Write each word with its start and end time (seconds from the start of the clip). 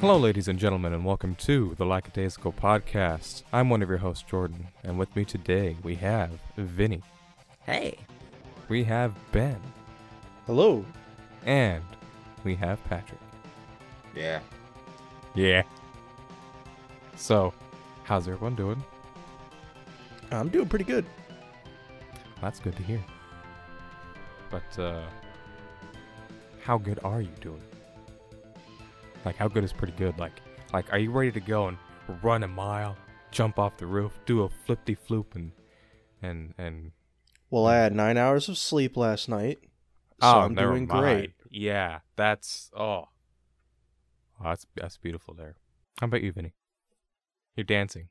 Hello, 0.00 0.16
ladies 0.16 0.48
and 0.48 0.58
gentlemen, 0.58 0.92
and 0.94 1.04
welcome 1.04 1.34
to 1.36 1.74
the 1.76 1.84
Lackadaisical 1.84 2.52
Podcast. 2.52 3.42
I'm 3.52 3.68
one 3.68 3.82
of 3.82 3.88
your 3.88 3.98
hosts, 3.98 4.24
Jordan, 4.28 4.68
and 4.82 4.98
with 4.98 5.14
me 5.14 5.24
today 5.24 5.76
we 5.82 5.94
have 5.96 6.30
Vinny, 6.56 7.02
Hey. 7.66 7.98
we 8.68 8.82
have 8.84 9.14
Ben, 9.32 9.58
Hello. 10.46 10.84
and 11.44 11.82
we 12.44 12.54
have 12.56 12.82
Patrick. 12.84 13.20
Yeah. 14.16 14.40
Yeah. 15.34 15.62
So, 17.16 17.52
how's 18.04 18.26
everyone 18.26 18.54
doing? 18.54 18.82
I'm 20.32 20.48
doing 20.48 20.68
pretty 20.68 20.84
good. 20.86 21.04
That's 22.40 22.58
good 22.58 22.76
to 22.76 22.82
hear. 22.82 23.04
But, 24.50 24.78
uh, 24.78 25.02
how 26.62 26.78
good 26.78 26.98
are 27.04 27.20
you 27.20 27.30
doing? 27.40 27.62
Like, 29.24 29.36
how 29.36 29.48
good 29.48 29.64
is 29.64 29.72
pretty 29.72 29.94
good? 29.94 30.18
Like, 30.18 30.40
like, 30.72 30.92
are 30.92 30.98
you 30.98 31.10
ready 31.10 31.32
to 31.32 31.40
go 31.40 31.68
and 31.68 31.78
run 32.22 32.42
a 32.42 32.48
mile, 32.48 32.96
jump 33.30 33.58
off 33.58 33.76
the 33.76 33.86
roof, 33.86 34.18
do 34.26 34.42
a 34.42 34.48
flippy 34.48 34.96
floop, 34.96 35.34
and, 35.34 35.52
and, 36.22 36.54
and 36.58 36.92
Well, 37.50 37.66
I 37.66 37.76
had 37.76 37.94
nine 37.94 38.16
hours 38.16 38.48
of 38.48 38.56
sleep 38.58 38.96
last 38.96 39.28
night, 39.28 39.58
so 40.20 40.40
oh, 40.40 40.40
I'm 40.40 40.54
never 40.54 40.76
doing 40.76 40.86
mind. 40.86 40.86
great. 40.86 41.34
Yeah, 41.50 42.00
that's 42.16 42.70
oh, 42.76 43.06
oh, 44.40 44.44
that's 44.44 44.66
that's 44.74 44.96
beautiful 44.96 45.34
there. 45.34 45.56
How 46.00 46.06
about 46.06 46.22
you, 46.22 46.32
Vinny? 46.32 46.54
You're 47.54 47.64
dancing. 47.64 48.08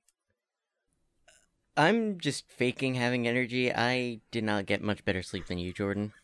I'm 1.75 2.19
just 2.19 2.47
faking 2.51 2.93
having 2.93 3.27
energy. 3.27 3.73
I 3.73 4.21
did 4.29 4.43
not 4.43 4.67
get 4.67 4.83
much 4.83 5.03
better 5.03 5.23
sleep 5.23 5.47
than 5.47 5.57
you, 5.57 5.73
Jordan. 5.73 6.13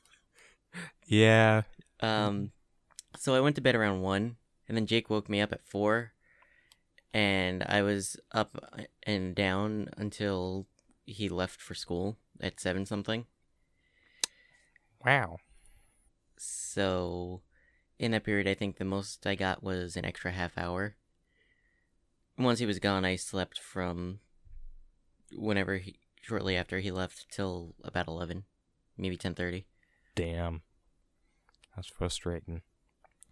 Yeah, 1.07 1.63
Um, 1.99 2.51
so 3.17 3.35
I 3.35 3.41
went 3.41 3.55
to 3.57 3.61
bed 3.61 3.75
around 3.75 4.01
1, 4.01 4.37
and 4.67 4.77
then 4.77 4.85
Jake 4.85 5.09
woke 5.09 5.29
me 5.29 5.41
up 5.41 5.53
at 5.53 5.65
4, 5.65 6.11
and 7.13 7.63
I 7.67 7.81
was 7.81 8.17
up 8.31 8.57
and 9.03 9.35
down 9.35 9.89
until 9.97 10.67
he 11.05 11.29
left 11.29 11.61
for 11.61 11.73
school 11.75 12.17
at 12.41 12.59
7 12.59 12.85
something. 12.85 13.25
wow. 15.05 15.37
So, 16.37 17.41
in 17.97 18.11
that 18.11 18.25
period, 18.25 18.47
I 18.47 18.53
think 18.55 18.77
the 18.77 18.85
most 18.85 19.25
I 19.25 19.35
got 19.35 19.63
was 19.63 19.95
an 19.95 20.03
extra 20.05 20.31
half 20.31 20.57
hour. 20.57 20.95
Once 22.37 22.59
he 22.59 22.65
was 22.65 22.79
gone, 22.79 23.05
I 23.05 23.15
slept 23.15 23.59
from 23.59 24.19
whenever 25.33 25.77
he, 25.77 25.99
shortly 26.21 26.57
after 26.57 26.79
he 26.79 26.91
left 26.91 27.27
till 27.31 27.75
about 27.83 28.07
11, 28.07 28.43
maybe 28.97 29.15
10:30. 29.15 29.63
Damn, 30.15 30.61
that's 31.75 31.87
frustrating. 31.87 32.61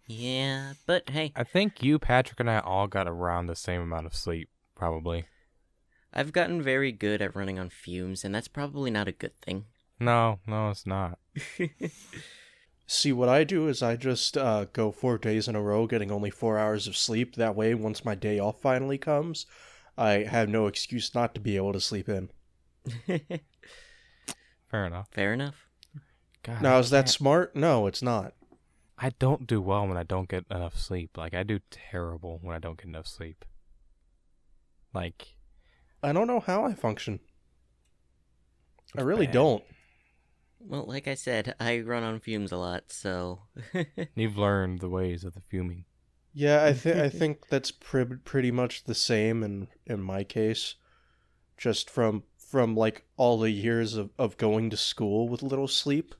Yeah, 0.06 0.74
but 0.86 1.08
hey, 1.10 1.32
I 1.34 1.44
think 1.44 1.82
you, 1.82 1.98
Patrick, 1.98 2.38
and 2.40 2.50
I 2.50 2.58
all 2.58 2.86
got 2.86 3.08
around 3.08 3.46
the 3.46 3.56
same 3.56 3.80
amount 3.80 4.06
of 4.06 4.14
sleep, 4.14 4.48
probably. 4.74 5.24
I've 6.12 6.32
gotten 6.32 6.62
very 6.62 6.92
good 6.92 7.22
at 7.22 7.34
running 7.34 7.58
on 7.58 7.70
fumes, 7.70 8.24
and 8.24 8.34
that's 8.34 8.48
probably 8.48 8.90
not 8.90 9.08
a 9.08 9.12
good 9.12 9.38
thing. 9.40 9.64
No, 9.98 10.40
no, 10.46 10.68
it's 10.70 10.86
not. 10.86 11.18
See, 12.86 13.12
what 13.12 13.30
I 13.30 13.44
do 13.44 13.66
is 13.68 13.82
I 13.82 13.96
just 13.96 14.36
uh, 14.36 14.66
go 14.72 14.92
four 14.92 15.16
days 15.16 15.48
in 15.48 15.56
a 15.56 15.62
row, 15.62 15.86
getting 15.86 16.10
only 16.12 16.30
four 16.30 16.58
hours 16.58 16.86
of 16.86 16.96
sleep. 16.96 17.36
That 17.36 17.56
way, 17.56 17.74
once 17.74 18.04
my 18.04 18.14
day 18.14 18.38
off 18.38 18.60
finally 18.60 18.98
comes, 18.98 19.46
I 19.96 20.24
have 20.24 20.48
no 20.50 20.66
excuse 20.66 21.14
not 21.14 21.34
to 21.34 21.40
be 21.40 21.56
able 21.56 21.72
to 21.72 21.80
sleep 21.80 22.08
in. 22.10 22.28
Fair 24.70 24.86
enough. 24.86 25.08
Fair 25.10 25.32
enough. 25.32 25.66
God, 26.42 26.60
Now, 26.62 26.76
I 26.76 26.78
is 26.80 26.90
that 26.90 27.06
can't- 27.06 27.10
smart? 27.10 27.56
No, 27.56 27.86
it's 27.86 28.02
not. 28.02 28.34
I 29.04 29.10
don't 29.18 29.46
do 29.46 29.60
well 29.60 29.86
when 29.86 29.98
I 29.98 30.02
don't 30.02 30.30
get 30.30 30.46
enough 30.50 30.78
sleep. 30.78 31.18
Like 31.18 31.34
I 31.34 31.42
do 31.42 31.60
terrible 31.70 32.38
when 32.40 32.56
I 32.56 32.58
don't 32.58 32.78
get 32.78 32.86
enough 32.86 33.06
sleep. 33.06 33.44
Like 34.94 35.34
I 36.02 36.14
don't 36.14 36.26
know 36.26 36.40
how 36.40 36.64
I 36.64 36.72
function. 36.72 37.20
I 38.96 39.02
really 39.02 39.26
bad. 39.26 39.34
don't. 39.34 39.64
Well, 40.58 40.86
like 40.86 41.06
I 41.06 41.16
said, 41.16 41.54
I 41.60 41.80
run 41.80 42.02
on 42.02 42.18
fumes 42.18 42.50
a 42.50 42.56
lot, 42.56 42.84
so 42.88 43.40
you've 44.14 44.38
learned 44.38 44.80
the 44.80 44.88
ways 44.88 45.22
of 45.22 45.34
the 45.34 45.42
fuming. 45.50 45.84
Yeah, 46.32 46.64
I 46.64 46.72
think 46.72 46.96
I 46.96 47.08
think 47.20 47.48
that's 47.48 47.72
pre- 47.72 48.06
pretty 48.06 48.50
much 48.50 48.84
the 48.84 48.94
same 48.94 49.42
in 49.42 49.68
in 49.84 50.00
my 50.00 50.24
case. 50.24 50.76
Just 51.58 51.90
from 51.90 52.22
from 52.38 52.74
like 52.74 53.04
all 53.18 53.38
the 53.38 53.50
years 53.50 53.96
of, 53.96 54.08
of 54.18 54.38
going 54.38 54.70
to 54.70 54.78
school 54.78 55.28
with 55.28 55.42
little 55.42 55.68
sleep, 55.68 56.14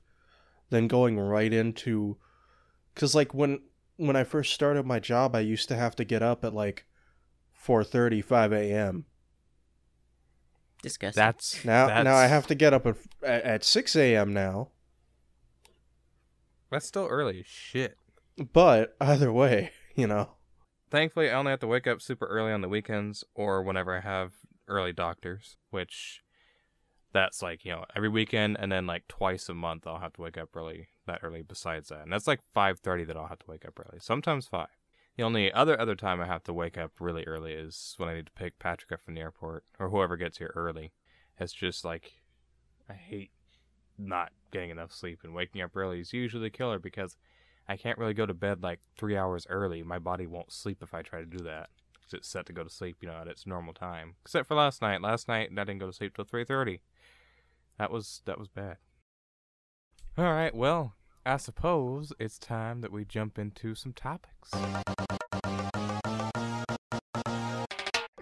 then 0.69 0.87
going 0.87 1.17
right 1.17 1.51
into 1.51 2.17
cuz 2.95 3.13
like 3.15 3.33
when 3.33 3.61
when 3.97 4.15
I 4.15 4.23
first 4.23 4.53
started 4.53 4.85
my 4.85 4.99
job, 4.99 5.35
I 5.35 5.39
used 5.39 5.69
to 5.69 5.75
have 5.75 5.95
to 5.97 6.03
get 6.03 6.21
up 6.21 6.43
at 6.43 6.53
like 6.53 6.85
4:30, 7.65 8.23
5 8.23 8.53
a.m. 8.53 9.05
disgusting. 10.81 11.21
That's 11.21 11.65
Now 11.65 11.87
that's, 11.87 12.03
now 12.03 12.15
I 12.15 12.27
have 12.27 12.47
to 12.47 12.55
get 12.55 12.73
up 12.73 12.85
at 12.85 12.97
at, 13.23 13.43
at 13.43 13.63
6 13.63 13.95
a.m. 13.95 14.33
now. 14.33 14.69
That's 16.71 16.85
still 16.85 17.07
early 17.07 17.39
as 17.39 17.47
shit. 17.47 17.97
But 18.51 18.95
either 18.99 19.31
way, 19.31 19.71
you 19.95 20.07
know. 20.07 20.31
Thankfully, 20.91 21.29
I 21.29 21.35
only 21.35 21.51
have 21.51 21.59
to 21.61 21.67
wake 21.67 21.87
up 21.87 22.01
super 22.01 22.25
early 22.27 22.51
on 22.51 22.61
the 22.61 22.69
weekends 22.69 23.23
or 23.33 23.63
whenever 23.63 23.95
I 23.97 24.01
have 24.01 24.33
early 24.67 24.93
doctors, 24.93 25.57
which 25.69 26.21
that's 27.15 27.41
like, 27.41 27.65
you 27.65 27.71
know, 27.71 27.85
every 27.95 28.09
weekend 28.09 28.57
and 28.59 28.71
then 28.71 28.85
like 28.85 29.07
twice 29.07 29.49
a 29.49 29.53
month 29.53 29.87
I'll 29.87 29.99
have 29.99 30.13
to 30.13 30.21
wake 30.21 30.37
up 30.37 30.49
early, 30.55 30.89
that 31.07 31.21
early 31.23 31.41
besides 31.41 31.89
that. 31.89 32.01
And 32.01 32.11
that's 32.11 32.27
like 32.27 32.41
5:30 32.53 33.05
that 33.07 33.17
I'll 33.17 33.27
have 33.27 33.39
to 33.39 33.49
wake 33.49 33.65
up 33.65 33.79
early. 33.79 33.99
Sometimes 33.99 34.47
5. 34.47 34.67
The 35.17 35.23
only 35.23 35.51
other 35.51 35.79
other 35.79 35.95
time 35.95 36.19
I 36.21 36.25
have 36.25 36.43
to 36.43 36.53
wake 36.53 36.77
up 36.77 36.91
really 36.99 37.23
early 37.23 37.53
is 37.53 37.95
when 37.97 38.09
I 38.09 38.15
need 38.15 38.25
to 38.27 38.31
pick 38.33 38.59
Patrick 38.59 38.91
up 38.91 39.01
from 39.03 39.15
the 39.15 39.21
airport 39.21 39.63
or 39.79 39.89
whoever 39.89 40.17
gets 40.17 40.37
here 40.39 40.51
early. 40.55 40.91
It's 41.39 41.53
just 41.53 41.85
like 41.85 42.21
I 42.89 42.93
hate 42.93 43.31
not 43.97 44.31
getting 44.51 44.71
enough 44.71 44.91
sleep 44.91 45.21
and 45.23 45.33
waking 45.33 45.61
up 45.61 45.75
early 45.75 46.01
is 46.01 46.11
usually 46.13 46.43
the 46.43 46.49
killer 46.49 46.79
because 46.79 47.15
I 47.67 47.77
can't 47.77 47.97
really 47.97 48.13
go 48.13 48.25
to 48.25 48.33
bed 48.33 48.61
like 48.61 48.81
three 48.97 49.15
hours 49.17 49.47
early. 49.49 49.81
My 49.83 49.99
body 49.99 50.27
won't 50.27 50.51
sleep 50.51 50.83
if 50.83 50.93
I 50.93 51.01
try 51.01 51.19
to 51.19 51.25
do 51.25 51.43
that. 51.45 51.69
'Cause 52.03 52.13
it's 52.13 52.27
set 52.27 52.45
to 52.45 52.53
go 52.53 52.63
to 52.63 52.69
sleep, 52.69 52.97
you 53.01 53.07
know, 53.07 53.15
at 53.15 53.27
its 53.27 53.47
normal 53.47 53.73
time. 53.73 54.15
Except 54.21 54.47
for 54.47 54.53
last 54.55 54.81
night. 54.81 55.01
Last 55.01 55.27
night 55.27 55.49
I 55.51 55.63
didn't 55.63 55.79
go 55.79 55.87
to 55.87 55.93
sleep 55.93 56.13
till 56.15 56.25
three 56.25 56.43
thirty. 56.45 56.81
That 57.77 57.91
was 57.91 58.21
that 58.25 58.39
was 58.39 58.47
bad. 58.47 58.77
All 60.17 60.31
right, 60.31 60.55
well, 60.55 60.95
I 61.25 61.37
suppose 61.37 62.13
it's 62.19 62.39
time 62.39 62.81
that 62.81 62.91
we 62.91 63.03
jump 63.03 63.37
into 63.37 63.75
some 63.75 63.91
topics. 63.91 64.51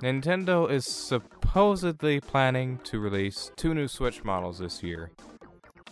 Nintendo 0.01 0.69
is 0.69 0.85
supposedly 0.85 2.19
planning 2.19 2.79
to 2.83 2.99
release 2.99 3.51
two 3.55 3.73
new 3.73 3.87
Switch 3.87 4.23
models 4.23 4.59
this 4.59 4.81
year. 4.83 5.11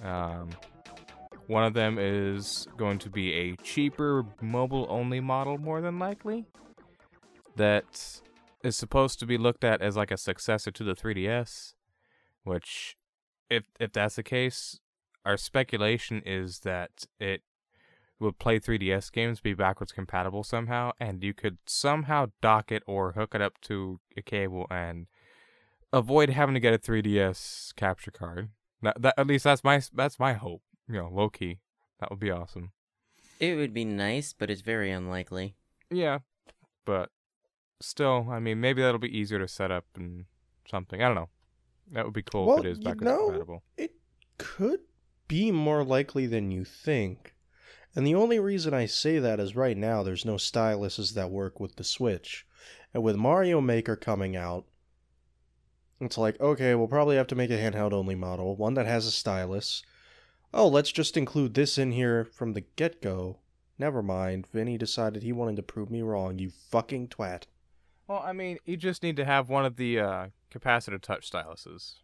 Um, 0.03 0.49
one 1.47 1.63
of 1.63 1.73
them 1.73 1.97
is 1.99 2.67
going 2.77 2.97
to 2.99 3.09
be 3.09 3.33
a 3.33 3.55
cheaper 3.57 4.25
mobile 4.41 4.87
only 4.89 5.19
model, 5.19 5.57
more 5.57 5.81
than 5.81 5.99
likely, 5.99 6.45
that 7.55 8.21
is 8.63 8.75
supposed 8.75 9.19
to 9.19 9.25
be 9.25 9.37
looked 9.37 9.63
at 9.63 9.81
as 9.81 9.95
like 9.95 10.11
a 10.11 10.17
successor 10.17 10.71
to 10.71 10.83
the 10.83 10.93
3DS. 10.93 11.73
Which, 12.43 12.97
if 13.51 13.65
if 13.79 13.91
that's 13.91 14.15
the 14.15 14.23
case, 14.23 14.79
our 15.25 15.37
speculation 15.37 16.23
is 16.25 16.61
that 16.61 17.05
it 17.19 17.41
would 18.19 18.39
play 18.39 18.59
3DS 18.59 19.11
games, 19.11 19.41
be 19.41 19.53
backwards 19.53 19.91
compatible 19.91 20.43
somehow, 20.43 20.91
and 20.99 21.23
you 21.23 21.33
could 21.33 21.57
somehow 21.65 22.27
dock 22.41 22.71
it 22.71 22.83
or 22.87 23.13
hook 23.13 23.35
it 23.35 23.41
up 23.41 23.59
to 23.61 23.99
a 24.15 24.21
cable 24.21 24.67
and 24.71 25.07
avoid 25.91 26.29
having 26.29 26.53
to 26.53 26.59
get 26.59 26.73
a 26.73 26.79
3DS 26.79 27.75
capture 27.75 28.11
card. 28.11 28.49
That, 28.81 29.01
that 29.01 29.15
at 29.17 29.27
least 29.27 29.43
that's 29.43 29.63
my 29.63 29.81
that's 29.93 30.19
my 30.19 30.33
hope. 30.33 30.61
You 30.87 30.95
know, 30.95 31.09
low 31.11 31.29
key, 31.29 31.59
that 31.99 32.09
would 32.09 32.19
be 32.19 32.31
awesome. 32.31 32.71
it 33.39 33.55
would 33.55 33.73
be 33.73 33.85
nice, 33.85 34.33
but 34.33 34.49
it's 34.49 34.61
very 34.61 34.91
unlikely. 34.91 35.55
Yeah, 35.89 36.19
but 36.85 37.09
still, 37.81 38.27
I 38.31 38.39
mean, 38.39 38.61
maybe 38.61 38.81
that'll 38.81 38.99
be 38.99 39.17
easier 39.17 39.39
to 39.39 39.47
set 39.47 39.71
up 39.71 39.85
and 39.95 40.25
something. 40.69 41.01
I 41.03 41.07
don't 41.07 41.15
know. 41.15 41.29
That 41.91 42.05
would 42.05 42.13
be 42.13 42.21
cool 42.23 42.45
Well, 42.45 42.59
if 42.59 42.65
it 42.65 42.69
is 42.71 42.77
you 42.79 42.83
backwards 42.85 43.03
know- 43.05 43.25
compatible. 43.25 43.63
It 43.77 43.93
could 44.37 44.79
be 45.27 45.51
more 45.51 45.83
likely 45.83 46.25
than 46.25 46.51
you 46.51 46.63
think. 46.65 47.35
And 47.95 48.07
the 48.07 48.15
only 48.15 48.39
reason 48.39 48.73
I 48.73 48.85
say 48.85 49.19
that 49.19 49.39
is 49.39 49.55
right 49.55 49.75
now 49.77 50.01
there's 50.03 50.25
no 50.25 50.35
styluses 50.35 51.13
that 51.15 51.29
work 51.31 51.59
with 51.59 51.75
the 51.75 51.83
Switch. 51.83 52.45
And 52.93 53.03
with 53.03 53.15
Mario 53.17 53.59
Maker 53.61 53.95
coming 53.95 54.35
out, 54.35 54.65
it's 55.99 56.17
like, 56.17 56.39
okay, 56.39 56.73
we'll 56.75 56.87
probably 56.87 57.15
have 57.17 57.27
to 57.27 57.35
make 57.35 57.49
a 57.51 57.57
handheld 57.57 57.93
only 57.93 58.15
model, 58.15 58.55
one 58.55 58.73
that 58.75 58.85
has 58.87 59.05
a 59.05 59.11
stylus. 59.11 59.83
Oh, 60.53 60.67
let's 60.67 60.91
just 60.91 61.15
include 61.15 61.53
this 61.53 61.77
in 61.77 61.91
here 61.91 62.25
from 62.25 62.53
the 62.53 62.61
get 62.61 63.01
go. 63.01 63.39
Never 63.77 64.01
mind, 64.01 64.47
Vinny 64.47 64.77
decided 64.77 65.23
he 65.23 65.31
wanted 65.31 65.55
to 65.57 65.63
prove 65.63 65.89
me 65.89 66.01
wrong, 66.01 66.39
you 66.39 66.49
fucking 66.49 67.09
twat. 67.09 67.43
Well, 68.07 68.21
I 68.25 68.33
mean, 68.33 68.57
you 68.65 68.77
just 68.77 69.03
need 69.03 69.15
to 69.17 69.25
have 69.25 69.49
one 69.49 69.65
of 69.65 69.75
the 69.75 69.99
uh, 69.99 70.27
capacitor 70.53 71.01
touch 71.01 71.31
styluses, 71.31 71.95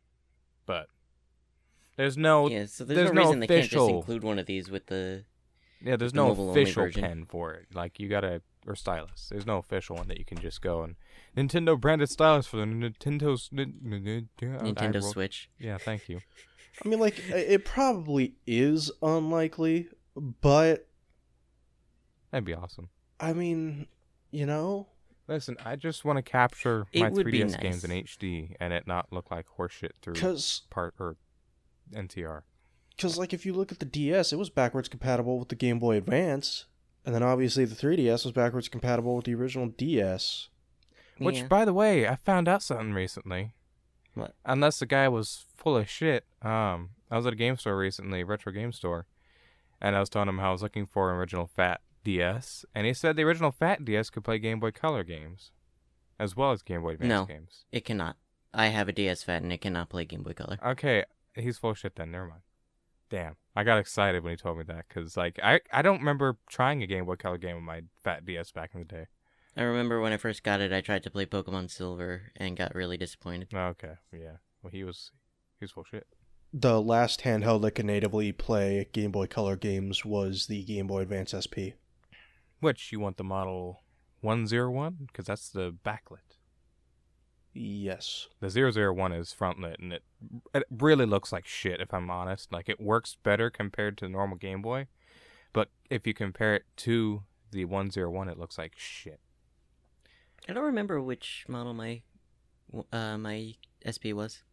but 0.66 0.88
there's 1.96 2.18
no 2.18 2.48
yeah, 2.50 2.66
so 2.66 2.84
there's, 2.84 2.98
there's 2.98 3.12
no 3.12 3.22
no 3.22 3.28
reason 3.28 3.40
they 3.40 3.48
can't 3.48 3.64
just 3.64 3.74
official- 3.74 3.98
include 4.00 4.24
one 4.24 4.40
of 4.40 4.46
these 4.46 4.70
with 4.70 4.86
the 4.88 5.26
Yeah, 5.82 5.96
there's 5.96 6.14
the 6.14 6.18
no 6.18 6.50
official 6.52 6.90
pen 6.92 7.26
for 7.28 7.54
it. 7.54 7.68
Like 7.74 8.00
you 8.00 8.08
gotta 8.08 8.42
or 8.66 8.76
stylus. 8.76 9.30
There's 9.30 9.46
no 9.46 9.58
official 9.58 9.96
one 9.96 10.08
that 10.10 10.20
you 10.20 10.26
can 10.26 10.38
just 10.38 10.62
go 10.62 10.84
and 10.84 10.96
Nintendo 11.36 11.80
branded 11.80 12.10
stylus 12.10 12.46
for 12.48 12.58
the 12.58 12.66
Nintendo's 12.66 13.50
Nintendo 13.50 15.04
Switch. 15.04 15.50
Yeah, 15.58 15.78
thank 15.78 16.10
you. 16.10 16.20
I 16.84 16.88
mean, 16.88 17.00
like 17.00 17.18
it 17.30 17.66
probably 17.66 18.36
is 18.46 18.92
unlikely, 19.02 19.88
but 20.16 20.88
That'd 22.32 22.46
be 22.46 22.54
awesome. 22.54 22.90
I 23.20 23.34
mean, 23.34 23.88
you 24.32 24.46
know, 24.46 24.88
Listen, 25.28 25.58
I 25.66 25.76
just 25.76 26.06
want 26.06 26.18
to 26.18 26.22
capture 26.24 26.86
It 26.94 27.02
my 27.02 27.10
3DS 27.10 27.60
games 27.60 27.84
in. 27.84 27.92
HD 27.92 28.56
and 28.60 28.72
it 28.74 28.88
not 28.88 29.12
look 29.12 29.30
like 29.30 29.46
horseshit 29.58 29.92
through 30.02 30.14
because 30.14 30.62
part 30.70 30.94
or 31.00 31.18
NTR. 31.94 32.44
because 32.96 33.18
like 33.18 33.34
if 33.34 33.46
you 33.46 33.54
look 33.54 33.72
at 33.72 33.80
the 33.80 33.86
DS, 33.86 34.32
it 34.32 34.38
was 34.38 34.50
backwards 34.50 34.88
compatible 34.88 35.38
with 35.40 35.50
the 35.50 35.56
Game 35.56 35.80
Boy 35.80 35.98
Advance, 35.98 36.66
and 37.06 37.14
then 37.14 37.24
obviously 37.24 37.66
the 37.66 37.76
3DS 37.76 38.24
was 38.26 38.32
backwards 38.32 38.70
compatible 38.70 39.16
with 39.16 39.26
the 39.26 39.36
original 39.36 39.68
DS. 39.68 40.50
Which, 41.18 41.38
Yeah. 41.40 41.48
by 41.48 41.66
the 41.66 41.74
way, 41.74 42.08
I 42.08 42.16
found 42.16 42.48
out 42.48 42.62
something 42.64 42.94
recently. 42.94 43.54
What? 44.14 44.36
Unless 44.46 44.80
the 44.80 44.86
guy 44.86 45.08
was 45.10 45.46
full 45.58 45.76
of 45.78 45.90
shit. 45.90 46.26
Um, 46.42 46.92
I 47.10 47.18
was 47.18 47.26
at 47.26 47.34
a 47.34 47.38
game 47.38 47.58
store 47.58 47.78
recently, 47.78 48.24
retro 48.24 48.52
game 48.52 48.72
store, 48.72 49.08
and 49.82 49.96
I 49.96 50.00
was 50.00 50.10
telling 50.10 50.30
him 50.30 50.38
how 50.40 50.50
I 50.50 50.52
was 50.54 50.62
looking 50.62 50.86
for 50.86 51.12
an 51.12 51.18
original 51.18 51.48
Fat 51.48 51.82
DS, 52.08 52.64
and 52.74 52.88
he 52.88 52.94
said 52.94 53.18
the 53.18 53.24
original 53.24 53.52
Fat 53.52 53.84
DS 53.84 54.10
could 54.10 54.24
play 54.24 54.40
Game 54.40 54.62
Boy 54.62 54.72
Color 54.72 55.04
games, 55.04 55.52
as 56.18 56.38
well 56.38 56.54
as 56.54 56.62
Game 56.64 56.82
Boy 56.82 56.92
Advance 56.92 57.10
No. 57.10 57.26
games. 57.26 57.66
It 57.70 57.84
cannot. 57.84 58.16
I 58.54 58.68
have 58.68 58.88
a 58.88 58.94
DS 58.94 59.24
Fat 59.24 59.44
and 59.44 59.52
it 59.52 59.60
cannot 59.60 59.90
play 59.90 60.06
Game 60.06 60.24
Boy 60.24 60.32
Color. 60.32 60.58
Okay, 60.66 61.04
he's 61.36 61.58
full 61.58 61.72
of 61.72 61.78
shit 61.78 61.98
then. 61.98 62.12
Never 62.12 62.28
mind. 62.28 62.42
Damn, 63.10 63.36
I 63.58 63.66
got 63.66 63.78
excited 63.78 64.24
when 64.24 64.32
he 64.32 64.38
told 64.38 64.58
me 64.58 64.64
that 64.68 64.86
because 64.88 65.18
like 65.18 65.38
I 65.44 65.60
I 65.74 65.82
don't 65.82 66.00
remember 66.00 66.38
trying 66.50 66.82
a 66.82 66.88
Game 66.88 67.04
Boy 67.06 67.16
Color 67.18 67.38
game 67.40 67.58
on 67.58 67.64
my 67.64 67.82
Fat 68.02 68.26
DS 68.26 68.52
back 68.52 68.72
in 68.74 68.80
the 68.80 68.86
day. 68.86 69.06
I 69.58 69.64
remember 69.64 70.00
when 70.00 70.14
I 70.14 70.18
first 70.18 70.44
got 70.44 70.62
it, 70.62 70.72
I 70.72 70.80
tried 70.80 71.04
to 71.04 71.12
play 71.12 71.26
Pokemon 71.26 71.70
Silver 71.72 72.32
and 72.38 72.56
got 72.56 72.74
really 72.74 72.96
disappointed. 72.96 73.50
Okay, 73.54 73.96
yeah. 74.14 74.38
Well, 74.64 74.72
he 74.72 74.86
was 74.86 75.12
he 75.60 75.66
was 75.66 75.72
full 75.72 75.82
of 75.82 75.88
shit. 75.88 76.08
The 76.54 76.82
last 76.82 77.22
handheld 77.24 77.64
that 77.64 77.72
could 77.72 77.86
natively 77.86 78.32
play 78.32 78.88
Game 78.94 79.12
Boy 79.12 79.28
Color 79.28 79.58
games 79.58 80.06
was 80.06 80.48
the 80.48 80.64
Game 80.64 80.88
Boy 80.88 81.02
Advance 81.02 81.36
SP. 81.36 81.76
Which 82.60 82.92
you 82.92 83.00
want 83.00 83.18
the 83.18 83.24
model 83.24 83.84
101 84.22 84.98
because 85.08 85.26
that's 85.26 85.50
the 85.50 85.72
backlit. 85.86 86.38
Yes. 87.54 88.28
The 88.40 88.50
001 88.50 89.12
is 89.14 89.34
frontlit 89.38 89.80
and 89.80 89.94
it 89.94 90.04
it 90.54 90.64
really 90.70 91.06
looks 91.06 91.32
like 91.32 91.46
shit 91.48 91.82
if 91.82 91.94
I'm 91.94 92.10
honest. 92.10 92.52
Like 92.52 92.70
it 92.70 92.80
works 92.80 93.18
better 93.24 93.50
compared 93.50 93.98
to 94.00 94.06
the 94.06 94.10
normal 94.12 94.38
Game 94.38 94.62
Boy, 94.62 94.88
but 95.54 95.70
if 95.90 96.06
you 96.06 96.14
compare 96.14 96.56
it 96.56 96.66
to 96.78 97.24
the 97.52 97.66
101 97.66 98.30
it 98.30 98.38
looks 98.38 98.58
like 98.58 98.74
shit. 98.78 99.20
I 100.50 100.54
don't 100.54 100.64
remember 100.66 101.02
which 101.02 101.46
model 101.48 101.74
my 101.74 102.02
uh, 102.92 103.18
my 103.18 103.56
SP 103.86 104.14
was. 104.14 104.44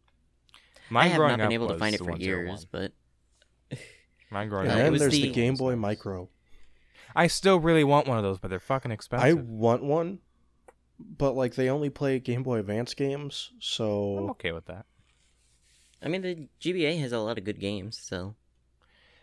Mine 0.89 1.05
I 1.05 1.07
have 1.09 1.17
growing 1.17 1.37
not 1.37 1.45
been 1.45 1.51
able 1.51 1.67
to 1.69 1.77
find 1.77 1.93
it 1.95 1.99
for 1.99 2.05
101. 2.05 2.47
years, 2.47 2.65
but 2.65 2.91
Mine 4.31 4.49
growing 4.49 4.67
And 4.67 4.73
Uh, 4.73 4.75
up 4.75 4.79
it 4.79 4.83
then 4.83 4.91
was 4.93 5.01
there's 5.01 5.13
the, 5.13 5.21
the- 5.23 5.31
Game 5.31 5.55
Boy 5.55 5.75
Micro. 5.75 6.29
I 7.15 7.27
still 7.27 7.59
really 7.59 7.83
want 7.83 8.07
one 8.07 8.17
of 8.17 8.23
those, 8.23 8.39
but 8.39 8.49
they're 8.49 8.59
fucking 8.59 8.91
expensive. 8.91 9.27
I 9.27 9.33
want 9.33 9.83
one, 9.83 10.19
but 10.99 11.33
like 11.35 11.55
they 11.55 11.69
only 11.69 11.89
play 11.89 12.19
Game 12.19 12.43
Boy 12.43 12.59
Advance 12.59 12.93
games, 12.93 13.51
so 13.59 14.17
I'm 14.17 14.29
okay 14.31 14.51
with 14.51 14.65
that. 14.65 14.85
I 16.01 16.07
mean 16.09 16.21
the 16.21 16.47
GBA 16.61 16.99
has 16.99 17.11
a 17.11 17.19
lot 17.19 17.37
of 17.37 17.43
good 17.43 17.59
games, 17.59 17.97
so 17.97 18.35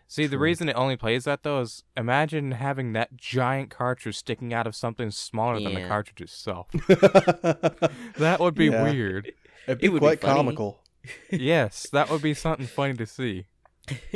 See, 0.07 0.27
the 0.27 0.37
reason 0.37 0.69
it 0.69 0.73
only 0.73 0.95
plays 0.97 1.23
that 1.23 1.41
though 1.43 1.61
is 1.61 1.83
imagine 1.97 2.51
having 2.51 2.93
that 2.93 3.15
giant 3.17 3.69
cartridge 3.71 4.17
sticking 4.17 4.53
out 4.53 4.67
of 4.67 4.75
something 4.75 5.09
smaller 5.09 5.59
than 5.59 5.73
the 5.73 5.87
cartridge 5.87 6.21
itself. 6.21 6.67
that 6.87 7.91
That 8.17 8.39
would 8.39 8.53
be 8.53 8.65
Yeah. 8.67 8.83
weird. 8.83 9.31
It'd 9.67 9.79
be 9.79 9.85
It 9.85 9.89
would 9.89 10.01
be 10.01 10.05
quite 10.05 10.21
funny. 10.21 10.33
comical. 10.35 10.83
yes, 11.31 11.87
that 11.91 12.09
would 12.09 12.21
be 12.21 12.33
something 12.33 12.67
funny 12.67 12.93
to 12.95 13.05
see. 13.07 13.45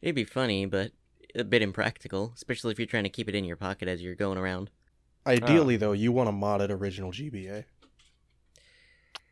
it'd 0.00 0.14
be 0.14 0.24
funny, 0.24 0.64
but 0.66 0.92
a 1.34 1.44
bit 1.44 1.62
impractical, 1.62 2.32
especially 2.34 2.72
if 2.72 2.78
you're 2.78 2.86
trying 2.86 3.04
to 3.04 3.10
keep 3.10 3.28
it 3.28 3.34
in 3.34 3.44
your 3.44 3.56
pocket 3.56 3.88
as 3.88 4.02
you're 4.02 4.14
going 4.14 4.38
around. 4.38 4.70
Ideally, 5.26 5.76
though, 5.76 5.92
you 5.92 6.12
want 6.12 6.28
a 6.28 6.32
modded 6.32 6.70
original 6.70 7.10
GBA. 7.10 7.64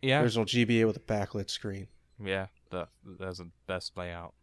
Yeah, 0.00 0.20
Original 0.22 0.44
GBA 0.46 0.86
with 0.86 0.96
a 0.96 1.00
backlit 1.00 1.48
screen. 1.50 1.86
yeah, 2.22 2.46
the 2.70 2.88
that's 3.18 3.38
the 3.38 3.50
best 3.66 3.96
layout. 3.96 4.34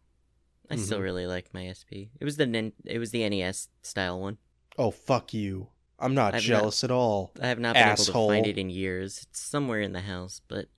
I 0.70 0.76
still 0.76 1.00
Mhm. 1.00 1.02
really 1.02 1.26
like 1.26 1.52
my 1.52 1.66
SP. 1.66 2.12
It 2.18 2.24
was 2.24 2.36
the 2.36 2.46
Nin- 2.46 2.72
it 2.84 2.98
was 2.98 3.10
the 3.10 3.24
NES 3.24 3.68
style 3.82 4.20
one. 4.20 4.38
Oh 4.78 4.90
fuck 4.90 5.34
you! 5.34 5.68
I'm 5.98 6.14
not 6.14 6.28
I've 6.28 6.40
not- 6.40 6.42
jealous 6.42 6.82
at 6.84 6.90
all. 6.90 7.32
I 7.42 7.48
have 7.48 7.58
not 7.58 7.74
been 7.74 7.86
able 7.88 7.96
to 8.04 8.12
find 8.12 8.46
it 8.46 8.56
in 8.56 8.70
years. 8.70 9.26
It's 9.28 9.40
somewhere 9.40 9.80
in 9.80 9.92
the 9.92 10.02
house, 10.02 10.40
but 10.48 10.68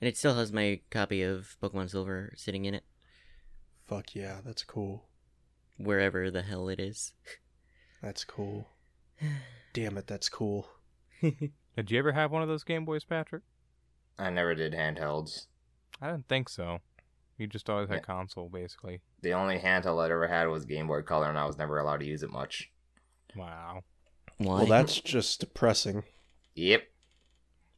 and 0.00 0.08
it 0.08 0.16
still 0.16 0.34
has 0.34 0.52
my 0.52 0.80
copy 0.90 1.22
of 1.22 1.56
Pokemon 1.62 1.90
Silver 1.90 2.32
sitting 2.36 2.64
in 2.64 2.74
it, 2.74 2.84
Fuck 3.86 4.14
yeah, 4.16 4.40
that's 4.44 4.64
cool. 4.64 5.06
Wherever 5.76 6.30
the 6.30 6.42
hell 6.42 6.68
it 6.68 6.80
is. 6.80 7.12
That's 8.02 8.24
cool. 8.24 8.68
Damn 9.72 9.96
it, 9.96 10.06
that's 10.06 10.28
cool. 10.28 10.68
Did 11.22 11.90
you 11.90 11.98
ever 11.98 12.12
have 12.12 12.30
one 12.30 12.42
of 12.42 12.48
those 12.48 12.64
Game 12.64 12.84
Boys, 12.84 13.04
Patrick? 13.04 13.42
I 14.18 14.30
never 14.30 14.54
did 14.54 14.72
handhelds. 14.74 15.46
I 16.00 16.10
didn't 16.10 16.28
think 16.28 16.48
so. 16.48 16.78
You 17.36 17.46
just 17.48 17.68
always 17.68 17.88
had 17.88 17.96
Yeah. 17.96 18.00
console, 18.02 18.48
basically. 18.48 19.00
The 19.22 19.32
only 19.32 19.58
handheld 19.58 20.00
I 20.00 20.06
ever 20.12 20.28
had 20.28 20.46
was 20.48 20.64
Game 20.64 20.86
Boy 20.86 21.02
Color, 21.02 21.28
and 21.30 21.38
I 21.38 21.46
was 21.46 21.58
never 21.58 21.78
allowed 21.78 21.98
to 22.00 22.06
use 22.06 22.22
it 22.22 22.30
much. 22.30 22.70
Wow. 23.34 23.82
Why? 24.38 24.58
Well, 24.58 24.66
that's 24.66 25.00
just 25.00 25.40
depressing. 25.40 26.04
Yep. 26.54 26.82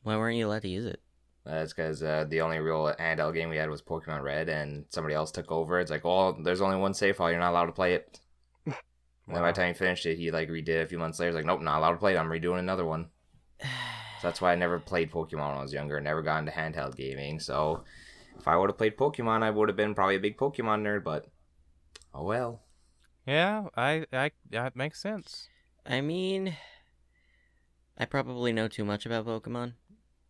Why 0.03 0.17
weren't 0.17 0.37
you 0.37 0.47
allowed 0.47 0.63
to 0.63 0.69
use 0.69 0.85
it? 0.85 1.01
That's 1.47 1.73
because 1.73 2.03
uh, 2.03 2.27
the 2.29 2.41
only 2.41 2.59
real 2.59 2.93
handheld 2.99 3.35
game 3.35 3.49
we 3.49 3.57
had 3.57 3.71
was 3.71 3.81
Pokemon 3.81 4.23
Red, 4.23 4.49
and 4.49 4.85
somebody 4.91 5.15
else 5.15 5.31
took 5.31 5.53
over. 5.53 5.79
It's 5.79 5.93
like, 5.93 6.05
well, 6.05 6.37
there's 6.43 6.61
only 6.61 6.77
one 6.77 6.93
save 6.93 7.17
file. 7.17 7.31
You're 7.31 7.39
not 7.39 7.53
allowed 7.53 7.67
to 7.67 7.73
play 7.73 7.95
it. 7.95 8.21
And 9.27 9.35
then 9.35 9.43
by 9.43 9.53
the 9.53 9.57
time 9.57 9.69
he 9.69 9.79
finished 9.79 10.07
it, 10.07 10.19
he 10.19 10.31
like 10.31 10.49
redid 10.49 10.69
it 10.69 10.85
a 10.85 10.87
few 10.87 10.99
months 10.99 11.19
later. 11.19 11.31
He's 11.31 11.37
like, 11.37 11.45
nope, 11.45 11.61
not 11.61 11.79
allowed 11.79 11.93
to 11.93 11.99
play 11.99 12.15
it. 12.15 12.19
I'm 12.19 12.29
redoing 12.29 12.59
another 12.59 12.85
one. 12.85 13.09
So 14.19 14.29
that's 14.29 14.41
why 14.41 14.53
I 14.53 14.57
never 14.57 14.79
played 14.79 15.13
Pokemon 15.13 15.47
when 15.47 15.59
I 15.59 15.61
was 15.61 15.75
younger. 15.75 16.01
Never 16.01 16.23
got 16.23 16.39
into 16.39 16.51
handheld 16.51 16.97
gaming. 16.97 17.39
So 17.39 17.85
if 18.39 18.49
I 18.49 18.57
would 18.57 18.71
have 18.71 18.79
played 18.79 18.97
Pokemon, 18.97 19.43
I 19.43 19.51
would 19.51 19.69
have 19.69 19.77
been 19.77 19.95
probably 19.95 20.17
a 20.17 20.21
big 20.21 20.39
Pokemon 20.39 20.81
nerd. 20.81 21.05
But 21.05 21.27
oh 22.15 22.23
well. 22.23 22.63
Yeah, 23.27 23.65
I, 23.77 24.07
I, 24.15 24.31
that 24.49 24.75
makes 24.75 25.03
sense. 25.03 25.51
I 25.85 26.01
mean, 26.01 26.57
I 27.99 28.07
probably 28.07 28.55
know 28.55 28.69
too 28.69 28.87
much 28.87 29.05
about 29.05 29.27
Pokemon, 29.27 29.75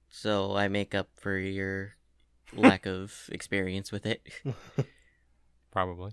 so 0.09 0.57
I 0.57 0.69
make 0.69 0.95
up 0.95 1.09
for 1.17 1.37
your 1.37 1.97
lack 2.53 2.87
of 2.87 3.29
experience 3.31 3.93
with 3.93 4.07
it. 4.07 4.27
Probably. 5.71 6.13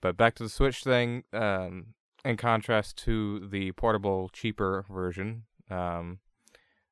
But 0.00 0.16
back 0.16 0.34
to 0.36 0.42
the 0.42 0.48
Switch 0.48 0.82
thing, 0.82 1.24
um, 1.32 1.94
in 2.24 2.36
contrast 2.36 2.96
to 3.04 3.48
the 3.48 3.72
portable, 3.72 4.28
cheaper 4.32 4.84
version, 4.90 5.44
um, 5.70 6.18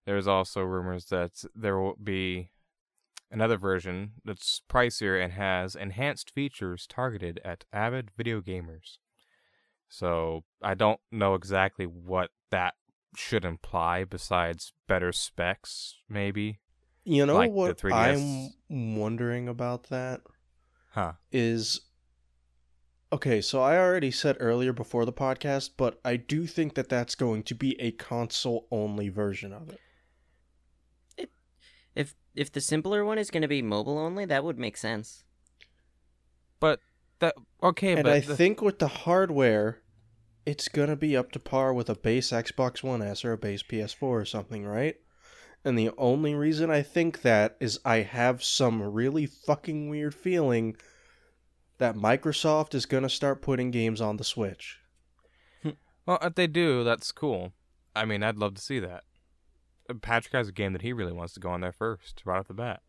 there's 0.07 0.27
also 0.27 0.63
rumors 0.63 1.07
that 1.07 1.45
there 1.55 1.79
will 1.79 1.97
be 2.03 2.51
another 3.31 3.57
version 3.57 4.13
that's 4.25 4.63
pricier 4.69 5.23
and 5.23 5.35
has 5.35 5.77
enhanced 5.77 6.31
features 6.31 6.87
targeted 6.87 7.41
at 7.45 7.65
avid 7.73 8.11
video 8.17 8.41
gamers. 8.41 8.99
So 9.89 10.45
I 10.63 10.75
don't 10.75 11.01
know 11.11 11.35
exactly 11.35 11.85
what 11.85 12.31
that 12.51 12.75
should 13.17 13.45
imply 13.45 14.05
besides 14.05 14.73
better 14.87 15.13
specs, 15.13 15.97
maybe. 16.09 16.61
You 17.05 17.27
know 17.27 17.37
Like 17.37 17.51
the 17.51 17.55
what 17.55 17.79
3DS. 17.79 18.53
I'm 18.69 18.97
wondering 18.97 19.49
about 19.49 19.85
that 19.85 20.21
Huh. 20.93 21.13
is 21.33 21.81
okay. 23.13 23.41
So 23.41 23.61
I 23.63 23.77
already 23.79 24.11
said 24.11 24.37
earlier 24.41 24.73
before 24.73 25.05
the 25.05 25.13
podcast, 25.13 25.71
but 25.77 26.01
I 26.05 26.17
do 26.17 26.47
think 26.47 26.75
that 26.75 26.89
that's 26.89 27.15
going 27.15 27.43
to 27.45 27.55
be 27.55 27.81
a 27.81 27.91
console-only 27.93 29.09
version 29.09 29.53
of 29.53 29.69
it. 29.71 29.81
if 31.97 32.15
if 32.35 32.53
the 32.53 32.61
simpler 32.61 33.05
one 33.05 33.19
is 33.19 33.31
going 33.31 33.43
to 33.43 33.49
be 33.49 33.63
mobile 33.63 33.99
only, 33.99 34.25
that 34.25 34.45
would 34.45 34.59
make 34.59 34.77
sense. 34.77 35.25
But 36.61 36.81
that 37.19 37.35
okay, 37.63 37.93
and 37.95 38.05
but 38.05 38.13
I 38.13 38.21
the- 38.21 38.37
think 38.37 38.63
with 38.63 38.79
the 38.79 38.89
hardware, 38.89 39.81
it's 40.47 40.69
gonna 40.69 40.97
be 40.97 41.17
up 41.17 41.33
to 41.33 41.39
par 41.39 41.73
with 41.73 41.89
a 41.89 41.95
base 41.95 42.31
Xbox 42.31 42.83
One 42.83 43.03
S 43.03 43.25
or 43.25 43.33
a 43.33 43.39
base 43.39 43.63
PS4 43.63 44.03
or 44.03 44.25
something, 44.25 44.65
right? 44.65 44.97
And 45.65 45.79
the 45.79 45.91
only 45.99 46.35
reason 46.35 46.71
I 46.71 46.83
think 46.83 47.23
that 47.23 47.57
is 47.61 47.79
I 47.85 47.97
have 47.99 48.43
some 48.43 48.83
really 48.83 49.27
fucking 49.27 49.89
weird 49.89 50.15
feeling 50.15 50.77
that 51.79 51.97
Microsoft 51.97 52.75
is 52.75 52.87
gonna 52.87 53.09
start 53.09 53.43
putting 53.43 53.71
games 53.71 54.01
on 54.01 54.17
the 54.17 54.25
Switch. 54.25 54.79
Hmm. 55.63 55.71
Well, 56.07 56.19
if 56.23 56.35
they 56.35 56.47
do, 56.47 56.85
that's 56.85 57.13
cool. 57.13 57.53
I 57.95 58.05
mean, 58.05 58.23
I'd 58.23 58.39
love 58.39 58.55
to 58.55 58.63
see 58.63 58.79
that. 58.81 59.05
Patrick 60.01 60.33
has 60.33 60.49
a 60.49 60.53
game 60.53 60.73
that 60.73 60.83
he 60.83 60.93
really 60.93 61.13
wants 61.13 61.35
to 61.35 61.41
go 61.41 61.51
on 61.51 61.61
there 61.61 61.73
first, 61.73 62.23
right 62.25 62.39
off 62.39 62.49
the 62.49 62.55
bat. 62.55 62.81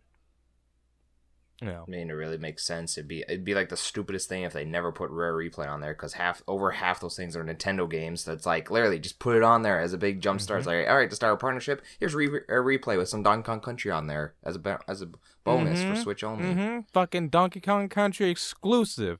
Know. 1.61 1.85
I 1.87 1.91
mean, 1.91 2.09
it 2.09 2.13
really 2.13 2.37
makes 2.39 2.63
sense. 2.65 2.97
It'd 2.97 3.07
be 3.07 3.21
it'd 3.27 3.43
be 3.45 3.53
like 3.53 3.69
the 3.69 3.77
stupidest 3.77 4.27
thing 4.27 4.41
if 4.43 4.51
they 4.53 4.65
never 4.65 4.91
put 4.91 5.11
Rare 5.11 5.33
Replay 5.35 5.67
on 5.69 5.79
there 5.79 5.93
because 5.93 6.13
half 6.13 6.41
over 6.47 6.71
half 6.71 6.99
those 6.99 7.15
things 7.15 7.35
are 7.35 7.43
Nintendo 7.43 7.87
games. 7.89 8.25
That's 8.25 8.45
like 8.47 8.71
literally 8.71 8.97
just 8.97 9.19
put 9.19 9.35
it 9.37 9.43
on 9.43 9.61
there 9.61 9.79
as 9.79 9.93
a 9.93 9.97
big 9.99 10.21
jump 10.21 10.41
start. 10.41 10.59
It's 10.61 10.67
like, 10.67 10.87
all 10.89 10.97
right, 10.97 11.09
to 11.09 11.15
start 11.15 11.33
a 11.33 11.37
partnership, 11.37 11.83
here's 11.99 12.15
re- 12.15 12.25
a 12.27 12.53
replay 12.53 12.97
with 12.97 13.09
some 13.09 13.21
Donkey 13.21 13.45
Kong 13.45 13.59
Country 13.59 13.91
on 13.91 14.07
there 14.07 14.33
as 14.43 14.55
a 14.55 14.79
as 14.87 15.03
a 15.03 15.09
bonus 15.43 15.79
Mhm. 15.81 15.95
for 15.95 16.01
Switch 16.01 16.23
only. 16.23 16.45
Mm-hmm. 16.45 16.79
Fucking 16.93 17.29
Donkey 17.29 17.61
Kong 17.61 17.87
Country 17.89 18.29
exclusive 18.31 19.19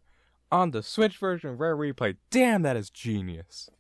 on 0.52 0.72
the 0.72 0.82
Switch 0.82 1.18
version 1.20 1.52
of 1.52 1.60
Rare 1.60 1.78
Replay. 1.78 2.18
Damn, 2.32 2.64
that 2.64 2.76
is 2.76 2.90
genius. 2.90 3.70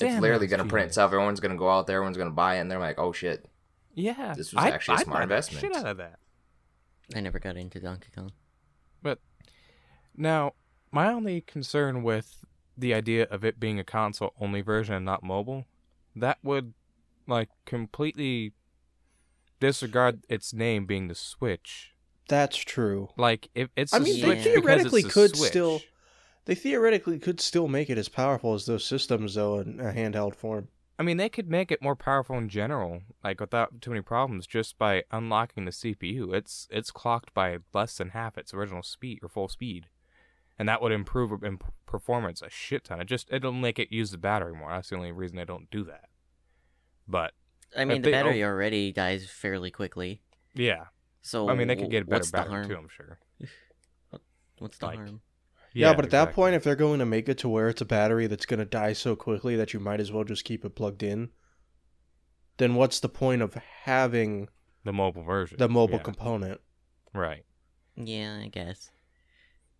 It's 0.00 0.12
Damn, 0.12 0.22
literally 0.22 0.48
gonna 0.48 0.64
print 0.64 0.88
itself. 0.88 1.10
Everyone's 1.12 1.38
gonna 1.38 1.54
go 1.56 1.70
out 1.70 1.86
there. 1.86 1.96
Everyone's 1.98 2.16
gonna 2.16 2.30
buy 2.30 2.56
it, 2.56 2.60
and 2.60 2.70
they're 2.70 2.80
like, 2.80 2.98
oh 2.98 3.12
shit. 3.12 3.46
Yeah, 3.94 4.34
This 4.36 4.52
was 4.52 4.64
actually 4.64 4.96
a 4.96 4.98
I'd 4.98 5.04
smart 5.04 5.22
investment. 5.22 5.60
Shit 5.60 5.76
out 5.76 5.86
of 5.86 5.96
that. 5.98 6.18
I 7.14 7.20
never 7.20 7.38
got 7.38 7.56
into 7.56 7.80
Donkey 7.80 8.08
Kong. 8.14 8.32
But 9.02 9.18
now, 10.16 10.54
my 10.92 11.12
only 11.12 11.40
concern 11.40 12.02
with 12.02 12.44
the 12.76 12.94
idea 12.94 13.24
of 13.24 13.44
it 13.44 13.58
being 13.60 13.78
a 13.78 13.84
console 13.84 14.32
only 14.40 14.60
version 14.60 14.94
and 14.94 15.04
not 15.04 15.22
mobile, 15.22 15.66
that 16.16 16.38
would 16.42 16.72
like 17.26 17.48
completely 17.66 18.52
disregard 19.60 20.24
its 20.28 20.52
name 20.52 20.86
being 20.86 21.08
the 21.08 21.14
Switch. 21.14 21.92
That's 22.28 22.56
true. 22.56 23.10
Like 23.16 23.48
if 23.54 23.68
it's 23.76 23.92
I 23.92 23.98
a 23.98 24.00
mean, 24.00 24.14
they 24.14 24.20
Switch 24.22 24.38
because 24.44 24.54
theoretically 24.62 25.00
it's 25.02 25.08
a 25.10 25.12
could 25.12 25.36
Switch. 25.36 25.50
still- 25.50 25.80
They 26.46 26.54
theoretically 26.54 27.18
could 27.18 27.40
still 27.40 27.68
make 27.68 27.88
it 27.90 27.96
as 27.98 28.08
powerful 28.08 28.54
as 28.54 28.66
those 28.66 28.84
systems, 28.84 29.34
though, 29.34 29.60
in 29.60 29.80
a 29.80 29.92
handheld 29.92 30.34
form. 30.34 30.68
I 30.98 31.02
mean, 31.02 31.16
they 31.16 31.28
could 31.28 31.50
make 31.50 31.72
it 31.72 31.82
more 31.82 31.96
powerful 31.96 32.38
in 32.38 32.48
general, 32.48 33.02
like 33.24 33.40
without 33.40 33.80
too 33.80 33.90
many 33.90 34.02
problems, 34.02 34.46
just 34.46 34.78
by 34.78 35.02
unlocking 35.10 35.64
the 35.64 35.72
CPU. 35.72 36.32
It's 36.32 36.68
it's 36.70 36.90
clocked 36.92 37.34
by 37.34 37.58
less 37.72 37.96
than 37.98 38.10
half 38.10 38.38
its 38.38 38.54
original 38.54 38.82
speed 38.84 39.18
or 39.22 39.28
full 39.28 39.48
speed, 39.48 39.88
and 40.58 40.68
that 40.68 40.80
would 40.80 40.92
improve 40.92 41.32
performance 41.86 42.42
a 42.42 42.48
shit 42.50 42.84
ton. 42.84 43.00
It 43.00 43.06
just 43.06 43.26
it'll 43.32 43.50
make 43.52 43.78
it 43.80 43.90
use 43.92 44.12
the 44.12 44.18
battery 44.18 44.54
more. 44.54 44.70
That's 44.70 44.90
the 44.90 44.96
only 44.96 45.10
reason 45.10 45.36
they 45.36 45.44
don't 45.44 45.68
do 45.70 45.82
that. 45.84 46.04
But 47.08 47.32
I 47.76 47.84
mean, 47.84 48.02
the 48.02 48.12
battery 48.12 48.44
already 48.44 48.92
dies 48.92 49.28
fairly 49.28 49.72
quickly. 49.72 50.22
yeah, 50.54 50.84
So 51.22 51.48
I 51.48 51.54
mean 51.54 51.66
they 51.66 51.74
could 51.76 51.90
get 51.90 52.04
a 52.04 52.06
better 52.06 52.30
battery 52.30 52.66
too. 52.68 52.76
I'm 52.76 52.88
sure. 52.88 53.18
What's 54.58 54.78
the 54.78 54.86
Like- 54.86 54.96
harm? 54.98 55.20
Yeah, 55.74 55.92
but 55.92 56.04
at 56.04 56.10
that 56.12 56.32
point, 56.32 56.54
if 56.54 56.62
they're 56.62 56.76
going 56.76 57.00
to 57.00 57.06
make 57.06 57.28
it 57.28 57.38
to 57.38 57.48
where 57.48 57.68
it's 57.68 57.80
a 57.80 57.84
battery 57.84 58.28
that's 58.28 58.46
going 58.46 58.60
to 58.60 58.64
die 58.64 58.92
so 58.92 59.16
quickly 59.16 59.56
that 59.56 59.74
you 59.74 59.80
might 59.80 60.00
as 60.00 60.12
well 60.12 60.22
just 60.22 60.44
keep 60.44 60.64
it 60.64 60.76
plugged 60.76 61.02
in, 61.02 61.30
then 62.58 62.76
what's 62.76 63.00
the 63.00 63.08
point 63.08 63.42
of 63.42 63.54
having 63.82 64.48
the 64.84 64.92
mobile 64.92 65.24
version, 65.24 65.58
the 65.58 65.68
mobile 65.68 65.96
yeah, 65.96 66.02
component? 66.02 66.60
right? 67.12 67.44
Yeah, 67.96 68.40
I 68.42 68.48
guess. 68.48 68.90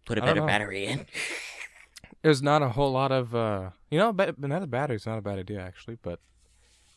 Put 0.04 0.18
a 0.18 0.22
better 0.22 0.44
battery 0.44 0.86
in. 0.86 1.06
There's 2.22 2.42
not 2.42 2.62
a 2.62 2.70
whole 2.70 2.92
lot 2.92 3.12
of 3.12 3.34
uh, 3.34 3.70
you 3.90 3.98
know, 3.98 4.12
ba- 4.12 4.34
another 4.42 4.66
battery's 4.66 5.06
not 5.06 5.18
a 5.18 5.22
bad 5.22 5.38
idea 5.38 5.60
actually, 5.60 5.98
but 6.02 6.20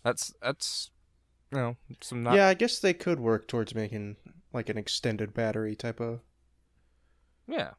that's 0.03 0.33
that's 0.41 0.91
you 1.51 1.57
know 1.57 1.75
some 2.01 2.23
not 2.23 2.35
yeah, 2.35 2.47
I 2.47 2.53
guess 2.53 2.79
they 2.79 2.93
could 2.93 3.19
work 3.19 3.47
towards 3.47 3.75
making 3.75 4.15
like 4.53 4.69
an 4.69 4.77
extended 4.77 5.33
battery 5.33 5.75
type 5.75 5.99
of. 5.99 6.21
Yeah. 7.47 7.71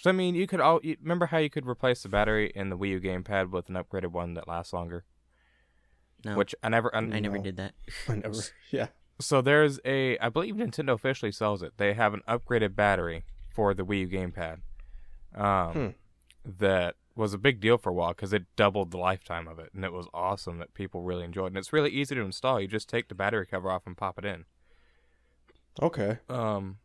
So 0.00 0.10
I 0.10 0.12
mean, 0.12 0.34
you 0.34 0.46
could 0.46 0.60
all 0.60 0.80
you, 0.82 0.96
remember 1.02 1.26
how 1.26 1.38
you 1.38 1.50
could 1.50 1.66
replace 1.66 2.02
the 2.02 2.08
battery 2.08 2.52
in 2.54 2.68
the 2.70 2.78
Wii 2.78 2.90
U 2.90 3.00
gamepad 3.00 3.50
with 3.50 3.68
an 3.68 3.74
upgraded 3.74 4.12
one 4.12 4.34
that 4.34 4.46
lasts 4.46 4.72
longer. 4.72 5.04
No, 6.24 6.36
Which 6.36 6.54
I 6.62 6.68
never. 6.68 6.94
I 6.94 6.98
un- 6.98 7.10
never 7.10 7.36
no. 7.38 7.42
did 7.44 7.56
that. 7.56 7.74
I 8.08 8.16
never. 8.16 8.34
Yeah. 8.70 8.88
So 9.20 9.40
there's 9.42 9.80
a, 9.84 10.16
I 10.18 10.28
believe 10.28 10.54
Nintendo 10.54 10.92
officially 10.92 11.32
sells 11.32 11.60
it. 11.62 11.72
They 11.76 11.94
have 11.94 12.14
an 12.14 12.22
upgraded 12.28 12.76
battery 12.76 13.24
for 13.52 13.74
the 13.74 13.84
Wii 13.84 14.00
U 14.00 14.08
gamepad. 14.08 14.58
Um, 15.34 15.72
Hmm. 15.72 15.88
that 16.58 16.94
was 17.16 17.34
a 17.34 17.38
big 17.38 17.58
deal 17.60 17.78
for 17.78 17.90
a 17.90 17.92
while 17.92 18.10
because 18.10 18.32
it 18.32 18.44
doubled 18.54 18.92
the 18.92 18.96
lifetime 18.98 19.48
of 19.48 19.58
it, 19.58 19.70
and 19.74 19.84
it 19.84 19.92
was 19.92 20.06
awesome 20.14 20.58
that 20.58 20.72
people 20.74 21.02
really 21.02 21.24
enjoyed. 21.24 21.48
And 21.48 21.56
it's 21.56 21.72
really 21.72 21.90
easy 21.90 22.14
to 22.14 22.20
install. 22.20 22.60
You 22.60 22.68
just 22.68 22.88
take 22.88 23.08
the 23.08 23.16
battery 23.16 23.44
cover 23.46 23.70
off 23.72 23.86
and 23.86 23.96
pop 23.96 24.18
it 24.18 24.24
in. 24.24 24.44
Okay. 25.82 26.18
Um, 26.28 26.78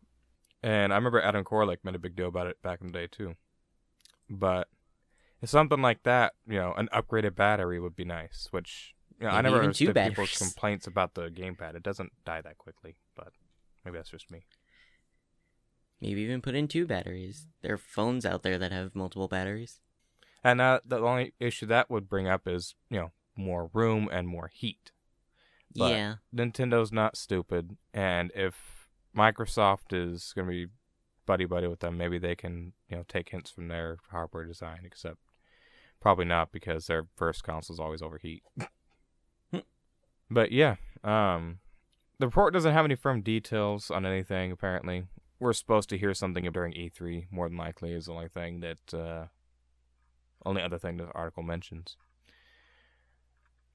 and 0.64 0.92
I 0.94 0.96
remember 0.96 1.22
Adam 1.22 1.44
Koralik 1.44 1.78
made 1.84 1.96
a 1.96 2.00
big 2.00 2.16
deal 2.16 2.28
about 2.28 2.48
it 2.48 2.62
back 2.62 2.80
in 2.82 2.88
the 2.88 2.94
day 2.94 3.08
too. 3.08 3.36
But 4.30 4.70
it's 5.42 5.52
something 5.52 5.82
like 5.82 6.04
that, 6.04 6.34
you 6.48 6.56
know, 6.58 6.74
an 6.74 6.90
upgraded 6.94 7.36
battery 7.36 7.80
would 7.80 7.96
be 7.96 8.06
nice. 8.06 8.48
Which 8.52 8.96
you 9.20 9.28
know, 9.28 9.34
I 9.34 9.42
never 9.42 9.62
understood 9.62 9.96
people's 9.96 10.38
complaints 10.38 10.88
about 10.88 11.14
the 11.14 11.30
gamepad. 11.30 11.76
It 11.76 11.84
doesn't 11.84 12.14
die 12.26 12.42
that 12.42 12.58
quickly, 12.58 12.96
but 13.16 13.34
maybe 13.84 13.98
that's 13.98 14.10
just 14.10 14.32
me. 14.32 14.46
Maybe 16.02 16.22
even 16.22 16.42
put 16.42 16.56
in 16.56 16.68
two 16.68 16.86
batteries. 16.86 17.48
There 17.62 17.74
are 17.74 17.78
phones 17.78 18.26
out 18.26 18.44
there 18.44 18.58
that 18.58 18.72
have 18.72 18.96
multiple 18.96 19.28
batteries. 19.28 19.80
And 20.44 20.60
uh, 20.60 20.82
the 20.86 20.98
only 21.00 21.34
issue 21.40 21.66
that 21.68 21.90
would 21.90 22.10
bring 22.10 22.28
up 22.28 22.48
is 22.48 22.76
you 22.90 23.00
know 23.00 23.12
more 23.36 23.70
room 23.74 24.10
and 24.12 24.28
more 24.28 24.50
heat. 24.54 24.92
But- 25.76 25.92
yeah, 25.92 26.16
Nintendo's 26.36 26.92
not 26.92 27.18
stupid, 27.18 27.78
and 27.94 28.32
if 28.36 28.73
Microsoft 29.16 29.92
is 29.92 30.34
going 30.36 30.48
to 30.48 30.52
be 30.52 30.68
buddy 31.26 31.46
buddy 31.46 31.68
with 31.68 31.80
them, 31.80 31.98
maybe 31.98 32.18
they 32.18 32.36
can 32.36 32.74
you 32.90 32.98
know 32.98 33.04
take 33.08 33.30
hints 33.30 33.52
from 33.52 33.68
their 33.68 33.98
hardware 34.12 34.46
design. 34.46 34.80
Except 34.84 35.18
probably 36.02 36.26
not 36.26 36.52
because 36.52 36.88
their 36.88 37.08
first 37.16 37.44
consoles 37.44 37.80
always 37.80 38.02
overheat. 38.02 38.44
but 40.30 40.52
yeah, 40.52 40.76
um, 41.04 41.60
the 42.20 42.28
report 42.28 42.54
doesn't 42.54 42.74
have 42.74 42.86
any 42.86 42.96
firm 42.96 43.22
details 43.22 43.90
on 43.90 44.06
anything. 44.06 44.52
Apparently, 44.52 45.06
we're 45.40 45.54
supposed 45.54 45.90
to 45.90 45.98
hear 45.98 46.14
something 46.14 46.44
during 46.52 46.74
E3. 46.74 47.28
More 47.32 47.50
than 47.50 47.58
likely, 47.58 47.94
is 47.94 48.06
the 48.06 48.14
only 48.14 48.30
thing 48.30 48.60
that 48.62 48.94
uh, 48.94 49.26
only 50.46 50.62
other 50.62 50.78
thing 50.78 50.98
the 50.98 51.12
article 51.14 51.44
mentions. 51.44 51.98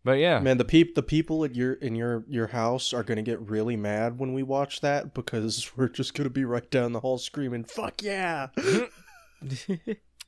But 0.05 0.19
yeah, 0.19 0.39
Man, 0.41 0.59
the 0.59 0.65
peop 0.65 0.95
the 0.95 1.03
people 1.03 1.45
at 1.45 1.55
your 1.55 1.75
in 1.75 1.95
your 1.95 2.25
your 2.29 2.47
house 2.47 2.93
are 2.93 3.03
gonna 3.03 3.23
get 3.23 3.41
really 3.41 3.77
mad 3.77 4.19
when 4.19 4.33
we 4.33 4.43
watch 4.43 4.81
that 4.81 5.13
because 5.13 5.71
we're 5.77 5.89
just 5.89 6.15
gonna 6.15 6.31
be 6.31 6.45
right 6.45 6.71
down 6.71 6.93
the 6.93 7.01
hall 7.01 7.19
screaming 7.19 7.65
"fuck 7.65 8.03
yeah!" 8.03 8.49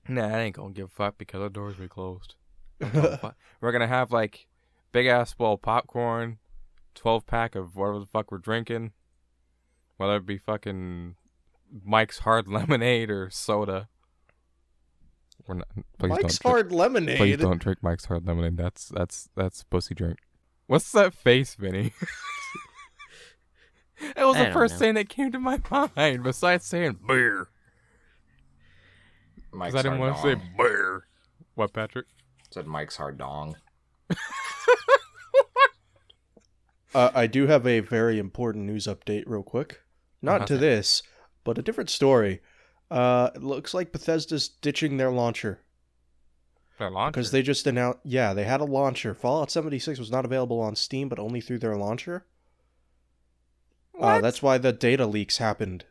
Nah, 0.09 0.27
I 0.27 0.41
ain't 0.41 0.57
gonna 0.57 0.73
give 0.73 0.87
a 0.87 0.89
fuck 0.89 1.19
because 1.19 1.41
the 1.41 1.51
doors 1.51 1.77
be 1.77 1.87
closed. 1.87 2.35
Don't 2.81 2.93
give 2.93 3.05
a 3.05 3.17
fuck. 3.19 3.37
We're 3.61 3.73
gonna 3.73 3.87
have 3.87 4.13
like 4.13 4.47
big 4.93 5.07
ass 5.07 5.35
bowl 5.35 5.55
of 5.55 5.63
popcorn, 5.63 6.39
twelve 6.95 7.27
pack 7.27 7.55
of 7.55 7.77
whatever 7.77 8.01
the 8.01 8.07
fuck 8.07 8.33
we're 8.33 8.39
drinking, 8.39 8.93
whether 9.99 10.17
it 10.17 10.27
be 10.27 10.39
fucking 10.39 11.17
Mike's 11.85 12.21
hard 12.21 12.49
lemonade 12.49 13.11
or 13.11 13.31
soda. 13.31 13.89
We're 15.47 15.55
not. 15.57 15.69
Please 15.99 16.09
Mike's 16.11 16.39
don't 16.39 16.51
hard 16.53 16.73
lemonade. 16.73 17.17
Please 17.19 17.37
don't 17.39 17.61
drink 17.61 17.83
Mike's 17.83 18.05
hard 18.07 18.27
lemonade. 18.27 18.57
That's 18.57 18.89
that's 18.89 19.29
that's 19.37 19.63
pussy 19.65 19.95
drink. 19.95 20.19
What's 20.67 20.91
that 20.93 21.13
face, 21.15 21.55
Vinny? 21.57 21.93
it 24.17 24.25
was 24.25 24.37
I 24.37 24.47
the 24.47 24.53
first 24.53 24.75
know. 24.75 24.79
thing 24.79 24.95
that 24.95 25.09
came 25.09 25.33
to 25.33 25.41
my 25.41 25.61
mind, 25.97 26.23
besides 26.23 26.65
saying 26.67 26.99
beer. 27.07 27.49
Mike's 29.53 29.73
Because 29.73 29.87
I 29.87 29.89
didn't 29.89 29.99
want 30.01 30.17
to 30.17 30.23
say 30.23 30.35
beer. 30.57 31.05
What, 31.55 31.73
Patrick? 31.73 32.07
Said 32.53 32.67
Mike's 32.67 32.97
hard 32.97 33.19
dong. 33.19 33.57
Uh, 36.93 37.09
I 37.15 37.29
do 37.29 37.47
have 37.47 37.69
a 37.69 37.79
very 37.81 38.19
important 38.19 38.65
news 38.65 38.87
update, 38.89 39.23
real 39.27 39.45
quick. 39.45 39.81
Not 40.21 40.37
Uh-huh. 40.39 40.47
to 40.47 40.59
this, 40.59 41.05
but 41.45 41.57
a 41.57 41.63
different 41.63 41.89
story. 41.89 42.41
Uh, 42.91 43.31
it 43.35 43.43
looks 43.43 43.73
like 43.73 43.93
Bethesda's 43.93 44.49
ditching 44.49 44.97
their 44.97 45.11
launcher 45.13 45.61
Their 46.79 46.91
launcher. 46.91 47.13
because 47.13 47.31
they 47.31 47.43
just 47.43 47.67
announced. 47.67 48.01
Yeah, 48.05 48.35
they 48.35 48.45
had 48.45 48.61
a 48.61 48.65
launcher. 48.65 49.15
Fallout 49.15 49.51
76 49.51 49.99
was 49.99 50.11
not 50.11 50.25
available 50.25 50.61
on 50.61 50.75
Steam, 50.75 51.09
but 51.09 51.19
only 51.21 51.41
through 51.41 51.59
their 51.61 51.77
launcher. 51.77 52.27
Uh, 53.99 54.21
that's 54.21 54.43
why 54.43 54.57
the 54.59 54.73
data 54.73 55.07
leaks 55.07 55.37
happened. 55.39 55.85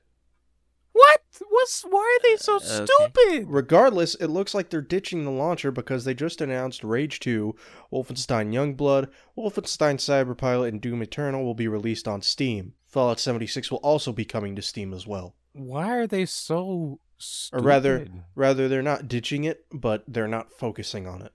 What? 0.93 1.21
What's, 1.47 1.83
why 1.83 2.17
are 2.19 2.23
they 2.27 2.35
so 2.37 2.55
Uh, 2.55 2.57
okay. 2.57 2.85
stupid? 2.85 3.45
Regardless, 3.49 4.15
it 4.15 4.27
looks 4.27 4.53
like 4.55 4.69
they're 4.69 4.81
ditching 4.81 5.23
the 5.23 5.31
launcher 5.31 5.71
because 5.71 6.03
they 6.03 6.13
just 6.15 6.41
announced 6.41 6.83
Rage 6.83 7.19
2, 7.19 7.55
Wolfenstein 7.93 8.51
Youngblood, 8.51 9.09
Wolfenstein 9.37 9.95
Cyberpilot, 9.97 10.67
and 10.69 10.81
Doom 10.81 11.01
Eternal 11.03 11.45
will 11.45 11.53
be 11.53 11.67
released 11.67 12.07
on 12.07 12.21
Steam. 12.21 12.73
Fallout 12.87 13.19
76 13.19 13.69
will 13.71 13.77
also 13.77 14.11
be 14.11 14.25
coming 14.25 14.55
to 14.55 14.61
Steam 14.61 14.93
as 14.93 15.05
well. 15.05 15.35
Why 15.53 15.89
are 15.97 16.07
they 16.07 16.25
so 16.25 16.99
Or 16.99 16.99
stupid? 17.17 17.65
rather, 17.65 18.07
rather 18.35 18.67
they're 18.67 18.81
not 18.81 19.07
ditching 19.07 19.43
it, 19.43 19.65
but 19.71 20.03
they're 20.07 20.27
not 20.27 20.51
focusing 20.53 21.07
on 21.07 21.21
it. 21.21 21.33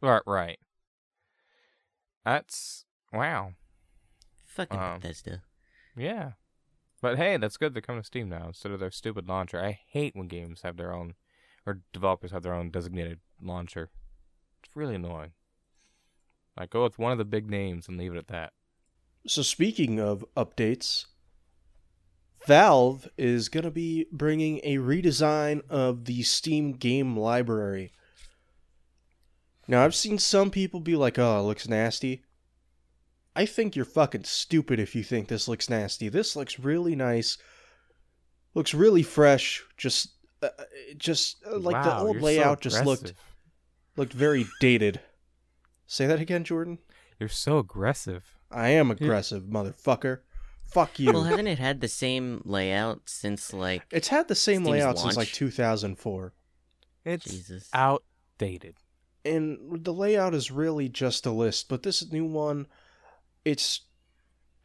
Right, 0.00 0.22
right. 0.26 0.58
That's 2.24 2.84
wow. 3.12 3.52
Fucking 4.44 4.78
Um, 4.78 5.00
Bethesda. 5.00 5.42
Yeah. 5.96 6.32
But 7.00 7.16
hey, 7.18 7.36
that's 7.36 7.56
good 7.56 7.74
they're 7.74 7.82
coming 7.82 8.02
to 8.02 8.06
Steam 8.06 8.28
now 8.28 8.48
instead 8.48 8.72
of 8.72 8.80
their 8.80 8.90
stupid 8.90 9.28
launcher. 9.28 9.62
I 9.62 9.78
hate 9.88 10.16
when 10.16 10.28
games 10.28 10.62
have 10.62 10.76
their 10.76 10.92
own 10.94 11.14
or 11.64 11.80
developers 11.92 12.30
have 12.32 12.42
their 12.42 12.54
own 12.54 12.70
designated 12.70 13.20
launcher. 13.40 13.90
It's 14.62 14.74
really 14.74 14.94
annoying. 14.94 15.32
Like 16.56 16.70
go 16.70 16.82
with 16.84 16.98
one 16.98 17.12
of 17.12 17.18
the 17.18 17.24
big 17.24 17.50
names 17.50 17.86
and 17.88 17.98
leave 17.98 18.12
it 18.14 18.18
at 18.18 18.28
that. 18.28 18.52
So 19.26 19.42
speaking 19.42 20.00
of 20.00 20.24
updates, 20.36 21.06
Valve 22.46 23.08
is 23.18 23.48
going 23.48 23.64
to 23.64 23.70
be 23.70 24.06
bringing 24.12 24.60
a 24.62 24.76
redesign 24.76 25.62
of 25.68 26.04
the 26.04 26.22
Steam 26.22 26.72
game 26.72 27.16
library. 27.16 27.92
Now, 29.68 29.84
I've 29.84 29.94
seen 29.94 30.18
some 30.18 30.50
people 30.50 30.80
be 30.80 30.94
like, 30.94 31.18
oh, 31.18 31.40
it 31.40 31.42
looks 31.42 31.68
nasty. 31.68 32.22
I 33.34 33.46
think 33.46 33.74
you're 33.74 33.84
fucking 33.84 34.24
stupid 34.24 34.78
if 34.78 34.94
you 34.94 35.02
think 35.02 35.28
this 35.28 35.48
looks 35.48 35.68
nasty. 35.68 36.08
This 36.08 36.36
looks 36.36 36.58
really 36.58 36.94
nice. 36.94 37.36
Looks 38.54 38.72
really 38.72 39.02
fresh. 39.02 39.62
Just, 39.76 40.08
uh, 40.42 40.48
just 40.96 41.44
uh, 41.44 41.58
like 41.58 41.82
the 41.82 41.98
old 41.98 42.14
you're 42.14 42.20
so 42.20 42.24
layout 42.24 42.60
just 42.60 42.84
looked 42.84 43.12
looked 43.96 44.12
very 44.12 44.46
dated. 44.60 45.00
Say 45.86 46.06
that 46.06 46.20
again, 46.20 46.44
Jordan. 46.44 46.78
You're 47.18 47.28
so 47.28 47.58
aggressive. 47.58 48.36
I 48.50 48.68
am 48.68 48.90
aggressive, 48.90 49.44
motherfucker. 49.44 50.20
Fuck 50.68 50.98
you. 50.98 51.12
Well, 51.12 51.24
hasn't 51.24 51.48
it 51.48 51.58
had 51.58 51.80
the 51.80 51.88
same 51.88 52.42
layout 52.44 53.02
since 53.06 53.52
like 53.52 53.82
it's 53.90 54.08
had 54.08 54.28
the 54.28 54.34
same 54.34 54.62
Steam's 54.62 54.68
layout 54.68 54.98
since 54.98 55.16
like 55.16 55.28
launch? 55.28 55.34
2004. 55.34 56.32
It's 57.04 57.24
Jesus? 57.24 57.70
outdated. 57.72 58.74
and 59.24 59.84
the 59.84 59.92
layout 59.92 60.34
is 60.34 60.50
really 60.50 60.88
just 60.88 61.24
a 61.26 61.30
list 61.30 61.68
but 61.68 61.82
this 61.82 62.10
new 62.12 62.24
one 62.24 62.66
it's 63.44 63.82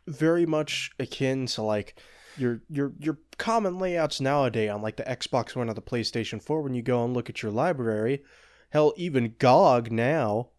very 0.07 0.45
much 0.45 0.89
akin 0.99 1.45
to 1.45 1.61
like 1.61 1.99
your 2.37 2.61
your 2.67 2.93
your 2.99 3.19
common 3.37 3.77
layouts 3.77 4.19
nowadays 4.19 4.69
on 4.71 4.81
like 4.81 4.97
the 4.97 5.03
Xbox 5.03 5.55
One 5.55 5.69
or 5.69 5.73
the 5.73 5.81
PlayStation 5.81 6.41
4 6.41 6.61
when 6.61 6.73
you 6.73 6.81
go 6.81 7.03
and 7.03 7.13
look 7.13 7.29
at 7.29 7.43
your 7.43 7.51
library 7.51 8.23
hell 8.71 8.93
even 8.97 9.35
GOG 9.37 9.91
now 9.91 10.49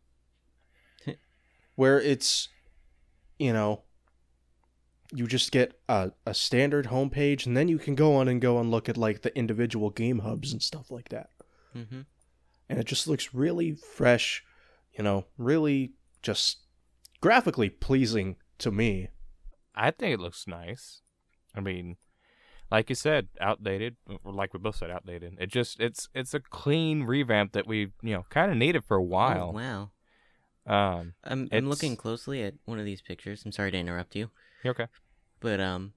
where 1.74 2.00
it's 2.00 2.48
you 3.38 3.52
know 3.52 3.82
you 5.14 5.26
just 5.26 5.52
get 5.52 5.78
a, 5.88 6.10
a 6.26 6.32
standard 6.34 6.86
homepage 6.86 7.44
and 7.46 7.56
then 7.56 7.68
you 7.68 7.78
can 7.78 7.94
go 7.94 8.14
on 8.16 8.28
and 8.28 8.40
go 8.40 8.58
and 8.58 8.70
look 8.70 8.88
at 8.88 8.96
like 8.96 9.22
the 9.22 9.36
individual 9.36 9.90
game 9.90 10.20
hubs 10.20 10.52
and 10.52 10.62
stuff 10.62 10.90
like 10.90 11.08
that 11.10 11.28
Mm-hmm. 11.76 12.00
and 12.68 12.78
it 12.78 12.84
just 12.86 13.06
looks 13.08 13.32
really 13.34 13.74
fresh, 13.74 14.44
you 14.96 15.02
know, 15.02 15.24
really 15.38 15.92
just 16.22 16.58
graphically 17.20 17.70
pleasing 17.70 18.36
to 18.58 18.70
me. 18.70 19.08
I 19.74 19.90
think 19.90 20.12
it 20.14 20.20
looks 20.20 20.46
nice. 20.46 21.00
I 21.54 21.60
mean, 21.60 21.96
like 22.70 22.90
you 22.90 22.94
said, 22.94 23.28
outdated. 23.40 23.96
Or 24.24 24.32
like 24.34 24.52
we 24.52 24.58
both 24.60 24.76
said, 24.76 24.90
outdated. 24.90 25.36
It 25.40 25.48
just 25.50 25.80
it's 25.80 26.08
it's 26.14 26.34
a 26.34 26.40
clean 26.40 27.04
revamp 27.04 27.52
that 27.52 27.66
we 27.66 27.92
you 28.02 28.14
know 28.14 28.24
kind 28.28 28.50
of 28.50 28.56
needed 28.58 28.84
for 28.84 28.96
a 28.98 29.00
Oh, 29.02 29.06
while. 29.06 29.52
wow. 29.52 29.90
Um, 30.66 31.14
I'm 31.24 31.48
I'm 31.52 31.68
looking 31.68 31.96
closely 31.96 32.42
at 32.42 32.54
one 32.66 32.78
of 32.78 32.84
these 32.84 33.00
pictures. 33.02 33.42
I'm 33.46 33.52
sorry 33.52 33.70
to 33.72 33.78
interrupt 33.78 34.14
you, 34.14 34.30
You're 34.62 34.72
okay? 34.72 34.86
But 35.42 35.60
um, 35.60 35.92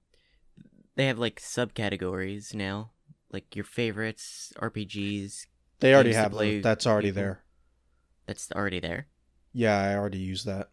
they 0.96 1.06
have 1.06 1.18
like 1.18 1.40
subcategories 1.40 2.52
now, 2.54 2.90
like 3.32 3.56
your 3.56 3.64
favorites, 3.64 4.52
RPGs. 4.58 5.46
They 5.80 5.94
already 5.94 6.12
have 6.12 6.32
play 6.32 6.54
them. 6.54 6.62
That's 6.62 6.86
already 6.86 7.08
people. 7.08 7.22
there. 7.22 7.44
That's 8.26 8.50
already 8.52 8.80
there. 8.80 9.06
Yeah, 9.52 9.80
I 9.80 9.94
already 9.94 10.18
used 10.18 10.46
that. 10.46 10.68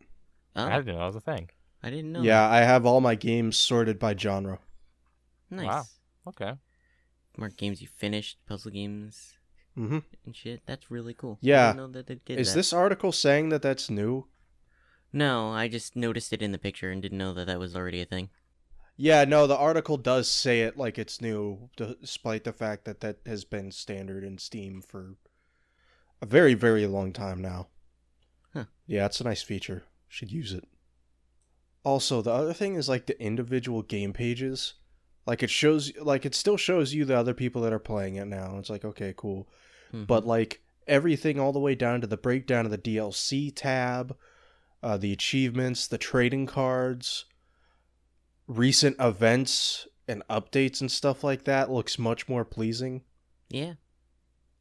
Oh, 0.56 0.66
I 0.66 0.78
didn't 0.78 0.88
know 0.88 0.98
that 0.98 1.06
was 1.06 1.16
a 1.16 1.22
thing. 1.22 1.50
I 1.82 1.90
didn't 1.90 2.12
know. 2.12 2.22
Yeah, 2.22 2.50
I 2.50 2.62
have 2.62 2.86
all 2.86 3.00
my 3.00 3.16
games 3.16 3.58
sorted 3.58 4.00
by 4.00 4.16
genre. 4.16 4.60
Nice. 5.50 5.68
Wow. 5.68 5.84
Okay. 6.28 6.54
More 7.38 7.50
games 7.50 7.82
you 7.82 7.88
finished, 7.88 8.38
puzzle 8.48 8.72
games 8.72 9.38
mm-hmm. 9.78 10.00
and 10.26 10.36
shit. 10.36 10.62
That's 10.66 10.90
really 10.90 11.14
cool. 11.14 11.38
Yeah. 11.42 11.68
didn't 11.68 11.78
know 11.78 12.00
that 12.00 12.08
they 12.08 12.16
did 12.16 12.40
Is 12.40 12.50
that. 12.50 12.60
this 12.60 12.74
article 12.74 13.12
saying 13.12 13.50
that 13.50 13.62
that's 13.62 13.90
new? 13.90 14.28
No, 15.12 15.52
I 15.52 15.68
just 15.68 15.96
noticed 15.96 16.34
it 16.34 16.42
in 16.42 16.52
the 16.52 16.58
picture 16.58 16.90
and 16.90 17.02
didn't 17.02 17.18
know 17.18 17.34
that 17.34 17.46
that 17.46 17.60
was 17.60 17.76
already 17.76 18.02
a 18.02 18.06
thing. 18.06 18.30
Yeah, 18.96 19.26
no, 19.26 19.48
the 19.48 19.58
article 19.58 19.98
does 19.98 20.30
say 20.30 20.62
it 20.62 20.78
like 20.78 21.00
it's 21.00 21.20
new, 21.22 21.70
despite 21.76 22.44
the 22.44 22.54
fact 22.54 22.86
that 22.86 23.00
that 23.02 23.18
has 23.26 23.44
been 23.44 23.72
standard 23.72 24.24
in 24.24 24.38
Steam 24.38 24.82
for 24.82 25.16
a 26.22 26.26
very, 26.26 26.54
very 26.54 26.86
long 26.86 27.12
time 27.12 27.42
now. 27.42 27.68
Huh. 28.54 28.66
Yeah, 28.86 29.06
it's 29.08 29.20
a 29.20 29.24
nice 29.24 29.42
feature. 29.42 29.84
Should 30.08 30.32
use 30.32 30.54
it. 30.54 30.66
Also, 31.84 32.22
the 32.22 32.32
other 32.32 32.54
thing 32.54 32.76
is 32.76 32.88
like 32.88 33.08
the 33.08 33.20
individual 33.22 33.82
game 33.82 34.14
pages. 34.14 34.76
Like 35.26 35.42
it 35.42 35.50
shows, 35.50 35.92
like 35.98 36.26
it 36.26 36.36
still 36.36 36.58
shows 36.58 36.94
you 36.94 37.04
the 37.04 37.18
other 37.18 37.34
people 37.34 37.62
that 37.64 37.74
are 37.74 37.80
playing 37.80 38.16
it 38.16 38.26
now. 38.28 38.58
It's 38.60 38.70
like 38.70 38.86
okay, 38.86 39.14
cool, 39.18 39.48
Mhm. 39.94 40.06
but 40.06 40.26
like 40.26 40.62
everything 40.86 41.40
all 41.40 41.52
the 41.52 41.60
way 41.60 41.76
down 41.76 42.02
to 42.02 42.08
the 42.08 42.18
breakdown 42.18 42.66
of 42.66 42.72
the 42.72 42.78
DLC 42.78 43.50
tab, 43.50 44.16
uh, 44.84 44.98
the 44.98 45.12
achievements, 45.14 45.88
the 45.88 45.98
trading 45.98 46.46
cards, 46.46 47.26
recent 48.48 48.96
events 49.00 49.88
and 50.08 50.22
updates 50.30 50.82
and 50.82 50.92
stuff 50.92 51.24
like 51.24 51.44
that 51.46 51.72
looks 51.72 51.98
much 51.98 52.28
more 52.28 52.44
pleasing. 52.46 53.04
yeah, 53.50 53.74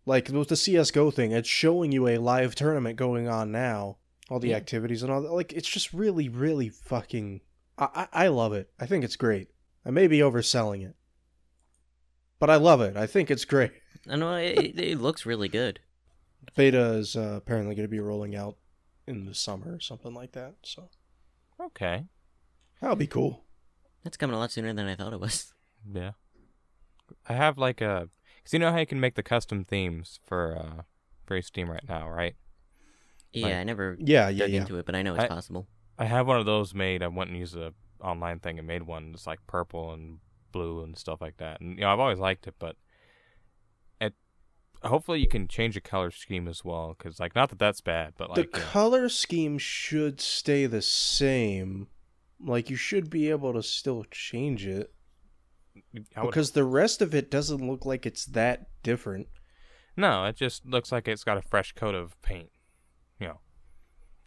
Like 0.07 0.29
with 0.29 0.49
the 0.49 0.57
CS:GO 0.57 1.11
thing, 1.11 1.33
it's 1.33 1.49
showing 1.49 1.93
you 1.93 2.07
a 2.09 2.19
live 2.19 2.55
tournament 2.55 2.97
going 2.97 3.29
on 3.29 3.51
now, 3.53 3.99
all 4.31 4.39
the 4.41 4.49
Yeah. 4.51 4.57
activities 4.57 5.03
and 5.03 5.11
all 5.13 5.23
that. 5.23 5.33
Like 5.33 5.53
it's 5.53 5.69
just 5.69 5.93
really, 5.93 6.29
really 6.29 6.69
fucking. 6.69 7.41
I, 7.79 8.07
I 8.13 8.25
I 8.25 8.29
love 8.29 8.53
it. 8.53 8.71
I 8.79 8.87
think 8.87 9.05
it's 9.05 9.17
great. 9.17 9.49
I 9.85 9.91
may 9.91 10.07
be 10.07 10.19
overselling 10.19 10.87
it, 10.87 10.95
but 12.39 12.51
I 12.51 12.57
love 12.57 12.81
it. 12.81 12.97
I 12.97 13.07
think 13.07 13.31
it's 13.31 13.45
great. 13.45 13.73
I 14.09 14.17
know 14.17 14.35
it, 14.37 14.59
it, 14.59 14.79
it 14.81 15.01
looks 15.01 15.27
really 15.27 15.49
good. 15.49 15.81
Beta 16.57 16.93
is 16.95 17.15
uh, 17.17 17.35
apparently 17.37 17.75
going 17.75 17.85
to 17.87 17.91
be 17.91 18.01
rolling 18.01 18.35
out 18.37 18.57
in 19.07 19.25
the 19.27 19.35
summer 19.35 19.75
or 19.75 19.81
something 19.81 20.13
like 20.15 20.33
that. 20.33 20.55
So 20.65 20.91
Okay. 21.61 22.05
that'll 22.81 22.97
be 22.97 23.07
cool. 23.07 23.45
That's 24.05 24.17
coming 24.17 24.35
a 24.35 24.39
lot 24.39 24.51
sooner 24.51 24.73
than 24.73 24.87
I 24.87 24.95
thought 24.95 25.13
it 25.13 25.21
was. 25.21 25.53
Yeah. 25.93 26.13
I 27.29 27.33
have 27.35 27.59
like 27.59 27.81
a, 27.81 28.09
cause 28.45 28.53
you 28.53 28.59
know 28.59 28.71
how 28.73 28.79
you 28.79 28.87
can 28.87 29.01
make 29.01 29.15
the 29.17 29.23
custom 29.23 29.65
themes 29.65 30.21
for 30.25 30.57
uh 30.57 30.83
for 31.27 31.41
Steam 31.43 31.69
right 31.71 31.83
now, 31.89 32.09
right? 32.09 32.37
Yeah, 33.33 33.47
Like- 33.47 33.55
I 33.57 33.65
never 33.65 33.97
Yeah, 33.99 34.29
yeah, 34.29 34.45
dug 34.45 34.51
yeah. 34.51 34.61
into 34.61 34.77
it, 34.79 34.87
but 34.87 34.95
I 34.95 35.03
know 35.03 35.15
it's 35.15 35.25
I- 35.25 35.29
possible. 35.29 35.67
I 35.99 36.05
have 36.07 36.27
one 36.27 36.39
of 36.39 36.47
those 36.47 36.73
made. 36.75 37.03
I 37.03 37.09
went 37.09 37.31
and 37.31 37.39
used 37.39 37.57
a 37.57 37.75
online 38.01 38.41
thing 38.41 38.59
and 38.59 38.67
made 38.67 38.83
one 38.85 39.13
that's 39.13 39.27
like 39.27 39.41
purple 39.47 39.93
and 39.93 40.19
blue 40.51 40.83
and 40.83 40.97
stuff 40.97 41.21
like 41.21 41.37
that. 41.39 41.61
And 41.61 41.75
you 41.75 41.83
know, 41.83 41.93
I've 41.93 42.01
always 42.01 42.19
liked 42.19 42.47
it, 42.47 42.55
but 42.59 42.77
it 44.01 44.15
hopefully 44.83 45.21
you 45.21 45.29
can 45.29 45.49
change 45.49 45.75
the 45.75 45.81
color 45.81 46.11
scheme 46.11 46.49
as 46.49 46.65
well. 46.65 46.95
Cause 46.99 47.21
like 47.21 47.35
not 47.35 47.51
that 47.51 47.59
that's 47.59 47.81
bad, 47.81 48.15
but 48.17 48.35
the 48.35 48.41
like 48.43 48.57
yeah. 48.57 48.63
color 48.63 49.09
scheme 49.09 49.59
should 49.59 50.21
stay 50.21 50.67
the 50.67 50.83
same. 50.83 51.89
Like 52.45 52.71
you 52.71 52.77
should 52.77 53.09
be 53.11 53.31
able 53.31 53.53
to 53.55 53.63
still 53.63 54.05
change 54.11 54.67
it 54.67 54.93
would- 55.95 56.07
because 56.15 56.53
the 56.53 56.65
rest 56.65 57.01
of 57.03 57.15
it 57.15 57.31
doesn't 57.31 57.67
look 57.67 57.87
like 57.87 58.05
it's 58.07 58.27
that 58.27 58.69
different. 58.83 59.29
no, 59.97 60.25
it 60.25 60.37
just 60.37 60.65
looks 60.67 60.91
like 60.91 61.07
it's 61.07 61.25
got 61.25 61.37
a 61.37 61.43
fresh 61.43 61.73
coat 61.73 61.95
of 61.95 62.21
paint. 62.23 62.51
You 63.21 63.29
know, 63.29 63.41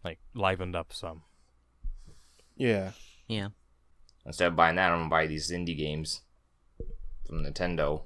like 0.03 0.19
livened 0.35 0.75
up 0.75 0.93
some. 0.93 1.23
Yeah. 2.55 2.91
Yeah. 3.27 3.49
Instead 4.25 4.47
of 4.47 4.55
buying 4.55 4.75
that, 4.77 4.91
I'm 4.91 4.99
gonna 4.99 5.09
buy 5.09 5.27
these 5.27 5.51
indie 5.51 5.77
games 5.77 6.21
from 7.27 7.43
Nintendo. 7.43 8.03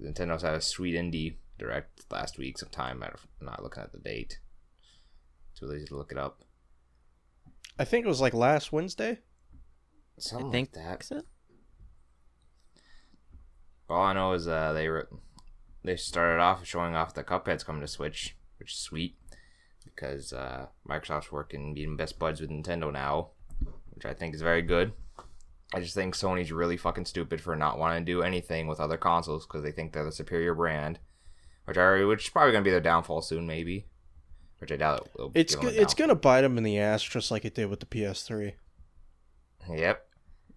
Nintendo's 0.00 0.42
had 0.42 0.54
a 0.54 0.60
sweet 0.60 0.94
indie 0.94 1.36
direct 1.58 2.04
last 2.10 2.38
week 2.38 2.56
sometime. 2.58 3.02
I'm 3.02 3.14
not 3.40 3.62
looking 3.62 3.82
at 3.82 3.92
the 3.92 3.98
date. 3.98 4.38
Too 5.58 5.66
lazy 5.66 5.86
to 5.86 5.96
look 5.96 6.12
it 6.12 6.18
up. 6.18 6.42
I 7.78 7.84
think 7.84 8.04
it 8.04 8.08
was 8.08 8.20
like 8.20 8.32
last 8.34 8.72
Wednesday. 8.72 9.18
Something 10.22 10.48
I 10.48 10.52
think 10.52 10.70
like 10.76 10.84
that. 10.98 11.04
so. 11.04 11.22
All 13.88 14.02
I 14.02 14.12
know 14.12 14.32
is 14.32 14.46
uh, 14.46 14.72
they 14.72 14.88
were 14.88 15.08
they 15.82 15.96
started 15.96 16.40
off 16.40 16.64
showing 16.64 16.94
off 16.94 17.14
the 17.14 17.24
Cuphead's 17.24 17.64
coming 17.64 17.80
to 17.80 17.88
Switch, 17.88 18.36
which 18.58 18.72
is 18.72 18.78
sweet 18.78 19.16
because 19.84 20.32
uh, 20.32 20.66
Microsoft's 20.88 21.32
working 21.32 21.74
being 21.74 21.96
best 21.96 22.18
buds 22.18 22.40
with 22.40 22.50
Nintendo 22.50 22.92
now, 22.92 23.30
which 23.94 24.04
I 24.04 24.14
think 24.14 24.34
is 24.34 24.42
very 24.42 24.62
good. 24.62 24.92
I 25.74 25.80
just 25.80 25.94
think 25.94 26.14
Sony's 26.14 26.52
really 26.52 26.76
fucking 26.76 27.04
stupid 27.04 27.40
for 27.40 27.54
not 27.56 27.78
wanting 27.78 28.04
to 28.04 28.12
do 28.12 28.22
anything 28.22 28.66
with 28.66 28.80
other 28.80 28.96
consoles 28.96 29.46
because 29.46 29.62
they 29.62 29.72
think 29.72 29.92
they're 29.92 30.04
the 30.04 30.12
superior 30.12 30.54
brand, 30.54 30.98
which 31.64 31.76
are 31.76 32.06
which 32.06 32.24
is 32.24 32.30
probably 32.30 32.52
gonna 32.52 32.64
be 32.64 32.70
their 32.70 32.80
downfall 32.80 33.22
soon, 33.22 33.46
maybe. 33.46 33.86
Which 34.58 34.70
I 34.72 34.76
doubt 34.76 35.06
it 35.06 35.10
will. 35.16 35.32
It's 35.34 35.54
give 35.54 35.64
them 35.64 35.74
go- 35.74 35.78
a 35.78 35.82
it's 35.82 35.94
gonna 35.94 36.14
bite 36.14 36.42
them 36.42 36.58
in 36.58 36.64
the 36.64 36.78
ass 36.78 37.02
just 37.02 37.30
like 37.30 37.44
it 37.44 37.54
did 37.54 37.70
with 37.70 37.80
the 37.80 37.86
PS3. 37.86 38.54
Yep. 39.68 40.06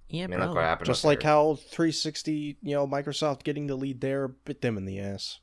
Yeah, 0.09 0.25
I 0.25 0.27
mean, 0.27 0.39
look 0.39 0.53
what 0.53 0.63
happened. 0.63 0.85
Just 0.85 1.03
like 1.03 1.21
their- 1.21 1.29
how 1.29 1.55
360, 1.55 2.57
you 2.61 2.75
know, 2.75 2.87
Microsoft 2.87 3.43
getting 3.43 3.67
the 3.67 3.75
lead 3.75 4.01
there 4.01 4.27
bit 4.27 4.61
them 4.61 4.77
in 4.77 4.85
the 4.85 4.99
ass. 4.99 5.39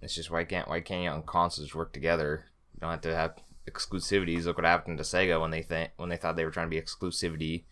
It's 0.00 0.14
just 0.14 0.30
why 0.30 0.44
can't 0.44 0.68
why 0.68 0.80
can't 0.80 1.02
you 1.02 1.10
on 1.10 1.22
consoles 1.22 1.74
work 1.74 1.92
together? 1.92 2.44
You 2.74 2.80
don't 2.80 2.90
have 2.90 3.00
to 3.02 3.14
have 3.14 3.38
exclusivities. 3.68 4.44
Look 4.44 4.58
what 4.58 4.64
happened 4.66 4.98
to 4.98 5.04
Sega 5.04 5.40
when 5.40 5.50
they 5.50 5.62
think 5.62 5.90
when 5.96 6.08
they 6.08 6.16
thought 6.16 6.36
they 6.36 6.44
were 6.44 6.50
trying 6.50 6.66
to 6.66 6.70
be 6.70 6.80
exclusivity, 6.80 7.64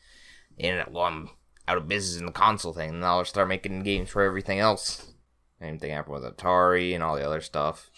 and 0.58 0.84
well, 0.90 1.04
I'm 1.04 1.30
out 1.68 1.78
of 1.78 1.88
business 1.88 2.18
in 2.18 2.26
the 2.26 2.32
console 2.32 2.72
thing. 2.72 2.90
And 2.90 3.00
now 3.00 3.16
they'll 3.16 3.24
start 3.24 3.48
making 3.48 3.82
games 3.82 4.10
for 4.10 4.22
everything 4.22 4.58
else. 4.58 5.12
Same 5.60 5.78
thing 5.78 5.92
happened 5.92 6.14
with 6.14 6.36
Atari 6.36 6.94
and 6.94 7.02
all 7.02 7.16
the 7.16 7.26
other 7.26 7.40
stuff, 7.40 7.90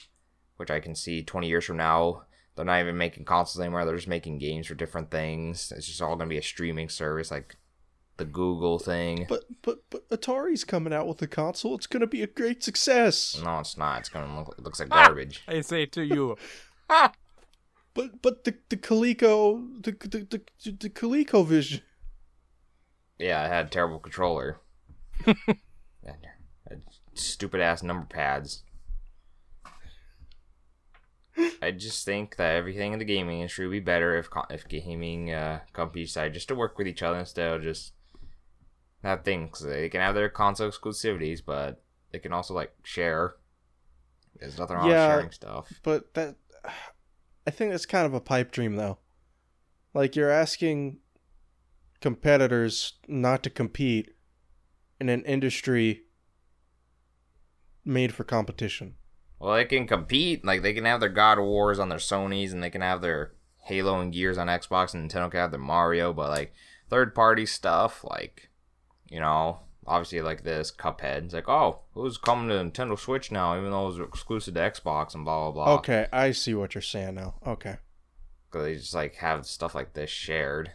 which 0.56 0.70
I 0.70 0.80
can 0.80 0.94
see 0.94 1.22
20 1.22 1.48
years 1.48 1.64
from 1.64 1.76
now 1.76 2.22
they're 2.58 2.66
not 2.66 2.80
even 2.80 2.98
making 2.98 3.24
consoles 3.24 3.60
anymore. 3.60 3.84
They're 3.84 3.94
just 3.94 4.08
making 4.08 4.38
games 4.38 4.66
for 4.66 4.74
different 4.74 5.12
things. 5.12 5.72
It's 5.74 5.86
just 5.86 6.02
all 6.02 6.16
gonna 6.16 6.28
be 6.28 6.38
a 6.38 6.42
streaming 6.42 6.88
service 6.88 7.30
like 7.30 7.56
the 8.16 8.24
Google 8.24 8.80
thing. 8.80 9.26
But 9.28 9.44
but 9.62 9.84
but 9.90 10.08
Atari's 10.10 10.64
coming 10.64 10.92
out 10.92 11.06
with 11.06 11.22
a 11.22 11.28
console. 11.28 11.76
It's 11.76 11.86
gonna 11.86 12.08
be 12.08 12.20
a 12.22 12.26
great 12.26 12.64
success. 12.64 13.40
no, 13.42 13.60
it's 13.60 13.76
not. 13.76 14.00
It's 14.00 14.08
gonna 14.08 14.36
look 14.36 14.56
it 14.58 14.64
looks 14.64 14.80
like 14.80 14.88
ah, 14.90 15.06
garbage. 15.06 15.44
I 15.46 15.60
say 15.60 15.84
it 15.84 15.92
to 15.92 16.02
you. 16.04 16.36
Ah. 16.90 17.12
But 17.92 18.22
but 18.22 18.44
the 18.44 18.54
the 18.70 18.78
Coleco 18.78 19.82
the 19.82 19.92
the 19.92 20.40
the, 20.64 20.70
the 20.72 20.88
Coleco 20.88 21.46
Vision. 21.46 21.82
yeah, 23.18 23.44
it 23.44 23.48
had 23.50 23.66
a 23.66 23.68
terrible 23.68 23.98
controller. 23.98 24.56
Stupid 27.12 27.60
ass 27.60 27.82
number 27.82 28.06
pads. 28.06 28.62
I 31.62 31.70
just 31.72 32.04
think 32.04 32.36
that 32.36 32.54
everything 32.56 32.92
in 32.92 32.98
the 32.98 33.04
gaming 33.04 33.40
industry 33.40 33.66
would 33.66 33.72
be 33.72 33.80
better 33.80 34.16
if 34.16 34.28
co- 34.30 34.46
if 34.50 34.66
gaming 34.68 35.32
uh, 35.32 35.60
companies 35.72 36.08
decide 36.08 36.34
just 36.34 36.48
to 36.48 36.54
work 36.54 36.78
with 36.78 36.86
each 36.88 37.02
other 37.02 37.18
instead 37.18 37.52
of 37.52 37.62
just 37.62 37.92
have 39.02 39.24
things. 39.24 39.60
They 39.60 39.88
can 39.88 40.00
have 40.00 40.14
their 40.14 40.28
console 40.28 40.68
exclusivities, 40.70 41.40
but 41.44 41.82
they 42.12 42.18
can 42.18 42.32
also 42.32 42.54
like 42.54 42.72
share. 42.82 43.34
There's 44.38 44.58
nothing 44.58 44.76
wrong 44.76 44.88
Yeah. 44.88 45.06
with 45.06 45.14
sharing 45.16 45.30
stuff. 45.32 45.72
But 45.82 46.14
that 46.14 46.36
I 47.46 47.50
think 47.50 47.70
that's 47.72 47.86
kind 47.86 48.06
of 48.06 48.14
a 48.14 48.20
pipe 48.20 48.50
dream 48.50 48.76
though. 48.76 48.98
Like 49.94 50.16
you're 50.16 50.30
asking 50.30 50.98
competitors 52.00 52.94
not 53.08 53.42
to 53.42 53.50
compete 53.50 54.10
in 55.00 55.08
an 55.08 55.24
industry 55.24 56.02
made 57.84 58.12
for 58.14 58.24
competition. 58.24 58.94
Well, 59.38 59.54
they 59.54 59.64
can 59.64 59.86
compete. 59.86 60.44
Like 60.44 60.62
they 60.62 60.72
can 60.72 60.84
have 60.84 61.00
their 61.00 61.08
God 61.08 61.38
of 61.38 61.44
Wars 61.44 61.78
on 61.78 61.88
their 61.88 61.98
Sony's, 61.98 62.52
and 62.52 62.62
they 62.62 62.70
can 62.70 62.80
have 62.80 63.00
their 63.00 63.32
Halo 63.64 64.00
and 64.00 64.12
Gears 64.12 64.38
on 64.38 64.48
Xbox, 64.48 64.94
and 64.94 65.08
Nintendo 65.08 65.30
can 65.30 65.40
have 65.40 65.50
their 65.50 65.60
Mario. 65.60 66.12
But 66.12 66.30
like 66.30 66.52
third 66.90 67.14
party 67.14 67.46
stuff, 67.46 68.04
like 68.04 68.50
you 69.08 69.20
know, 69.20 69.60
obviously 69.86 70.20
like 70.20 70.42
this 70.42 70.70
Cuphead. 70.70 71.24
It's 71.24 71.34
like, 71.34 71.48
oh, 71.48 71.80
who's 71.94 72.18
coming 72.18 72.48
to 72.48 72.54
Nintendo 72.54 72.98
Switch 72.98 73.30
now? 73.30 73.56
Even 73.56 73.70
though 73.70 73.84
it 73.84 73.98
was 73.98 74.00
exclusive 74.00 74.54
to 74.54 74.60
Xbox 74.60 75.14
and 75.14 75.24
blah 75.24 75.50
blah 75.50 75.64
blah. 75.64 75.74
Okay, 75.76 76.06
I 76.12 76.32
see 76.32 76.54
what 76.54 76.74
you're 76.74 76.82
saying 76.82 77.14
now. 77.14 77.34
Okay. 77.46 77.76
Cause 78.50 78.62
they 78.62 78.74
just 78.76 78.94
like 78.94 79.16
have 79.16 79.44
stuff 79.46 79.74
like 79.74 79.92
this 79.92 80.10
shared, 80.10 80.72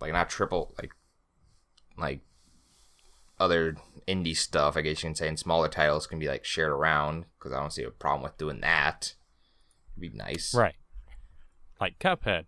like 0.00 0.12
not 0.12 0.30
triple 0.30 0.72
like 0.80 0.92
like 1.96 2.20
other 3.40 3.76
indie 4.08 4.36
stuff. 4.36 4.76
I 4.76 4.80
guess 4.80 5.02
you 5.02 5.08
can 5.08 5.14
say, 5.14 5.28
and 5.28 5.38
smaller 5.38 5.68
titles 5.68 6.06
can 6.06 6.18
be 6.18 6.28
like 6.28 6.44
shared 6.44 6.70
around. 6.70 7.26
Because 7.38 7.52
I 7.52 7.60
don't 7.60 7.72
see 7.72 7.82
a 7.82 7.90
problem 7.90 8.22
with 8.22 8.38
doing 8.38 8.60
that. 8.60 9.14
It'd 9.96 10.12
be 10.12 10.16
nice. 10.16 10.54
right. 10.54 10.76
Like 11.80 11.98
Cuphead. 11.98 12.46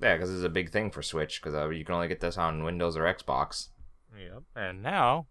Yeah, 0.00 0.16
because 0.16 0.34
it's 0.34 0.44
a 0.44 0.50
big 0.50 0.70
thing 0.70 0.90
for 0.90 1.02
Switch. 1.02 1.40
Because 1.40 1.54
uh, 1.54 1.68
you 1.68 1.84
can 1.84 1.94
only 1.94 2.08
get 2.08 2.20
this 2.20 2.36
on 2.36 2.64
Windows 2.64 2.96
or 2.96 3.02
Xbox. 3.04 3.68
Yep. 4.18 4.42
And 4.56 4.82
now 4.82 5.26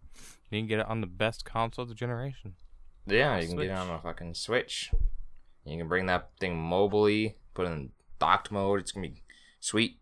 you 0.49 0.59
can 0.59 0.67
get 0.67 0.79
it 0.79 0.87
on 0.87 1.01
the 1.01 1.07
best 1.07 1.45
console 1.45 1.83
of 1.83 1.89
the 1.89 1.95
generation. 1.95 2.55
Yeah, 3.05 3.39
you 3.39 3.47
can 3.47 3.57
get 3.57 3.67
it 3.67 3.71
on 3.71 3.89
a 3.89 3.99
fucking 3.99 4.35
Switch. 4.35 4.91
You 5.65 5.77
can 5.77 5.87
bring 5.87 6.05
that 6.07 6.29
thing 6.39 6.55
mobily, 6.57 7.35
put 7.53 7.67
it 7.67 7.71
in 7.71 7.91
docked 8.17 8.51
mode. 8.51 8.79
It's 8.79 8.91
gonna 8.91 9.09
be 9.09 9.23
sweet. 9.59 9.99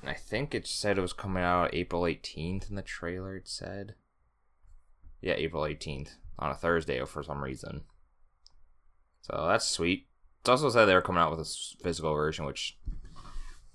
And 0.00 0.10
I 0.10 0.14
think 0.14 0.54
it 0.54 0.66
said 0.66 0.98
it 0.98 1.02
was 1.02 1.12
coming 1.12 1.42
out 1.42 1.74
April 1.74 2.02
18th 2.02 2.68
in 2.68 2.76
the 2.76 2.82
trailer. 2.82 3.36
It 3.36 3.48
said, 3.48 3.94
yeah, 5.22 5.34
April 5.34 5.62
18th 5.62 6.10
on 6.38 6.50
a 6.50 6.54
Thursday 6.54 7.02
for 7.04 7.22
some 7.22 7.42
reason. 7.42 7.82
So 9.22 9.46
that's 9.48 9.66
sweet. 9.66 10.08
It's 10.40 10.48
also 10.48 10.68
said 10.68 10.86
they 10.86 10.94
were 10.94 11.00
coming 11.00 11.22
out 11.22 11.30
with 11.30 11.46
a 11.46 11.82
physical 11.82 12.12
version, 12.14 12.44
which 12.44 12.76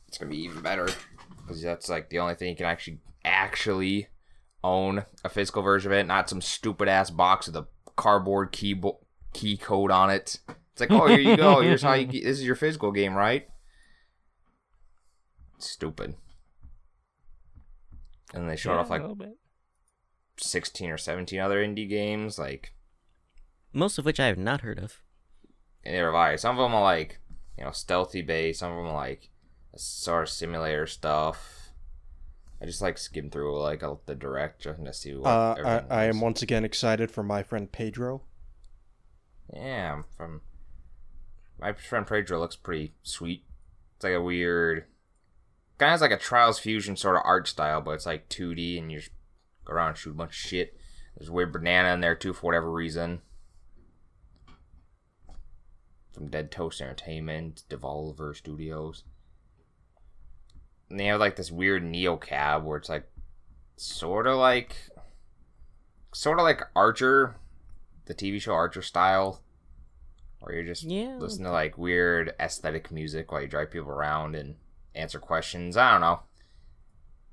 it's 0.07 0.17
gonna 0.17 0.29
be 0.31 0.43
even 0.43 0.61
better 0.61 0.89
because 1.41 1.61
that's 1.61 1.89
like 1.89 2.09
the 2.09 2.19
only 2.19 2.35
thing 2.35 2.49
you 2.49 2.55
can 2.55 2.65
actually 2.65 2.99
actually 3.23 4.07
own 4.63 5.05
a 5.23 5.29
physical 5.29 5.61
version 5.61 5.91
of 5.91 5.97
it, 5.97 6.05
not 6.05 6.29
some 6.29 6.41
stupid 6.41 6.89
ass 6.89 7.09
box 7.09 7.47
with 7.47 7.55
a 7.55 7.67
cardboard 7.95 8.51
keyboard 8.51 8.97
key 9.33 9.55
code 9.55 9.91
on 9.91 10.09
it. 10.09 10.39
It's 10.71 10.81
like, 10.81 10.91
oh, 10.91 11.07
here 11.07 11.19
you 11.19 11.37
go. 11.37 11.61
Here's 11.61 11.81
how 11.81 11.93
you. 11.93 12.05
Get, 12.07 12.23
this 12.23 12.37
is 12.37 12.45
your 12.45 12.55
physical 12.55 12.91
game, 12.91 13.13
right? 13.15 13.47
Stupid. 15.57 16.15
And 18.33 18.49
they 18.49 18.55
showed 18.57 18.73
Yeah, 18.73 18.79
off 18.79 18.89
like 18.89 19.03
a 20.39 20.43
little 20.43 20.45
bit. 20.45 20.49
sixteen 20.49 20.89
or 20.89 20.97
seventeen 20.97 21.39
other 21.39 21.63
indie 21.65 21.87
games, 21.89 22.37
like 22.39 22.73
Most 23.73 23.97
of 23.97 24.05
which 24.05 24.19
I 24.19 24.27
have 24.27 24.37
not 24.37 24.61
heard 24.61 24.79
of. 24.79 25.01
and 25.83 25.95
they're 25.95 26.11
various. 26.11 26.41
Some 26.41 26.57
of 26.57 26.63
them 26.63 26.75
are 26.75 26.83
like, 26.83 27.19
you 27.57 27.63
know, 27.63 27.71
stealthy 27.71 28.21
based. 28.21 28.59
Some 28.59 28.71
of 28.71 28.77
them 28.77 28.87
are 28.87 28.93
like 28.95 29.29
sort 29.75 30.23
of 30.23 30.29
simulator 30.29 30.87
stuff. 30.87 31.69
I 32.61 32.65
just 32.65 32.81
like 32.81 32.97
skim 32.97 33.29
through 33.29 33.61
like 33.61 33.83
the 34.07 34.15
direct 34.15 34.61
just 34.63 34.83
to 34.83 34.93
see 34.93 35.13
what. 35.15 35.27
Uh, 35.29 35.83
I, 35.89 36.01
I 36.01 36.03
am 36.05 36.21
once 36.21 36.41
again 36.41 36.65
excited 36.65 37.11
for 37.11 37.21
my 37.23 37.43
friend 37.43 37.71
Pedro. 37.71 38.23
Yeah, 39.53 39.93
I'm 39.93 40.05
from 40.17 40.41
my 41.59 41.73
friend 41.73 42.05
Pedro 42.07 42.39
looks 42.39 42.55
pretty 42.55 42.93
sweet. 43.03 43.43
It's 43.95 44.03
like 44.03 44.13
a 44.13 44.21
weird, 44.21 44.85
kind 45.77 45.93
of 45.93 46.01
like 46.01 46.11
a 46.11 46.17
Trials 46.17 46.59
Fusion 46.59 46.95
sort 46.95 47.15
of 47.15 47.21
art 47.25 47.47
style, 47.47 47.79
but 47.81 47.91
it's 47.91 48.05
like 48.05 48.27
2D 48.29 48.77
and 48.79 48.91
you 48.91 48.99
just 48.99 49.11
go 49.67 49.73
around 49.73 49.89
and 49.89 49.97
shoot 49.97 50.11
a 50.11 50.13
bunch 50.15 50.31
of 50.31 50.35
shit. 50.35 50.77
There's 51.17 51.29
a 51.29 51.33
weird 51.33 51.51
banana 51.53 51.93
in 51.93 51.99
there 52.01 52.15
too 52.15 52.33
for 52.33 52.45
whatever 52.45 52.71
reason. 52.71 53.21
From 56.13 56.29
Dead 56.29 56.51
Toast 56.51 56.81
Entertainment, 56.81 57.63
Devolver 57.69 58.35
Studios. 58.35 59.03
And 60.89 60.99
they 60.99 61.05
have 61.05 61.19
like 61.19 61.35
this 61.35 61.51
weird 61.51 61.83
Neo 61.83 62.17
cab 62.17 62.63
where 62.63 62.77
it's 62.77 62.89
like 62.89 63.07
sort 63.75 64.25
of 64.25 64.37
like 64.37 64.75
sort 66.13 66.39
of 66.39 66.43
like 66.43 66.61
Archer, 66.75 67.35
the 68.05 68.15
TV 68.15 68.41
show 68.41 68.53
Archer 68.53 68.81
style, 68.81 69.43
where 70.39 70.55
you're 70.55 70.63
just 70.63 70.83
Yeah. 70.83 71.17
listen 71.19 71.43
to 71.43 71.51
like 71.51 71.77
weird 71.77 72.33
aesthetic 72.39 72.91
music 72.91 73.31
while 73.31 73.41
you 73.41 73.47
drive 73.47 73.69
people 73.69 73.89
around 73.91 74.35
and 74.35 74.55
answer 74.95 75.19
questions. 75.19 75.77
I 75.77 75.91
don't 75.91 76.01
know. 76.01 76.21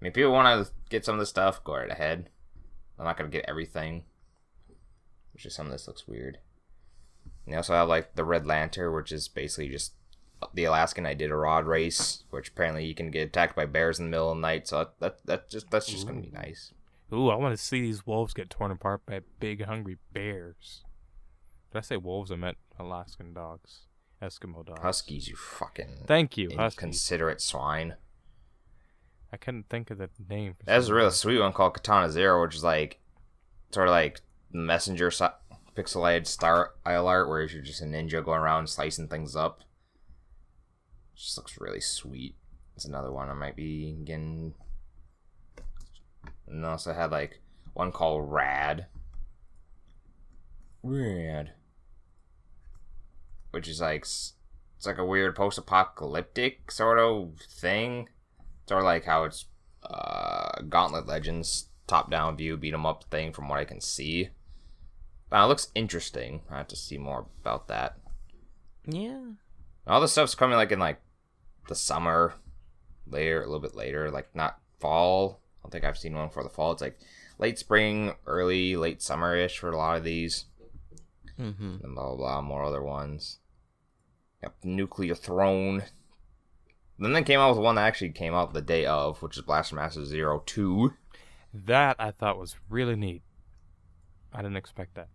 I 0.05 0.09
mean, 0.09 0.13
people 0.13 0.33
want 0.33 0.67
to 0.67 0.73
get 0.91 1.03
some 1.03 1.15
of 1.15 1.19
this 1.19 1.31
stuff, 1.31 1.65
go 1.65 1.77
right 1.77 1.91
ahead. 1.91 2.29
I'm 2.99 3.07
not 3.07 3.17
gonna 3.17 3.31
get 3.31 3.47
everything. 3.49 4.05
Which 5.33 5.47
is 5.47 5.55
some 5.55 5.65
of 5.65 5.73
this 5.73 5.89
looks 5.89 6.07
weird. 6.07 6.41
And 7.47 7.55
they 7.55 7.57
also 7.57 7.73
have 7.73 7.89
like 7.89 8.15
the 8.15 8.23
Red 8.23 8.47
Lantern, 8.47 8.95
which 8.95 9.11
is 9.11 9.29
basically 9.29 9.71
just 9.71 9.95
the 10.53 10.65
Alaskan 10.65 11.05
Iditarod 11.05 11.65
race, 11.65 12.25
which 12.29 12.51
apparently 12.51 12.85
you 12.85 12.95
can 12.95 13.11
get 13.11 13.29
attacked 13.29 13.57
by 13.57 13.65
bears 13.65 13.99
in 13.99 14.05
the 14.05 14.11
middle 14.11 14.31
of 14.31 14.37
the 14.37 14.43
night. 14.43 14.69
So 14.69 14.77
that 14.77 14.99
that, 15.01 15.25
that 15.25 15.49
just 15.49 15.71
that's 15.71 15.87
just 15.87 16.07
gonna 16.07 16.21
be 16.21 16.31
nice. 16.31 16.75
Ooh, 17.11 17.31
I 17.31 17.37
want 17.37 17.57
to 17.57 17.65
see 17.65 17.81
these 17.81 18.07
wolves 18.07 18.35
get 18.35 18.51
torn 18.51 18.73
apart 18.73 19.07
by 19.07 19.21
big 19.41 19.65
hungry 19.65 19.97
bears. 20.13 20.85
Did 21.73 21.79
I 21.79 21.81
say 21.81 21.97
wolves? 21.97 22.31
I 22.31 22.37
meant 22.37 22.59
Alaskan 22.79 23.33
dogs, 23.33 23.87
Eskimo 24.23 24.67
dogs. 24.67 24.83
Huskies, 24.83 25.29
you 25.29 25.37
fucking 25.37 26.05
Thank 26.07 26.37
you, 26.37 26.51
Huskies. 26.55 27.01
swine. 27.39 27.95
I 29.35 29.37
couldn't 29.37 29.69
think 29.69 29.91
of 29.91 29.99
the 29.99 30.09
name. 30.29 30.55
There's 30.65 30.89
a 30.89 30.95
real 30.95 31.11
sweet 31.11 31.41
one 31.41 31.53
called 31.53 31.75
Katana 31.75 32.09
Zero, 32.09 32.41
which 32.43 32.55
is 32.55 32.63
like 32.63 33.01
sort 33.73 33.89
of 33.89 33.93
like 33.93 34.21
messenger 34.53 35.11
si- 35.11 35.27
pixelated 35.77 36.29
style 36.29 36.69
art, 36.87 37.29
where 37.29 37.43
you're 37.43 37.61
just 37.61 37.83
a 37.83 37.85
ninja 37.85 38.25
going 38.25 38.39
around 38.39 38.69
slicing 38.69 39.09
things 39.09 39.35
up. 39.35 39.63
Just 41.17 41.37
looks 41.37 41.61
really 41.61 41.81
sweet. 41.81 42.37
It's 42.77 42.85
another 42.85 43.11
one 43.11 43.29
I 43.29 43.35
might 43.35 43.57
be 43.57 43.97
getting. 44.05 44.55
And 46.47 46.65
I 46.65 46.71
also 46.71 46.93
had 46.93 47.11
like 47.11 47.41
one 47.73 47.91
called 47.91 48.31
Rad. 48.31 48.87
Rad. 50.85 51.55
Which 53.51 53.67
is 53.67 53.81
like 53.81 54.03
it's 54.03 54.87
like 54.87 54.99
a 54.99 55.05
weird 55.05 55.35
post-apocalyptic 55.35 56.71
sort 56.71 57.01
of 57.01 57.41
thing. 57.51 58.11
Sort 58.69 58.81
of 58.81 58.85
like 58.85 59.05
how 59.05 59.25
it's 59.25 59.47
uh, 59.83 60.63
Gauntlet 60.69 61.07
Legends 61.07 61.69
top-down 61.87 62.37
view 62.37 62.57
beat 62.57 62.73
'em 62.75 62.87
up 62.87 63.05
thing 63.05 63.33
from 63.33 63.49
what 63.49 63.59
I 63.61 63.65
can 63.65 63.81
see. 63.81 64.31
Uh, 65.33 65.45
it 65.45 65.47
looks 65.49 65.69
interesting. 65.75 66.43
I 66.51 66.59
have 66.59 66.69
to 66.69 66.77
see 66.77 66.97
more 66.97 67.27
about 67.43 67.69
that. 67.69 67.99
Yeah. 68.87 69.21
All 69.87 70.01
the 70.01 70.09
stuff's 70.09 70.35
coming 70.35 70.57
like 70.57 70.73
in 70.73 70.79
like 70.79 71.01
the 71.69 71.75
summer, 71.75 72.35
later, 73.07 73.43
a 73.43 73.47
little 73.47 73.61
bit 73.61 73.75
later, 73.75 74.11
like 74.11 74.35
not 74.35 74.61
fall. 74.81 75.41
I 75.59 75.63
don't 75.65 75.71
think 75.73 75.85
I've 75.85 75.99
seen 75.99 76.15
one 76.15 76.31
for 76.31 76.43
the 76.43 76.49
fall. 76.49 76.73
It's 76.73 76.81
like 76.83 76.99
late 77.39 77.59
spring, 77.59 78.15
early 78.27 78.77
late 78.77 79.03
summer 79.03 79.37
ish 79.37 79.59
for 79.59 79.71
a 79.71 79.77
lot 79.77 79.99
of 79.99 80.05
these, 80.05 80.47
Mm-hmm. 81.39 81.77
and 81.83 81.95
blah 81.95 82.07
blah 82.09 82.17
blah. 82.17 82.41
More 82.43 82.65
other 82.65 82.83
ones. 82.83 83.39
Yep, 84.43 84.55
Nuclear 84.63 85.15
Throne. 85.15 85.83
Then 86.99 87.13
they 87.13 87.23
came 87.23 87.41
out 87.41 87.51
with 87.51 87.65
one 87.65 87.75
that 87.75 87.87
actually 87.87 88.11
came 88.11 88.35
out 88.35 88.55
the 88.55 88.63
day 88.63 88.87
of, 88.87 89.21
which 89.21 89.37
is 89.37 89.43
Blaster 89.43 89.75
Master 89.75 90.05
Zero 90.05 90.43
Two. 90.47 90.95
That 91.53 91.97
I 91.99 92.11
thought 92.13 92.39
was 92.39 92.57
really 92.69 92.97
neat. 92.97 93.23
I 94.33 94.39
didn't 94.39 94.57
expect 94.57 94.95
that. 94.95 95.09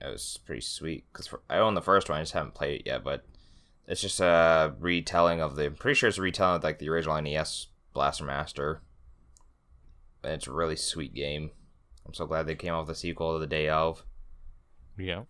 It 0.00 0.08
was 0.08 0.38
pretty 0.44 0.60
sweet 0.62 1.04
because 1.12 1.32
I 1.48 1.58
own 1.58 1.74
the 1.74 1.80
first 1.80 2.08
one. 2.08 2.18
I 2.18 2.22
just 2.22 2.32
haven't 2.32 2.54
played 2.54 2.80
it 2.80 2.86
yet, 2.86 3.04
but 3.04 3.24
It's 3.86 4.00
just 4.00 4.20
a 4.20 4.74
retelling 4.78 5.40
of 5.40 5.56
the. 5.56 5.66
I'm 5.66 5.74
pretty 5.74 5.96
sure 5.96 6.08
it's 6.08 6.18
a 6.18 6.22
retelling 6.22 6.56
of 6.56 6.64
like 6.64 6.78
the 6.78 6.88
original 6.88 7.20
NES 7.20 7.68
Blaster 7.92 8.24
Master. 8.24 8.80
And 10.22 10.34
it's 10.34 10.46
a 10.46 10.52
really 10.52 10.76
sweet 10.76 11.14
game. 11.14 11.50
I'm 12.06 12.14
so 12.14 12.26
glad 12.26 12.46
they 12.46 12.54
came 12.54 12.72
out 12.72 12.86
with 12.86 12.96
a 12.96 12.98
sequel 12.98 13.34
to 13.34 13.38
the 13.40 13.46
day 13.46 13.68
of. 13.68 14.04
Yeah. 14.98 15.22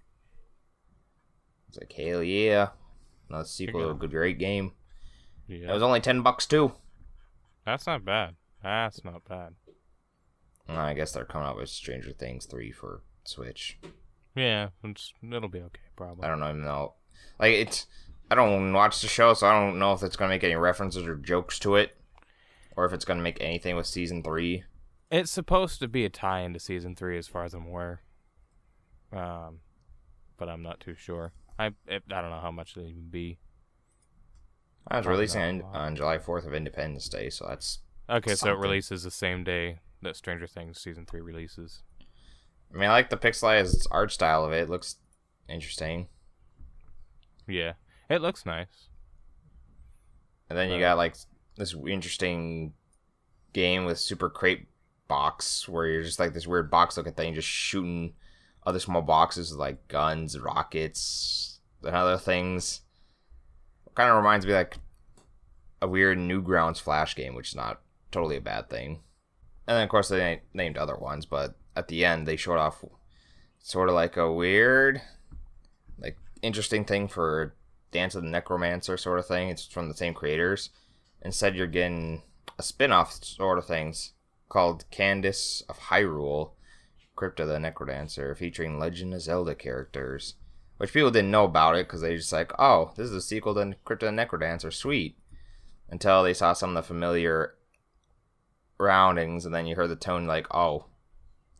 It's 1.69 1.79
like 1.79 1.93
hell 1.93 2.23
yeah, 2.23 2.69
another 3.31 3.45
sequel 3.47 3.81
to 3.81 3.91
a 3.91 3.95
good 3.95 4.11
great 4.11 4.39
game. 4.39 4.73
Yeah. 5.61 5.71
It 5.71 5.75
was 5.75 5.83
only 5.83 6.01
ten 6.01 6.23
bucks 6.23 6.47
too. 6.47 6.73
That's 7.65 7.87
not 7.87 8.05
bad. 8.05 8.37
That's 8.63 9.05
not 9.05 9.25
bad. 9.29 9.55
I 10.69 10.95
guess 10.95 11.13
they're 11.13 11.25
coming 11.25 11.49
out 11.49 11.57
with 11.57 11.69
Stranger 11.69 12.13
Things 12.13 12.47
three 12.47 12.71
for 12.71 13.03
Switch. 13.25 13.79
Yeah, 14.35 14.69
it's, 14.83 15.13
it'll 15.23 15.49
be 15.49 15.61
okay, 15.61 15.81
probably. 15.97 16.25
I 16.25 16.29
don't 16.29 16.43
even 16.43 16.65
know. 16.65 16.95
Like 17.39 17.53
it's, 17.53 17.87
I 18.31 18.35
don't 18.35 18.73
watch 18.73 19.03
the 19.03 19.09
show, 19.09 19.35
so 19.35 19.47
I 19.47 19.53
don't 19.53 19.79
know 19.79 19.93
if 19.93 20.03
it's 20.03 20.17
gonna 20.17 20.31
make 20.31 20.45
any 20.45 20.57
references 20.57 21.07
or 21.07 21.17
jokes 21.17 21.59
to 21.61 21.77
it, 21.77 21.95
or 22.77 22.87
if 22.87 22.93
it's 22.93 23.05
gonna 23.05 23.23
make 23.23 23.41
anything 23.41 23.77
with 23.77 23.87
season 23.87 24.23
three. 24.23 24.65
It's 25.11 25.31
supposed 25.31 25.81
to 25.81 25.89
be 25.89 26.07
a 26.07 26.09
tie 26.09 26.41
into 26.41 26.59
season 26.59 26.97
three, 26.97 27.19
as 27.19 27.29
far 27.29 27.45
as 27.45 27.53
I'm 27.53 27.67
aware. 27.67 28.01
Um, 29.13 29.59
but 30.39 30.49
I'm 30.49 30.63
not 30.63 30.81
too 30.81 30.95
sure. 30.95 31.33
I 31.59 31.67
it, 31.87 32.05
I 32.11 32.23
don't 32.23 32.31
know 32.31 32.41
how 32.41 32.51
much 32.51 32.77
it'll 32.77 32.89
even 32.89 33.11
be. 33.11 33.39
I 34.89 34.99
was 34.99 35.07
releasing 35.07 35.59
not 35.59 35.67
on, 35.67 35.77
on 35.77 35.97
July 35.97 36.19
fourth 36.19 36.45
of 36.45 36.55
Independence 36.55 37.09
Day, 37.09 37.31
so 37.31 37.47
that's. 37.49 37.79
Okay, 38.11 38.35
so 38.35 38.51
it 38.53 38.59
releases 38.59 39.05
the 39.05 39.11
same 39.11 39.45
day 39.45 39.79
that 40.03 40.17
Stranger 40.17 40.47
Things 40.47 40.81
season 40.81 41.07
three 41.07 41.21
releases. 41.21 41.83
I 42.75 42.79
mean, 42.79 42.89
I 42.89 42.93
like 42.93 43.11
the 43.11 43.17
pixelized 43.17 43.87
art 43.91 44.11
style 44.13 44.45
of 44.45 44.53
it. 44.53 44.63
It 44.63 44.69
looks 44.71 44.97
interesting. 45.49 46.09
Yeah, 47.47 47.75
it 48.09 48.21
looks 48.23 48.45
nice. 48.47 48.89
And 50.49 50.59
then 50.59 50.69
you 50.69 50.75
Right. 50.75 50.81
got 50.81 50.97
like 50.97 51.17
this 51.57 51.75
interesting 51.75 52.75
game 53.53 53.85
with 53.85 53.99
Super 53.99 54.29
Crate 54.31 54.69
Box, 55.09 55.69
where 55.69 55.87
you're 55.87 56.03
just 56.03 56.19
like 56.19 56.33
this 56.35 56.47
weird 56.47 56.71
box 56.71 56.97
looking 56.97 57.15
thing, 57.15 57.35
just 57.35 57.49
shooting 57.49 58.15
other 58.65 58.79
small 58.79 59.03
boxes 59.03 59.51
with 59.51 59.61
like 59.61 59.89
guns, 59.89 60.39
rockets, 60.39 61.61
and 61.83 61.95
other 61.95 62.19
things. 62.19 62.83
Kind 63.95 64.11
of 64.11 64.17
reminds 64.17 64.47
me 64.47 64.55
like 64.55 64.77
a 65.81 65.89
weird 65.89 66.19
Newgrounds 66.19 66.81
Flash 66.81 67.15
game, 67.15 67.35
which 67.35 67.51
is 67.51 67.57
not 67.57 67.81
totally 68.11 68.37
a 68.37 68.41
bad 68.41 68.71
thing. 68.71 69.01
And 69.67 69.77
then 69.77 69.85
of 69.85 69.91
course 69.91 70.09
they 70.09 70.43
named 70.55 70.79
other 70.79 70.97
ones, 70.97 71.27
but 71.27 71.57
at 71.77 71.89
the 71.89 72.05
end 72.05 72.27
they 72.27 72.37
showed 72.37 72.59
off 72.59 72.85
sort 73.59 73.89
of 73.89 73.95
like 73.95 74.17
a 74.17 74.33
weird, 74.33 75.01
like 75.99 76.17
interesting 76.43 76.85
thing 76.85 77.09
for 77.09 77.55
Dance 77.91 78.15
of 78.15 78.23
the 78.23 78.29
Necromancer 78.29 78.97
sort 78.97 79.19
of 79.19 79.27
thing. 79.27 79.49
It's 79.49 79.67
from 79.67 79.89
the 79.89 79.95
same 79.95 80.15
creators. 80.15 80.71
Instead, 81.21 81.55
you're 81.55 81.67
getting 81.67 82.23
a 82.59 82.63
spin 82.63 82.91
off 82.91 83.13
sort 83.23 83.59
of 83.59 83.67
things 83.67 84.13
called 84.49 84.85
Cadence 84.91 85.63
of 85.69 85.79
Hyrule, 85.79 86.53
Crypt 87.15 87.41
of 87.41 87.49
the 87.49 87.59
NecroDancer, 87.59 88.37
featuring 88.37 88.79
Legend 88.79 89.15
of 89.15 89.21
Zelda 89.23 89.55
characters. 89.55 90.35
Which 90.83 90.93
people 90.93 91.13
didn't 91.13 91.31
know 91.31 91.45
about 91.45 91.77
it 91.77 91.87
because 91.87 92.01
they 92.01 92.17
just 92.17 92.33
like, 92.33 92.51
oh, 92.59 92.91
this 92.97 93.07
is 93.09 93.15
a 93.15 93.21
sequel 93.21 93.55
to 93.55 93.77
Crypt 93.85 94.03
of 94.03 94.13
the 94.13 94.21
NecroDancer, 94.21 94.73
sweet. 94.73 95.17
Until 95.89 96.25
they 96.25 96.35
saw 96.35 96.55
some 96.55 96.71
of 96.71 96.75
the 96.75 96.83
familiar 96.83 97.55
roundings, 98.81 99.47
and 99.47 99.55
then 99.55 99.65
you 99.67 99.77
heard 99.77 99.91
the 99.91 99.95
tone 99.95 100.27
like, 100.27 100.53
oh, 100.53 100.87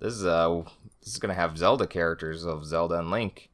this 0.01 0.15
is 0.15 0.27
uh 0.27 0.65
this 0.99 1.13
is 1.13 1.19
gonna 1.19 1.35
have 1.35 1.57
Zelda 1.57 1.87
characters 1.87 2.45
of 2.45 2.65
Zelda 2.65 2.99
and 2.99 3.13
Link. 3.13 3.49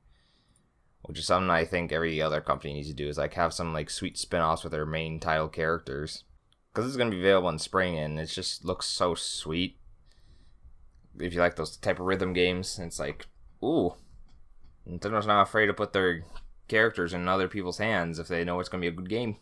Which 1.03 1.19
is 1.19 1.27
something 1.27 1.51
I 1.51 1.67
think 1.67 1.93
every 1.93 2.23
other 2.23 2.41
company 2.41 2.73
needs 2.73 2.89
to 2.89 2.95
do 2.95 3.07
is 3.07 3.19
like 3.19 3.35
have 3.35 3.53
some 3.53 3.75
like 3.75 3.91
sweet 3.91 4.17
spin-offs 4.17 4.65
with 4.65 4.73
their 4.73 4.87
main 4.87 5.21
title 5.21 5.49
characters. 5.49 6.25
Because 6.73 6.87
this 6.87 6.93
is 6.93 6.99
to 6.99 7.11
be 7.11 7.21
available 7.21 7.51
in 7.51 7.59
spring 7.59 7.99
and 7.99 8.19
it 8.19 8.31
just 8.31 8.65
looks 8.65 8.87
so 8.87 9.15
sweet. 9.15 9.77
If 11.21 11.35
you 11.35 11.41
like 11.41 11.57
those 11.57 11.77
type 11.77 12.01
of 12.01 12.07
rhythm 12.07 12.33
games 12.33 12.79
it's 12.79 12.99
like 12.99 13.27
ooh 13.63 13.97
nintendo's 14.87 15.27
not 15.27 15.43
afraid 15.43 15.67
to 15.67 15.75
put 15.75 15.93
their 15.93 16.25
characters 16.69 17.13
in 17.15 17.27
other 17.29 17.49
people's 17.49 17.79
hands 17.79 18.19
if 18.19 18.29
they 18.29 18.45
know 18.45 18.61
it's 18.61 18.69
going 18.69 18.81
to 18.83 18.91
be 18.91 18.95
a 18.95 18.97
good 18.97 19.09
game 19.09 19.37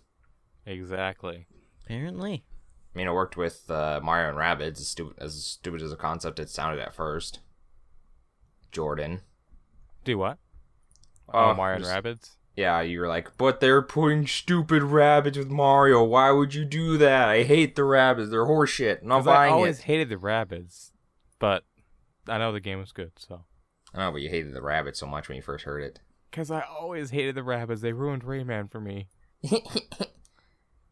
Exactly. 0.64 1.46
Apparently. 1.84 2.44
i 2.94 2.98
mean 2.98 3.06
it 3.06 3.12
worked 3.12 3.36
with 3.36 3.70
uh, 3.70 4.00
mario 4.02 4.28
and 4.28 4.38
rabbids 4.38 4.78
as 4.80 4.88
stupid, 4.88 5.16
as 5.22 5.34
stupid 5.44 5.82
as 5.82 5.92
a 5.92 5.96
concept 5.96 6.38
it 6.38 6.48
sounded 6.50 6.80
at 6.80 6.94
first 6.94 7.40
jordan 8.72 9.20
Do 10.04 10.18
what? 10.18 10.38
Oh, 11.32 11.50
Oh, 11.50 11.54
Mario 11.54 11.76
and 11.76 11.84
just- 11.84 11.94
Rabbids. 11.96 12.30
Yeah, 12.56 12.80
you 12.80 13.00
were 13.00 13.08
like, 13.08 13.36
but 13.36 13.60
they're 13.60 13.82
putting 13.82 14.26
stupid 14.26 14.82
rabbits 14.82 15.36
with 15.36 15.50
Mario. 15.50 16.02
Why 16.04 16.30
would 16.30 16.54
you 16.54 16.64
do 16.64 16.96
that? 16.96 17.28
I 17.28 17.42
hate 17.42 17.76
the 17.76 17.84
rabbits. 17.84 18.30
They're 18.30 18.46
horseshit. 18.46 19.02
I'm 19.02 19.08
not 19.08 19.18
'Cause 19.18 19.26
I 19.28 19.48
always 19.48 19.80
it. 19.80 19.84
hated 19.84 20.08
the 20.08 20.16
rabbits, 20.16 20.92
but 21.38 21.64
I 22.26 22.38
know 22.38 22.52
the 22.52 22.60
game 22.60 22.78
was 22.78 22.92
good. 22.92 23.12
So. 23.18 23.44
I 23.96 24.04
know, 24.04 24.12
but 24.12 24.20
you 24.20 24.28
hated 24.28 24.52
the 24.52 24.62
rabbit 24.62 24.96
so 24.96 25.06
much 25.06 25.28
when 25.28 25.36
you 25.36 25.42
first 25.42 25.64
heard 25.64 25.82
it. 25.82 26.00
Because 26.28 26.50
I 26.50 26.60
always 26.60 27.10
hated 27.10 27.34
the 27.34 27.42
rabbits. 27.42 27.80
They 27.80 27.94
ruined 27.94 28.22
Rayman 28.24 28.70
for 28.70 28.78
me. 28.78 29.08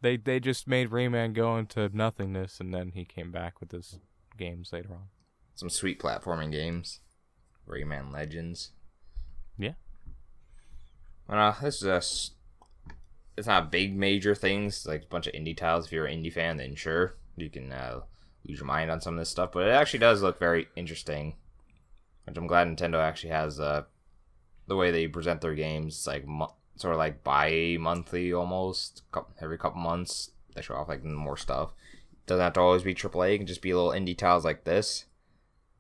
They 0.05 0.19
they 0.19 0.39
just 0.39 0.69
made 0.69 0.91
Rayman 0.91 1.33
go 1.33 1.57
into 1.57 1.89
nothingness, 1.91 2.61
and 2.61 2.75
then 2.75 2.93
he 2.95 3.07
came 3.07 3.33
back 3.33 3.59
with 3.59 3.73
his 3.73 4.01
games 4.37 4.71
later 4.71 4.91
on. 4.93 5.05
Some 5.55 5.71
sweet 5.71 5.99
platforming 5.99 6.53
games. 6.53 7.01
Rayman 7.67 8.13
Legends. 8.13 8.73
Yeah. 9.57 9.73
I 11.27 11.37
know, 11.37 11.55
this 11.63 11.77
is 11.77 11.81
just. 11.81 12.33
It's 13.39 13.47
not 13.47 13.73
big 13.73 13.97
major 13.97 14.35
things, 14.35 14.77
it's 14.77 14.87
like 14.87 15.05
a 15.05 15.07
bunch 15.07 15.27
of 15.27 15.33
indie 15.33 15.57
titles. 15.57 15.87
If 15.87 15.93
you're 15.93 16.05
an 16.05 16.23
indie 16.23 16.31
fan, 16.31 16.59
then 16.59 16.75
sure, 16.75 17.17
you 17.37 17.49
can 17.49 17.73
uh, 17.73 18.01
lose 18.47 18.59
your 18.59 18.67
mind 18.67 18.91
on 18.91 19.01
some 19.01 19.15
of 19.15 19.21
this 19.21 19.31
stuff. 19.31 19.53
But 19.53 19.69
it 19.69 19.71
actually 19.71 20.01
does 20.01 20.21
look 20.21 20.39
very 20.39 20.69
interesting. 20.77 21.37
Which 22.25 22.37
I'm 22.37 22.47
glad 22.47 22.69
Nintendo 22.69 23.01
actually 23.01 23.31
has 23.31 23.61
uh, 23.61 23.85
the 24.67 24.77
way 24.77 24.91
they 24.91 25.07
present 25.07 25.41
their 25.41 25.55
games, 25.55 26.07
like 26.07 26.27
mo- 26.27 26.55
sort 26.77 26.95
of 26.95 26.99
like 26.99 27.23
bi 27.23 27.77
monthly 27.79 28.33
almost. 28.33 29.03
Cou- 29.13 29.27
Every 29.41 29.59
couple 29.59 29.81
months, 29.81 30.31
they 30.55 30.63
show 30.63 30.75
off 30.75 30.89
like 30.89 31.05
more 31.05 31.37
stuff. 31.37 31.73
Doesn't 32.27 32.43
have 32.43 32.55
to 32.55 32.61
always 32.61 32.83
be 32.83 32.95
AAA, 32.95 33.35
it 33.35 33.39
can 33.39 33.47
just 33.47 33.61
be 33.63 33.75
little 33.75 33.91
indie 33.91 34.17
titles 34.17 34.45
like 34.45 34.65
this. 34.65 35.05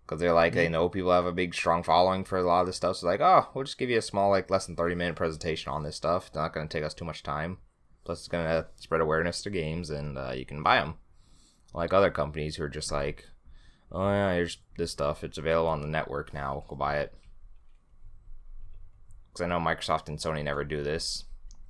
Because 0.04 0.20
they're 0.20 0.34
like, 0.34 0.52
they 0.52 0.68
know 0.68 0.90
people 0.90 1.12
have 1.12 1.24
a 1.24 1.32
big, 1.32 1.54
strong 1.54 1.82
following 1.82 2.24
for 2.24 2.36
a 2.36 2.42
lot 2.42 2.60
of 2.60 2.66
this 2.66 2.76
stuff. 2.76 2.96
So, 2.96 3.06
like, 3.06 3.22
oh, 3.22 3.48
we'll 3.54 3.64
just 3.64 3.78
give 3.78 3.88
you 3.88 3.96
a 3.96 4.02
small, 4.02 4.28
like, 4.28 4.50
less 4.50 4.66
than 4.66 4.76
30 4.76 4.94
minute 4.94 5.16
presentation 5.16 5.72
on 5.72 5.82
this 5.82 5.96
stuff. 5.96 6.26
It's 6.26 6.34
not 6.34 6.52
going 6.52 6.68
to 6.68 6.70
take 6.70 6.84
us 6.84 6.92
too 6.92 7.06
much 7.06 7.22
time. 7.22 7.56
Plus, 8.04 8.18
it's 8.18 8.28
going 8.28 8.44
to 8.44 8.66
spread 8.76 9.00
awareness 9.00 9.40
to 9.42 9.48
games 9.48 9.88
and 9.88 10.18
uh, 10.18 10.32
you 10.36 10.44
can 10.44 10.62
buy 10.62 10.76
them. 10.76 10.96
Like 11.72 11.94
other 11.94 12.10
companies 12.10 12.56
who 12.56 12.64
are 12.64 12.68
just 12.68 12.92
like, 12.92 13.30
oh, 13.94 14.10
yeah, 14.10 14.34
here's 14.34 14.58
this 14.76 14.90
stuff. 14.90 15.24
It's 15.24 15.38
available 15.38 15.68
on 15.68 15.80
the 15.80 15.86
network 15.86 16.34
now. 16.34 16.64
Go 16.68 16.76
buy 16.76 16.98
it. 16.98 17.14
Because 19.32 19.44
I 19.44 19.48
know 19.48 19.58
Microsoft 19.58 20.08
and 20.08 20.18
Sony 20.18 20.44
never 20.44 20.64
do 20.64 20.82
this. 20.82 21.24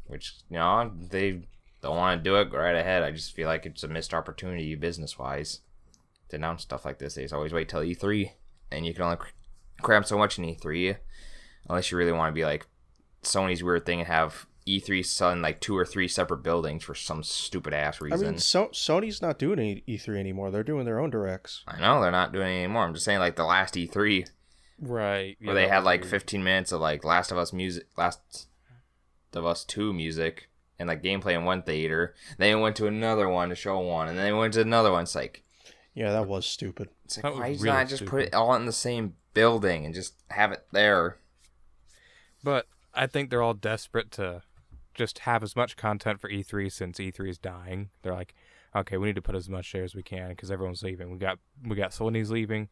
Which, 0.07 0.35
you 0.51 0.59
know, 0.59 0.91
they 1.11 1.47
don't 1.83 1.97
want 1.97 2.19
to 2.19 2.25
do 2.29 2.37
it. 2.37 2.51
Go 2.51 2.59
right 2.59 2.75
ahead. 2.75 3.03
I 3.03 3.11
just 3.11 3.35
feel 3.35 3.47
like 3.47 3.67
it's 3.67 3.85
a 3.85 3.89
missed 3.89 4.15
opportunity 4.15 4.75
business 4.75 5.19
wise 5.19 5.61
to 6.29 6.37
announce 6.37 6.63
stuff 6.63 6.85
like 6.85 6.99
this. 6.99 7.15
They 7.15 7.27
always 7.29 7.53
wait 7.53 7.69
till 7.69 7.81
E3, 7.81 8.31
and 8.71 8.87
you 8.87 8.95
can 8.95 9.03
only 9.03 9.17
cr- 9.17 9.29
cram 9.83 10.05
so 10.05 10.19
much 10.19 10.39
in 10.39 10.45
E3, 10.45 10.97
unless 11.69 11.91
you 11.91 11.99
really 11.99 12.13
want 12.13 12.31
to 12.31 12.35
be 12.35 12.45
like 12.45 12.67
Sony's 13.23 13.63
weird 13.63 13.87
thing 13.87 14.01
and 14.01 14.09
have 14.09 14.47
E3 14.67 15.05
selling 15.05 15.43
like 15.43 15.61
two 15.61 15.77
or 15.77 15.85
three 15.85 16.09
separate 16.09 16.43
buildings 16.43 16.83
for 16.85 16.95
some 16.95 17.23
stupid 17.23 17.75
ass 17.75 18.01
reason. 18.01 18.13
I 18.13 18.17
reason. 18.21 18.33
mean, 18.35 18.39
so- 18.39 18.69
Sony's 18.69 19.21
not 19.21 19.39
doing 19.39 19.59
any 19.59 19.83
E3 19.87 20.19
anymore. 20.19 20.51
They're 20.51 20.63
doing 20.63 20.85
their 20.87 20.99
own 21.01 21.11
directs. 21.11 21.63
I 21.69 21.79
know 21.81 22.01
they're 22.01 22.11
not 22.11 22.33
doing 22.33 22.49
it 22.57 22.59
anymore. 22.65 22.85
I'm 22.85 22.95
just 22.95 23.05
saying, 23.05 23.19
like 23.19 23.37
the 23.37 23.45
last 23.45 23.75
E3 23.75 24.27
Right. 24.81 25.37
where 25.43 25.55
they 25.55 25.69
had 25.69 25.85
like 25.85 26.05
15 26.05 26.43
minutes 26.43 26.73
of 26.73 26.81
like 26.81 27.05
Last 27.05 27.31
of 27.31 27.39
Us 27.39 27.53
music, 27.53 27.85
Last 27.97 28.49
of 29.35 29.45
Us 29.47 29.65
2 29.65 29.93
music, 29.93 30.49
and 30.79 30.89
like 30.89 31.03
gameplay 31.03 31.35
in 31.35 31.45
one 31.45 31.63
theater. 31.63 32.15
Then 32.39 32.51
they 32.51 32.55
went 32.61 32.77
to 32.77 32.87
another 32.87 33.29
one 33.29 33.51
to 33.51 33.55
show 33.55 33.79
one, 33.81 34.09
and 34.09 34.19
then 34.19 34.25
they 34.25 34.33
went 34.33 34.55
to 34.55 34.61
another 34.63 34.91
one. 34.93 35.03
It's 35.03 35.15
like, 35.15 35.45
Yeah, 35.95 36.11
that 36.13 36.27
was 36.27 36.47
stupid. 36.47 36.89
it's 37.05 37.19
like 37.19 37.25
That 37.25 37.35
why 37.39 37.51
did 37.53 37.61
really 37.61 37.77
not 37.77 37.89
just 37.89 38.07
put 38.07 38.23
it 38.23 38.35
all 38.35 38.55
in 38.55 38.65
the 38.67 38.73
same 38.73 39.15
building 39.35 39.85
and 39.85 39.95
just 39.95 40.15
have 40.31 40.53
it 40.53 40.65
there? 40.73 41.19
But 42.43 42.67
I 42.95 43.07
think 43.07 43.31
they're 43.31 43.43
all 43.43 43.55
desperate 43.55 44.11
to 44.13 44.43
just 44.95 45.21
have 45.21 45.43
as 45.43 45.57
much 45.57 45.77
content 45.77 46.21
for 46.21 46.31
E3 46.31 46.71
since 46.71 46.99
E3 46.99 47.29
is 47.29 47.39
dying. 47.39 47.91
They're 48.03 48.15
like, 48.15 48.35
okay, 48.75 48.97
we 48.97 49.07
need 49.07 49.17
to 49.17 49.23
put 49.23 49.35
as 49.35 49.49
much 49.49 49.73
there 49.73 49.85
as 49.85 49.95
we 49.95 50.03
can 50.03 50.31
because 50.31 50.51
everyone's 50.51 50.83
leaving. 50.83 51.11
We 51.11 51.19
got 51.19 51.39
we 51.67 51.77
got 51.77 51.91
Sony's 51.91 52.31
leaving, 52.31 52.69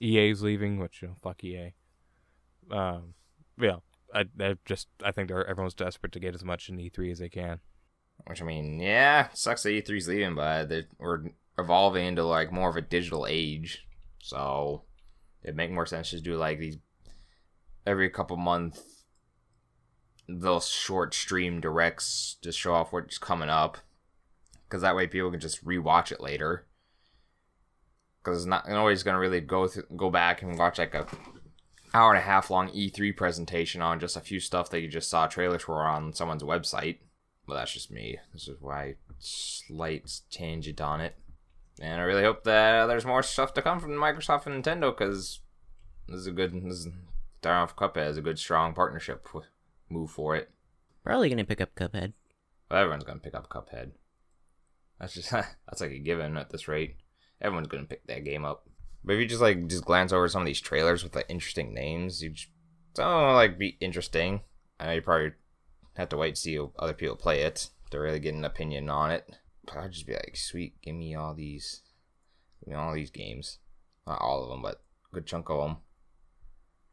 EA's 0.00 0.42
leaving, 0.42 0.78
which 0.78 1.02
you 1.02 1.08
know, 1.08 1.14
fuck 1.22 1.42
EA. 1.44 1.74
Um, 2.70 3.14
yeah, 3.60 3.76
I 4.14 4.24
just 4.64 4.88
I 5.02 5.12
think 5.12 5.28
they're 5.28 5.46
everyone's 5.46 5.74
desperate 5.74 6.12
to 6.12 6.20
get 6.20 6.34
as 6.34 6.44
much 6.44 6.68
in 6.68 6.76
E3 6.76 7.12
as 7.12 7.18
they 7.18 7.28
can. 7.28 7.60
Which 8.26 8.40
I 8.40 8.44
mean, 8.44 8.80
yeah, 8.80 9.28
sucks 9.34 9.64
that 9.64 9.70
E3's 9.70 10.08
leaving, 10.08 10.34
but 10.34 10.70
we're 10.98 11.24
evolving 11.58 12.06
into 12.06 12.24
like 12.24 12.52
more 12.52 12.70
of 12.70 12.76
a 12.76 12.80
digital 12.80 13.26
age, 13.28 13.86
so 14.22 14.84
it'd 15.42 15.56
make 15.56 15.70
more 15.70 15.86
sense 15.86 16.10
to 16.10 16.20
do 16.20 16.36
like 16.36 16.58
these 16.58 16.78
every 17.86 18.08
couple 18.08 18.36
month 18.36 18.80
those 20.28 20.68
short 20.68 21.14
stream 21.14 21.60
directs 21.60 22.36
to 22.42 22.52
show 22.52 22.74
off 22.74 22.92
what's 22.92 23.18
coming 23.18 23.48
up, 23.48 23.78
because 24.64 24.82
that 24.82 24.96
way 24.96 25.06
people 25.06 25.30
can 25.30 25.40
just 25.40 25.64
rewatch 25.64 26.12
it 26.12 26.20
later. 26.20 26.66
Because 28.22 28.38
it's 28.38 28.46
not 28.46 28.68
nobody's 28.68 29.02
gonna 29.02 29.18
really 29.18 29.40
go 29.40 29.66
th- 29.66 29.86
go 29.96 30.10
back 30.10 30.42
and 30.42 30.58
watch 30.58 30.78
like 30.78 30.94
a 30.94 31.06
hour 31.92 32.10
and 32.10 32.18
a 32.18 32.26
half 32.26 32.50
long 32.50 32.68
E3 32.70 33.16
presentation 33.16 33.80
on 33.80 34.00
just 34.00 34.16
a 34.16 34.20
few 34.20 34.40
stuff 34.40 34.70
that 34.70 34.80
you 34.80 34.88
just 34.88 35.08
saw 35.08 35.26
trailers 35.26 35.62
for 35.62 35.86
on 35.86 36.12
someone's 36.12 36.42
website. 36.42 36.98
But 37.46 37.54
that's 37.54 37.72
just 37.72 37.90
me. 37.90 38.18
This 38.32 38.48
is 38.48 38.56
why 38.60 38.96
slight 39.18 40.10
tangent 40.30 40.80
on 40.80 41.00
it. 41.00 41.14
And 41.80 42.00
I 42.00 42.04
really 42.04 42.22
hope 42.22 42.44
that 42.44 42.86
there's 42.86 43.04
more 43.04 43.22
stuff 43.22 43.54
to 43.54 43.62
come 43.62 43.80
from 43.80 43.92
Microsoft 43.92 44.46
and 44.46 44.64
Nintendo 44.64 44.96
because 44.96 45.40
this 46.08 46.20
is 46.20 46.26
a 46.26 46.32
good. 46.32 46.54
This 46.54 46.86
is, 46.86 46.88
Darren 47.42 47.68
Cuphead 47.74 48.08
is 48.08 48.16
a 48.16 48.22
good, 48.22 48.38
strong 48.38 48.74
partnership 48.74 49.24
w- 49.26 49.46
move 49.88 50.10
for 50.10 50.36
it. 50.36 50.50
Probably 51.04 51.28
gonna 51.28 51.44
pick 51.44 51.60
up 51.60 51.74
Cuphead. 51.74 52.12
Well, 52.70 52.80
everyone's 52.80 53.04
gonna 53.04 53.20
pick 53.20 53.34
up 53.34 53.48
Cuphead. 53.48 53.92
That's 54.98 55.14
just 55.14 55.30
that's 55.30 55.80
like 55.80 55.90
a 55.90 55.98
given 55.98 56.36
at 56.36 56.50
this 56.50 56.68
rate. 56.68 56.96
Everyone's 57.40 57.68
gonna 57.68 57.84
pick 57.84 58.06
that 58.06 58.24
game 58.24 58.44
up. 58.44 58.66
But 59.04 59.14
if 59.14 59.20
you 59.20 59.26
just 59.26 59.42
like 59.42 59.66
just 59.66 59.84
glance 59.84 60.12
over 60.12 60.28
some 60.28 60.42
of 60.42 60.46
these 60.46 60.60
trailers 60.60 61.02
with 61.02 61.12
the 61.12 61.28
interesting 61.28 61.74
names, 61.74 62.22
you 62.22 62.30
just 62.30 62.48
don't 62.94 63.34
like 63.34 63.58
be 63.58 63.76
interesting. 63.80 64.40
I 64.80 64.86
know 64.86 64.92
you 64.92 65.02
probably 65.02 65.32
have 65.96 66.08
to 66.08 66.16
wait 66.16 66.36
to 66.36 66.40
see 66.40 66.58
other 66.78 66.94
people 66.94 67.16
play 67.16 67.42
it 67.42 67.70
to 67.90 67.98
really 67.98 68.18
get 68.18 68.34
an 68.34 68.44
opinion 68.44 68.88
on 68.88 69.10
it. 69.10 69.36
But 69.66 69.78
I'd 69.78 69.92
just 69.92 70.06
be 70.06 70.14
like, 70.14 70.36
sweet, 70.36 70.74
give 70.82 70.94
me 70.94 71.14
all 71.14 71.34
these, 71.34 71.82
give 72.60 72.72
me 72.72 72.74
all 72.74 72.94
these 72.94 73.10
games. 73.10 73.58
Not 74.06 74.20
all 74.20 74.42
of 74.42 74.50
them, 74.50 74.62
but 74.62 74.82
a 75.10 75.14
good 75.14 75.26
chunk 75.26 75.48
of 75.48 75.58
them. 75.58 75.76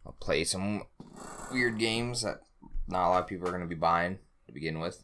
I'll 0.06 0.13
play 0.13 0.43
some 0.43 0.84
weird 1.51 1.77
games 1.77 2.23
that 2.23 2.41
not 2.91 3.08
a 3.08 3.10
lot 3.10 3.23
of 3.23 3.27
people 3.27 3.47
are 3.47 3.51
gonna 3.51 3.65
be 3.65 3.75
buying 3.75 4.19
to 4.47 4.54
begin 4.54 4.80
with. 4.80 5.04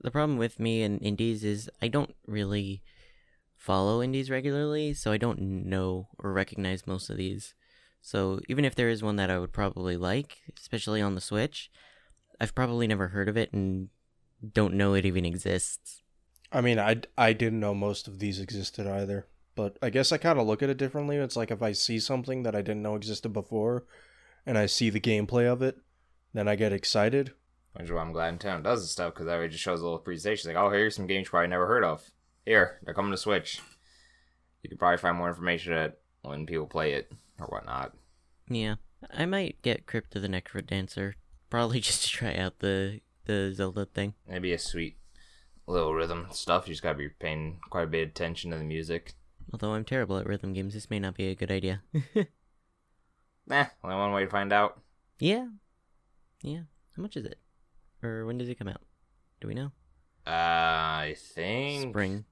The 0.00 0.10
problem 0.10 0.38
with 0.38 0.60
me 0.60 0.82
and 0.82 1.00
indies 1.00 1.44
is 1.44 1.70
I 1.80 1.88
don't 1.88 2.14
really 2.26 2.82
follow 3.56 4.02
indies 4.02 4.30
regularly, 4.30 4.92
so 4.92 5.10
I 5.12 5.16
don't 5.16 5.66
know 5.66 6.08
or 6.18 6.32
recognize 6.32 6.86
most 6.86 7.08
of 7.08 7.16
these. 7.16 7.54
So 8.02 8.40
even 8.48 8.64
if 8.64 8.74
there 8.74 8.88
is 8.88 9.02
one 9.02 9.16
that 9.16 9.30
I 9.30 9.38
would 9.38 9.52
probably 9.52 9.96
like, 9.96 10.38
especially 10.58 11.00
on 11.00 11.14
the 11.14 11.20
Switch, 11.20 11.70
I've 12.40 12.54
probably 12.54 12.86
never 12.86 13.08
heard 13.08 13.28
of 13.28 13.36
it 13.36 13.52
and 13.52 13.88
don't 14.52 14.74
know 14.74 14.94
it 14.94 15.06
even 15.06 15.24
exists. 15.24 16.02
I 16.52 16.60
mean, 16.60 16.78
I, 16.78 17.02
I 17.16 17.32
didn't 17.32 17.60
know 17.60 17.74
most 17.74 18.06
of 18.06 18.18
these 18.18 18.38
existed 18.38 18.86
either. 18.86 19.26
But 19.56 19.78
I 19.82 19.88
guess 19.90 20.12
I 20.12 20.18
kind 20.18 20.38
of 20.38 20.46
look 20.46 20.62
at 20.62 20.68
it 20.68 20.76
differently. 20.76 21.16
It's 21.16 21.34
like 21.34 21.50
if 21.50 21.62
I 21.62 21.72
see 21.72 21.98
something 21.98 22.42
that 22.42 22.54
I 22.54 22.60
didn't 22.60 22.82
know 22.82 22.94
existed 22.94 23.30
before 23.30 23.86
and 24.44 24.56
I 24.56 24.66
see 24.66 24.90
the 24.90 25.00
gameplay 25.00 25.50
of 25.50 25.62
it, 25.62 25.78
then 26.34 26.48
I 26.48 26.56
get 26.56 26.72
excited. 26.72 27.32
Which 27.74 27.84
is 27.86 27.92
why 27.92 28.00
I'm 28.00 28.12
glad 28.12 28.38
Nintendo 28.38 28.62
does 28.62 28.80
this 28.82 28.90
stuff 28.90 29.12
because 29.14 29.26
that 29.26 29.38
way 29.38 29.46
it 29.46 29.50
just 29.50 29.62
shows 29.62 29.80
a 29.80 29.84
little 29.84 29.98
presentation. 29.98 30.48
Like, 30.52 30.62
oh, 30.62 30.70
here's 30.70 30.96
some 30.96 31.06
games 31.06 31.26
you 31.26 31.30
probably 31.30 31.48
never 31.48 31.66
heard 31.66 31.84
of. 31.84 32.10
Here, 32.46 32.78
they're 32.84 32.94
coming 32.94 33.10
to 33.10 33.16
Switch. 33.18 33.60
You 34.62 34.70
could 34.70 34.78
probably 34.78 34.96
find 34.98 35.16
more 35.16 35.28
information 35.28 35.72
at 35.74 35.98
when 36.22 36.46
people 36.46 36.66
play 36.66 36.92
it 36.92 37.12
or 37.38 37.46
whatnot. 37.48 37.92
Yeah, 38.48 38.76
I 39.12 39.26
might 39.26 39.60
get 39.62 39.86
Crypt 39.86 40.16
of 40.16 40.22
the 40.22 40.28
NecroDancer, 40.28 41.14
probably 41.50 41.80
just 41.80 42.02
to 42.04 42.08
try 42.08 42.34
out 42.34 42.60
the 42.60 43.00
the 43.26 43.52
Zelda 43.54 43.84
thing. 43.86 44.14
It'd 44.28 44.42
be 44.42 44.52
a 44.52 44.58
sweet 44.58 44.96
little 45.66 45.92
rhythm 45.94 46.28
stuff. 46.30 46.66
You 46.68 46.74
just 46.74 46.82
gotta 46.82 46.96
be 46.96 47.08
paying 47.08 47.58
quite 47.70 47.84
a 47.84 47.88
bit 47.88 48.02
of 48.04 48.08
attention 48.10 48.52
to 48.52 48.56
the 48.58 48.64
music. 48.64 49.12
Although 49.52 49.74
I'm 49.74 49.84
terrible 49.84 50.16
at 50.18 50.26
rhythm 50.26 50.52
games, 50.52 50.74
this 50.74 50.88
may 50.90 50.98
not 51.00 51.14
be 51.14 51.26
a 51.28 51.34
good 51.34 51.50
idea. 51.50 51.82
Nah, 53.48 53.66
only 53.84 53.96
one 53.96 54.12
way 54.12 54.24
to 54.24 54.30
find 54.30 54.52
out. 54.52 54.80
yeah, 55.20 55.46
yeah. 56.46 56.62
How 56.96 57.02
much 57.02 57.16
is 57.16 57.26
it? 57.26 57.38
Or 58.02 58.24
when 58.26 58.38
does 58.38 58.48
it 58.48 58.58
come 58.58 58.68
out? 58.68 58.80
Do 59.40 59.48
we 59.48 59.54
know? 59.54 59.72
Uh, 60.26 60.30
I 60.30 61.16
think 61.34 61.90
Spring. 61.90 62.24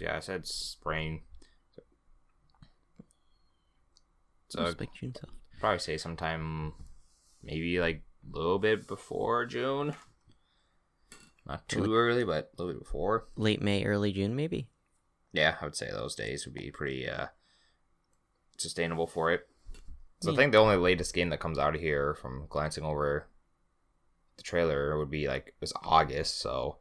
Yeah, 0.00 0.16
I 0.16 0.20
said 0.20 0.46
spring. 0.46 1.22
So 1.74 1.82
So 4.48 4.64
I'd 4.64 4.80
like 4.80 4.94
June 4.94 5.14
soft. 5.14 5.32
probably 5.60 5.78
say 5.80 5.96
sometime, 5.98 6.72
maybe 7.42 7.78
like 7.80 8.02
a 8.32 8.36
little 8.38 8.58
bit 8.58 8.86
before 8.86 9.44
June. 9.46 9.94
Not 11.46 11.68
too 11.68 11.94
early, 11.94 12.24
but 12.24 12.50
a 12.58 12.62
little 12.62 12.74
bit 12.74 12.84
before. 12.84 13.26
Late 13.36 13.62
May, 13.62 13.84
early 13.84 14.12
June, 14.12 14.34
maybe. 14.34 14.68
Yeah, 15.32 15.56
I 15.60 15.64
would 15.64 15.76
say 15.76 15.90
those 15.90 16.14
days 16.14 16.44
would 16.46 16.54
be 16.54 16.70
pretty 16.70 17.08
uh 17.08 17.26
sustainable 18.56 19.06
for 19.06 19.30
it. 19.30 19.46
So 20.22 20.32
I 20.32 20.36
think 20.36 20.52
the 20.52 20.58
only 20.58 20.76
latest 20.76 21.12
game 21.14 21.28
that 21.28 21.40
comes 21.40 21.58
out 21.58 21.74
of 21.74 21.80
here 21.80 22.14
from 22.14 22.46
glancing 22.48 22.82
over 22.84 23.28
the 24.36 24.42
trailer 24.42 24.98
would 24.98 25.10
be 25.10 25.26
like 25.28 25.48
it 25.48 25.54
was 25.60 25.72
August, 25.82 26.38
so 26.40 26.78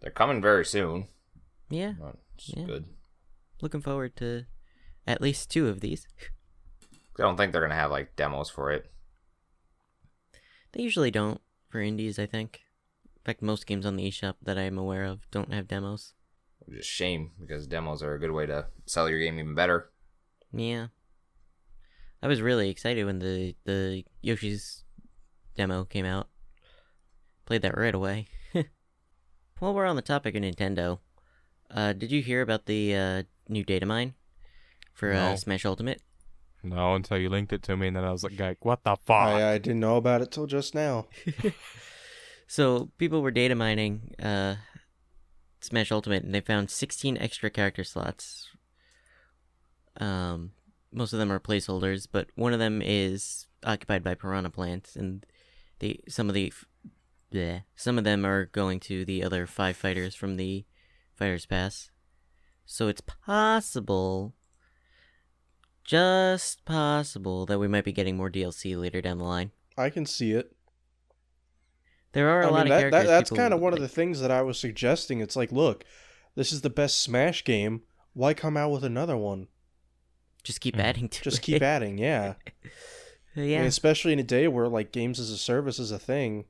they're 0.00 0.10
coming 0.10 0.40
very 0.42 0.64
soon. 0.64 1.08
Yeah, 1.70 1.94
Yeah. 2.38 2.64
good. 2.64 2.84
looking 3.60 3.80
forward 3.82 4.14
to 4.16 4.44
at 5.06 5.20
least 5.20 5.50
two 5.50 5.68
of 5.68 5.80
these. 5.80 6.06
I 7.18 7.22
don't 7.22 7.36
think 7.36 7.52
they're 7.52 7.60
gonna 7.62 7.74
have 7.74 7.90
like 7.90 8.14
demos 8.16 8.48
for 8.50 8.70
it. 8.70 8.90
They 10.72 10.82
usually 10.82 11.10
don't 11.10 11.40
for 11.68 11.80
indies, 11.80 12.18
I 12.18 12.26
think. 12.26 12.60
In 13.16 13.22
fact, 13.24 13.42
most 13.42 13.66
games 13.66 13.84
on 13.84 13.96
the 13.96 14.08
eShop 14.08 14.34
that 14.42 14.56
I'm 14.58 14.78
aware 14.78 15.04
of 15.04 15.28
don't 15.30 15.52
have 15.52 15.66
demos. 15.68 16.14
Which 16.60 16.78
is 16.78 16.84
a 16.84 16.88
shame 16.88 17.32
because 17.40 17.66
demos 17.66 18.02
are 18.02 18.14
a 18.14 18.20
good 18.20 18.30
way 18.32 18.46
to 18.46 18.66
sell 18.86 19.08
your 19.08 19.18
game 19.18 19.38
even 19.38 19.54
better. 19.54 19.90
Yeah. 20.52 20.88
I 22.22 22.26
was 22.28 22.40
really 22.42 22.70
excited 22.70 23.04
when 23.04 23.18
the 23.18 23.54
the 23.64 24.04
Yoshi's 24.22 24.84
demo 25.58 25.84
came 25.84 26.06
out. 26.06 26.28
Played 27.44 27.62
that 27.62 27.76
right 27.76 27.94
away. 27.94 28.28
While 29.58 29.74
we're 29.74 29.86
on 29.86 29.96
the 29.96 30.02
topic 30.02 30.34
of 30.34 30.42
Nintendo, 30.42 31.00
uh, 31.70 31.92
did 31.92 32.10
you 32.10 32.22
hear 32.22 32.40
about 32.40 32.66
the 32.66 32.94
uh, 32.94 33.22
new 33.48 33.64
data 33.64 33.84
mine 33.84 34.14
for 34.94 35.12
uh, 35.12 35.36
Smash 35.36 35.66
Ultimate? 35.66 36.00
No, 36.62 36.94
until 36.94 37.18
you 37.18 37.28
linked 37.28 37.52
it 37.52 37.62
to 37.64 37.76
me, 37.76 37.88
and 37.88 37.96
then 37.96 38.04
I 38.04 38.10
was 38.10 38.24
like, 38.24 38.38
like 38.38 38.64
what 38.64 38.84
the 38.84 38.96
fuck? 38.96 39.28
I, 39.28 39.54
I 39.54 39.58
didn't 39.58 39.80
know 39.80 39.96
about 39.96 40.22
it 40.22 40.30
till 40.30 40.46
just 40.46 40.74
now. 40.74 41.06
So 42.50 42.90
people 42.96 43.20
were 43.20 43.30
data 43.30 43.54
mining 43.54 44.14
uh, 44.20 44.56
Smash 45.60 45.92
Ultimate, 45.92 46.24
and 46.24 46.34
they 46.34 46.40
found 46.40 46.70
16 46.70 47.18
extra 47.18 47.50
character 47.50 47.84
slots. 47.84 48.48
Um, 50.00 50.52
most 50.90 51.12
of 51.12 51.18
them 51.18 51.30
are 51.30 51.38
placeholders, 51.38 52.08
but 52.10 52.28
one 52.36 52.54
of 52.54 52.58
them 52.58 52.80
is 52.82 53.46
occupied 53.64 54.02
by 54.02 54.14
piranha 54.14 54.48
plants, 54.48 54.96
and 54.96 55.26
they 55.80 56.00
some 56.08 56.28
of 56.28 56.34
the 56.34 56.52
bleh, 57.32 57.62
some 57.76 57.98
of 57.98 58.04
them 58.04 58.24
are 58.24 58.46
going 58.46 58.80
to 58.80 59.04
the 59.04 59.22
other 59.22 59.46
five 59.46 59.76
fighters 59.76 60.14
from 60.14 60.36
the 60.36 60.64
Fighters 61.14 61.46
Pass. 61.46 61.90
So 62.64 62.88
it's 62.88 63.00
possible, 63.00 64.34
just 65.84 66.64
possible, 66.64 67.46
that 67.46 67.58
we 67.58 67.68
might 67.68 67.84
be 67.84 67.92
getting 67.92 68.16
more 68.16 68.30
DLC 68.30 68.78
later 68.78 69.00
down 69.00 69.18
the 69.18 69.24
line. 69.24 69.50
I 69.76 69.90
can 69.90 70.04
see 70.06 70.32
it. 70.32 70.54
There 72.12 72.28
are 72.28 72.42
a 72.42 72.46
I 72.46 72.50
lot 72.50 72.54
mean, 72.56 72.62
of 72.64 72.68
that, 72.68 72.78
characters. 72.80 73.02
that, 73.04 73.06
that's 73.08 73.30
kind 73.30 73.54
of 73.54 73.60
one 73.60 73.72
of 73.72 73.80
the 73.80 73.88
things 73.88 74.20
that 74.20 74.30
I 74.30 74.42
was 74.42 74.58
suggesting. 74.58 75.20
It's 75.20 75.36
like, 75.36 75.52
look, 75.52 75.84
this 76.34 76.52
is 76.52 76.62
the 76.62 76.70
best 76.70 76.98
Smash 77.02 77.44
game. 77.44 77.82
Why 78.14 78.34
come 78.34 78.56
out 78.56 78.70
with 78.70 78.84
another 78.84 79.16
one? 79.16 79.48
Just 80.42 80.60
keep 80.60 80.76
Mhm. 80.76 80.80
adding 80.80 81.08
to 81.08 81.22
Just 81.22 81.38
it. 81.40 81.42
keep 81.42 81.62
adding, 81.62 81.98
yeah. 81.98 82.34
I 83.38 83.42
yeah. 83.42 83.58
mean, 83.58 83.66
especially 83.66 84.12
in 84.12 84.18
a 84.18 84.24
day 84.24 84.48
where 84.48 84.68
like 84.68 84.92
games 84.92 85.20
as 85.20 85.30
a 85.30 85.38
service 85.38 85.78
is 85.78 85.90
a 85.90 85.98
thing. 85.98 86.44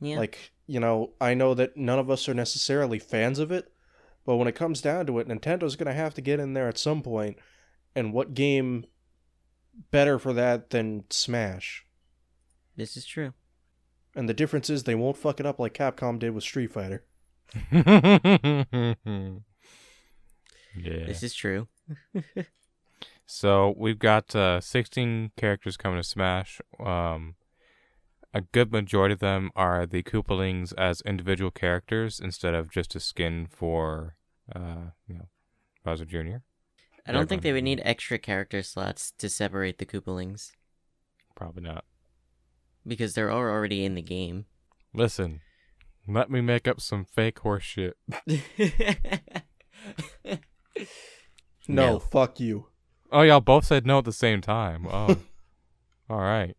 yeah. 0.00 0.18
Like, 0.18 0.52
you 0.66 0.80
know, 0.80 1.12
I 1.20 1.34
know 1.34 1.54
that 1.54 1.76
none 1.76 1.98
of 1.98 2.10
us 2.10 2.28
are 2.28 2.34
necessarily 2.34 2.98
fans 2.98 3.38
of 3.38 3.50
it, 3.50 3.72
but 4.24 4.36
when 4.36 4.48
it 4.48 4.54
comes 4.54 4.80
down 4.80 5.06
to 5.06 5.18
it, 5.18 5.28
Nintendo's 5.28 5.76
going 5.76 5.88
to 5.88 5.92
have 5.92 6.14
to 6.14 6.20
get 6.20 6.38
in 6.38 6.54
there 6.54 6.68
at 6.68 6.78
some 6.78 7.02
point. 7.02 7.38
And 7.96 8.12
what 8.12 8.34
game 8.34 8.84
better 9.90 10.18
for 10.18 10.32
that 10.32 10.70
than 10.70 11.04
Smash? 11.10 11.84
this 12.76 12.96
is 12.96 13.04
true. 13.04 13.34
And 14.14 14.28
the 14.28 14.34
difference 14.34 14.70
is 14.70 14.84
they 14.84 14.94
won't 14.94 15.16
fuck 15.16 15.38
it 15.38 15.46
up 15.46 15.58
like 15.58 15.74
Capcom 15.74 16.18
did 16.18 16.30
with 16.30 16.44
Street 16.44 16.72
Fighter. 16.72 17.04
yeah. 17.72 18.94
This 20.74 21.22
is 21.22 21.34
true. 21.34 21.68
So 23.32 23.74
we've 23.76 24.00
got 24.00 24.34
uh, 24.34 24.60
16 24.60 25.30
characters 25.36 25.76
coming 25.76 25.98
to 26.00 26.02
Smash. 26.02 26.60
Um, 26.84 27.36
a 28.34 28.40
good 28.40 28.72
majority 28.72 29.12
of 29.12 29.20
them 29.20 29.52
are 29.54 29.86
the 29.86 30.02
Koopalings 30.02 30.74
as 30.76 31.00
individual 31.02 31.52
characters 31.52 32.18
instead 32.18 32.54
of 32.54 32.72
just 32.72 32.96
a 32.96 33.00
skin 33.00 33.46
for, 33.48 34.16
uh, 34.52 34.90
you 35.06 35.14
know, 35.14 35.28
Bowser 35.84 36.04
Jr. 36.06 36.38
I 37.06 37.12
don't 37.12 37.28
think 37.28 37.42
they 37.42 37.52
would 37.52 37.62
need 37.62 37.80
extra 37.84 38.18
character 38.18 38.64
slots 38.64 39.12
to 39.18 39.28
separate 39.28 39.78
the 39.78 39.86
Koopalings 39.86 40.50
Probably 41.36 41.62
not. 41.62 41.84
because 42.84 43.14
they're 43.14 43.30
already 43.32 43.84
in 43.84 43.94
the 43.94 44.02
game. 44.02 44.46
Listen, 44.92 45.40
let 46.08 46.32
me 46.32 46.40
make 46.40 46.66
up 46.66 46.80
some 46.80 47.04
fake 47.04 47.38
horse 47.38 47.62
shit. 47.62 47.96
No, 51.68 51.92
No. 51.92 51.98
fuck 52.00 52.40
you. 52.40 52.66
Oh, 53.12 53.22
y'all 53.22 53.40
both 53.40 53.64
said 53.64 53.86
no 53.86 53.98
at 53.98 54.04
the 54.04 54.12
same 54.12 54.40
time. 54.40 54.86
Oh, 54.88 55.16
all 56.10 56.20
right. 56.20 56.56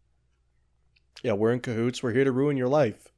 Yeah, 1.24 1.34
we're 1.34 1.54
in 1.54 1.60
cahoots. 1.60 2.04
We're 2.04 2.14
here 2.14 2.24
to 2.24 2.32
ruin 2.32 2.58
your 2.58 2.68
life. 2.68 3.10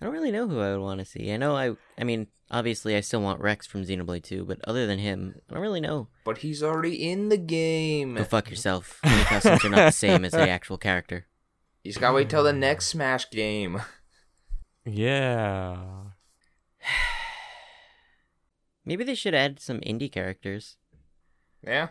I 0.00 0.04
don't 0.04 0.14
really 0.14 0.30
know 0.30 0.46
who 0.46 0.60
I 0.60 0.72
would 0.72 0.82
want 0.82 1.00
to 1.00 1.04
see. 1.04 1.32
I 1.32 1.36
know 1.36 1.56
I. 1.56 1.74
I 1.98 2.04
mean, 2.04 2.28
obviously, 2.50 2.96
I 2.96 3.00
still 3.00 3.22
want 3.22 3.40
Rex 3.40 3.66
from 3.66 3.84
Xenoblade 3.84 4.22
2, 4.22 4.44
but 4.44 4.60
other 4.64 4.86
than 4.86 4.98
him, 4.98 5.34
I 5.48 5.54
don't 5.54 5.62
really 5.62 5.80
know. 5.80 6.08
But 6.24 6.38
he's 6.38 6.62
already 6.62 7.10
in 7.10 7.28
the 7.28 7.38
game. 7.38 8.14
Go 8.14 8.24
fuck 8.24 8.50
yourself. 8.50 9.00
The 9.02 9.24
costumes 9.26 9.64
are 9.64 9.70
not 9.70 9.86
the 9.86 9.90
same 9.90 10.24
as 10.24 10.32
the 10.32 10.48
actual 10.48 10.78
character. 10.78 11.26
You 11.82 11.90
just 11.90 12.00
gotta 12.00 12.14
wait 12.14 12.30
till 12.30 12.44
the 12.44 12.52
next 12.52 12.86
Smash 12.86 13.30
game. 13.30 13.80
Yeah. 14.84 15.78
Maybe 18.84 19.04
they 19.04 19.14
should 19.14 19.34
add 19.34 19.60
some 19.60 19.80
indie 19.80 20.12
characters. 20.12 20.76
Yeah. 21.66 21.88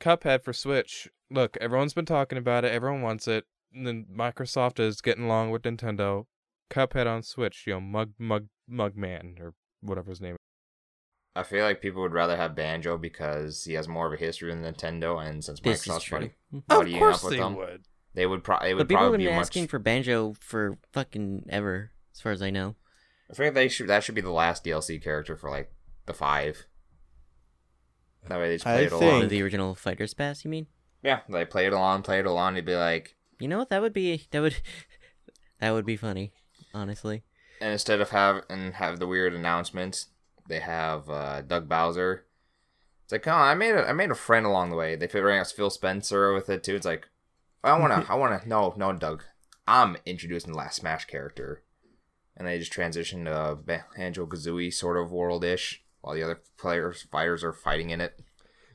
Cuphead 0.00 0.42
for 0.42 0.52
Switch. 0.52 1.08
Look, 1.30 1.56
everyone's 1.60 1.94
been 1.94 2.06
talking 2.06 2.38
about 2.38 2.64
it. 2.64 2.72
Everyone 2.72 3.02
wants 3.02 3.28
it. 3.28 3.44
And 3.72 3.86
then 3.86 4.06
Microsoft 4.12 4.80
is 4.80 5.00
getting 5.00 5.24
along 5.24 5.50
with 5.50 5.62
Nintendo. 5.62 6.26
Cuphead 6.70 7.06
on 7.06 7.22
Switch. 7.22 7.64
You 7.66 7.74
know, 7.74 7.80
Mug 7.80 8.12
Mug 8.18 8.46
Mug 8.68 8.96
Man 8.96 9.36
or 9.40 9.54
whatever 9.80 10.10
his 10.10 10.20
name. 10.20 10.32
is. 10.32 10.38
I 11.36 11.44
feel 11.44 11.64
like 11.64 11.80
people 11.80 12.02
would 12.02 12.12
rather 12.12 12.36
have 12.36 12.56
Banjo 12.56 12.98
because 12.98 13.62
he 13.64 13.74
has 13.74 13.86
more 13.86 14.06
of 14.08 14.12
a 14.12 14.16
history 14.16 14.52
than 14.52 14.62
Nintendo, 14.64 15.24
and 15.24 15.44
since 15.44 15.60
This 15.60 15.82
is 15.82 15.86
Microsoft's 15.86 16.04
true. 16.04 16.18
buddy, 16.18 16.34
mm-hmm. 16.52 16.94
Of 16.94 16.98
course 16.98 17.16
up 17.18 17.24
with 17.24 17.32
they 17.32 17.38
them, 17.38 17.54
would. 17.56 17.82
they 18.14 18.26
would 18.26 18.42
probably. 18.42 18.70
It 18.70 18.74
would 18.74 18.80
But 18.80 18.88
people 18.88 19.02
have 19.04 19.10
probably 19.10 19.18
been 19.24 19.32
be 19.32 19.36
much. 19.36 19.40
asking 19.42 19.68
for 19.68 19.78
Banjo 19.78 20.34
for 20.40 20.78
fucking 20.92 21.46
ever, 21.48 21.92
as 22.14 22.20
far 22.20 22.32
as 22.32 22.42
I 22.42 22.50
know. 22.50 22.74
I 23.30 23.34
think 23.34 23.54
they 23.54 23.68
should. 23.68 23.86
That 23.86 24.02
should 24.02 24.16
be 24.16 24.20
the 24.20 24.30
last 24.32 24.64
DLC 24.64 25.00
character 25.00 25.36
for 25.36 25.50
like 25.50 25.72
the 26.06 26.14
five. 26.14 26.66
That 28.28 28.38
way 28.38 28.48
they 28.48 28.54
just 28.56 28.66
I 28.66 28.74
play 28.74 28.84
it 28.84 28.90
think- 28.90 29.02
along. 29.02 29.28
The 29.28 29.42
original 29.42 29.74
Fighters 29.74 30.14
Pass, 30.14 30.44
you 30.44 30.50
mean? 30.50 30.66
Yeah, 31.02 31.20
they 31.28 31.44
play 31.44 31.66
it 31.66 31.72
along, 31.72 32.02
play 32.02 32.18
it 32.18 32.26
along. 32.26 32.54
They'd 32.54 32.64
be 32.64 32.76
like, 32.76 33.16
You 33.38 33.48
know 33.48 33.58
what? 33.58 33.70
That 33.70 33.80
would 33.82 33.92
be 33.94 34.26
that 34.30 34.40
would 34.40 34.56
that 35.60 35.70
would 35.72 35.86
be 35.86 35.96
funny, 35.96 36.32
honestly. 36.74 37.22
and 37.60 37.72
instead 37.72 38.00
of 38.00 38.10
have 38.10 38.42
and 38.50 38.74
have 38.74 38.98
the 38.98 39.06
weird 39.06 39.34
announcements, 39.34 40.08
they 40.48 40.60
have 40.60 41.08
uh, 41.08 41.42
Doug 41.42 41.68
Bowser. 41.68 42.26
It's 43.04 43.12
like, 43.12 43.26
oh, 43.26 43.32
I 43.32 43.54
made 43.54 43.74
a 43.74 43.88
I 43.88 43.92
made 43.92 44.10
a 44.10 44.14
friend 44.14 44.44
along 44.46 44.70
the 44.70 44.76
way. 44.76 44.94
They 44.96 45.06
bring 45.06 45.40
us 45.40 45.52
Phil 45.52 45.70
Spencer 45.70 46.32
with 46.34 46.48
it 46.50 46.62
too. 46.62 46.76
It's 46.76 46.86
like, 46.86 47.08
I 47.64 47.78
wanna, 47.78 48.04
I 48.10 48.14
wanna, 48.14 48.42
no, 48.46 48.74
no, 48.76 48.92
Doug, 48.92 49.24
I'm 49.66 49.96
introducing 50.06 50.52
the 50.52 50.58
last 50.58 50.76
Smash 50.76 51.06
character, 51.06 51.62
and 52.36 52.46
they 52.46 52.58
just 52.58 52.72
transition 52.72 53.24
to 53.24 53.56
Banjo 53.96 54.26
Kazooie 54.26 54.72
sort 54.72 54.96
of 54.96 55.10
world 55.10 55.44
ish, 55.44 55.82
while 56.00 56.14
the 56.14 56.22
other 56.22 56.40
players 56.58 57.06
fighters 57.10 57.42
are 57.44 57.52
fighting 57.52 57.90
in 57.90 58.00
it. 58.00 58.20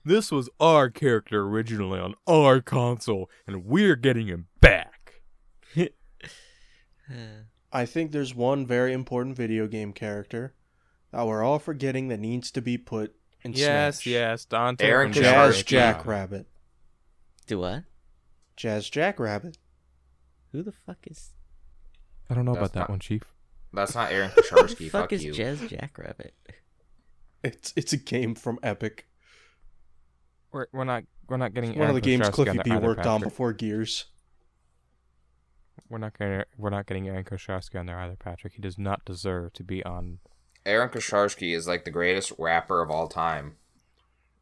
This 0.04 0.32
was 0.32 0.50
our 0.60 0.90
character 0.90 1.42
originally 1.42 2.00
on 2.00 2.14
our 2.28 2.62
console, 2.62 3.30
and 3.48 3.66
we're 3.66 3.96
getting 3.96 4.28
him 4.28 4.48
back. 4.62 5.22
I 7.74 7.86
think 7.86 8.12
there's 8.12 8.34
one 8.34 8.66
very 8.66 8.94
important 8.94 9.36
video 9.36 9.68
game 9.68 9.94
character 9.94 10.54
that 11.12 11.26
we're 11.26 11.44
all 11.44 11.60
forgetting 11.60 12.08
that 12.10 12.20
needs 12.20 12.52
to 12.52 12.62
be 12.62 12.78
put 12.78 13.16
in 13.42 13.54
yes, 13.54 13.98
Smash. 13.98 14.08
yes, 14.08 14.46
Dante. 14.46 14.86
Aaron 14.86 15.12
from 15.14 15.24
Jazz 15.24 15.64
Jackrabbit. 15.64 16.48
Do 17.48 17.60
what? 17.60 17.84
Jazz 18.56 18.90
Jackrabbit. 18.90 19.58
Who 20.52 20.64
the 20.64 20.72
fuck 20.72 20.98
is 21.08 21.34
I 22.30 22.34
don't 22.34 22.46
know 22.46 22.54
That's 22.54 22.70
about 22.72 22.80
that 22.80 22.90
one, 22.90 23.00
Chief. 23.00 23.24
That's 23.74 23.94
not 23.94 24.12
Aaron 24.12 24.30
who 24.36 24.42
the 24.42 24.48
Kasharsky. 24.48 24.90
fuck 24.90 25.02
Fuck 25.04 25.14
is 25.14 25.24
you. 25.24 25.34
Jazz 25.34 25.60
Jackrabbit? 25.62 26.34
It's 27.46 27.74
it's 27.76 27.94
a 27.94 27.98
game 27.98 28.34
from 28.34 28.58
Epic. 28.64 29.08
We're, 30.52 30.66
we're 30.74 30.84
not 30.84 31.04
we're 31.28 31.38
not 31.38 31.54
getting 31.54 31.78
One 31.78 31.90
of 31.90 31.96
the 31.96 32.02
games 32.02 32.28
Kosharski 32.30 32.34
Cliffy 32.34 32.52
there 32.54 32.64
B 32.64 32.72
either, 32.72 32.88
worked 32.88 33.06
on 33.06 33.22
before 33.22 33.54
Gears. 33.54 34.06
We're 35.90 36.00
not 36.00 36.18
getting 36.18 36.44
we're 36.58 36.70
not 36.72 36.88
getting 36.88 37.08
Aaron 37.08 37.24
Kosharski 37.24 37.80
on 37.80 37.86
there 37.86 38.00
either, 38.00 38.16
Patrick. 38.16 38.54
He 38.54 38.62
does 38.62 38.80
not 38.80 39.06
deserve 39.06 39.54
to 39.54 39.64
be 39.64 39.84
on. 39.86 40.20
Aaron 40.66 40.90
Kasharsky 40.90 41.56
is 41.56 41.68
like 41.68 41.86
the 41.86 41.92
greatest 41.92 42.34
rapper 42.40 42.82
of 42.82 42.90
all 42.90 43.08
time. 43.08 43.58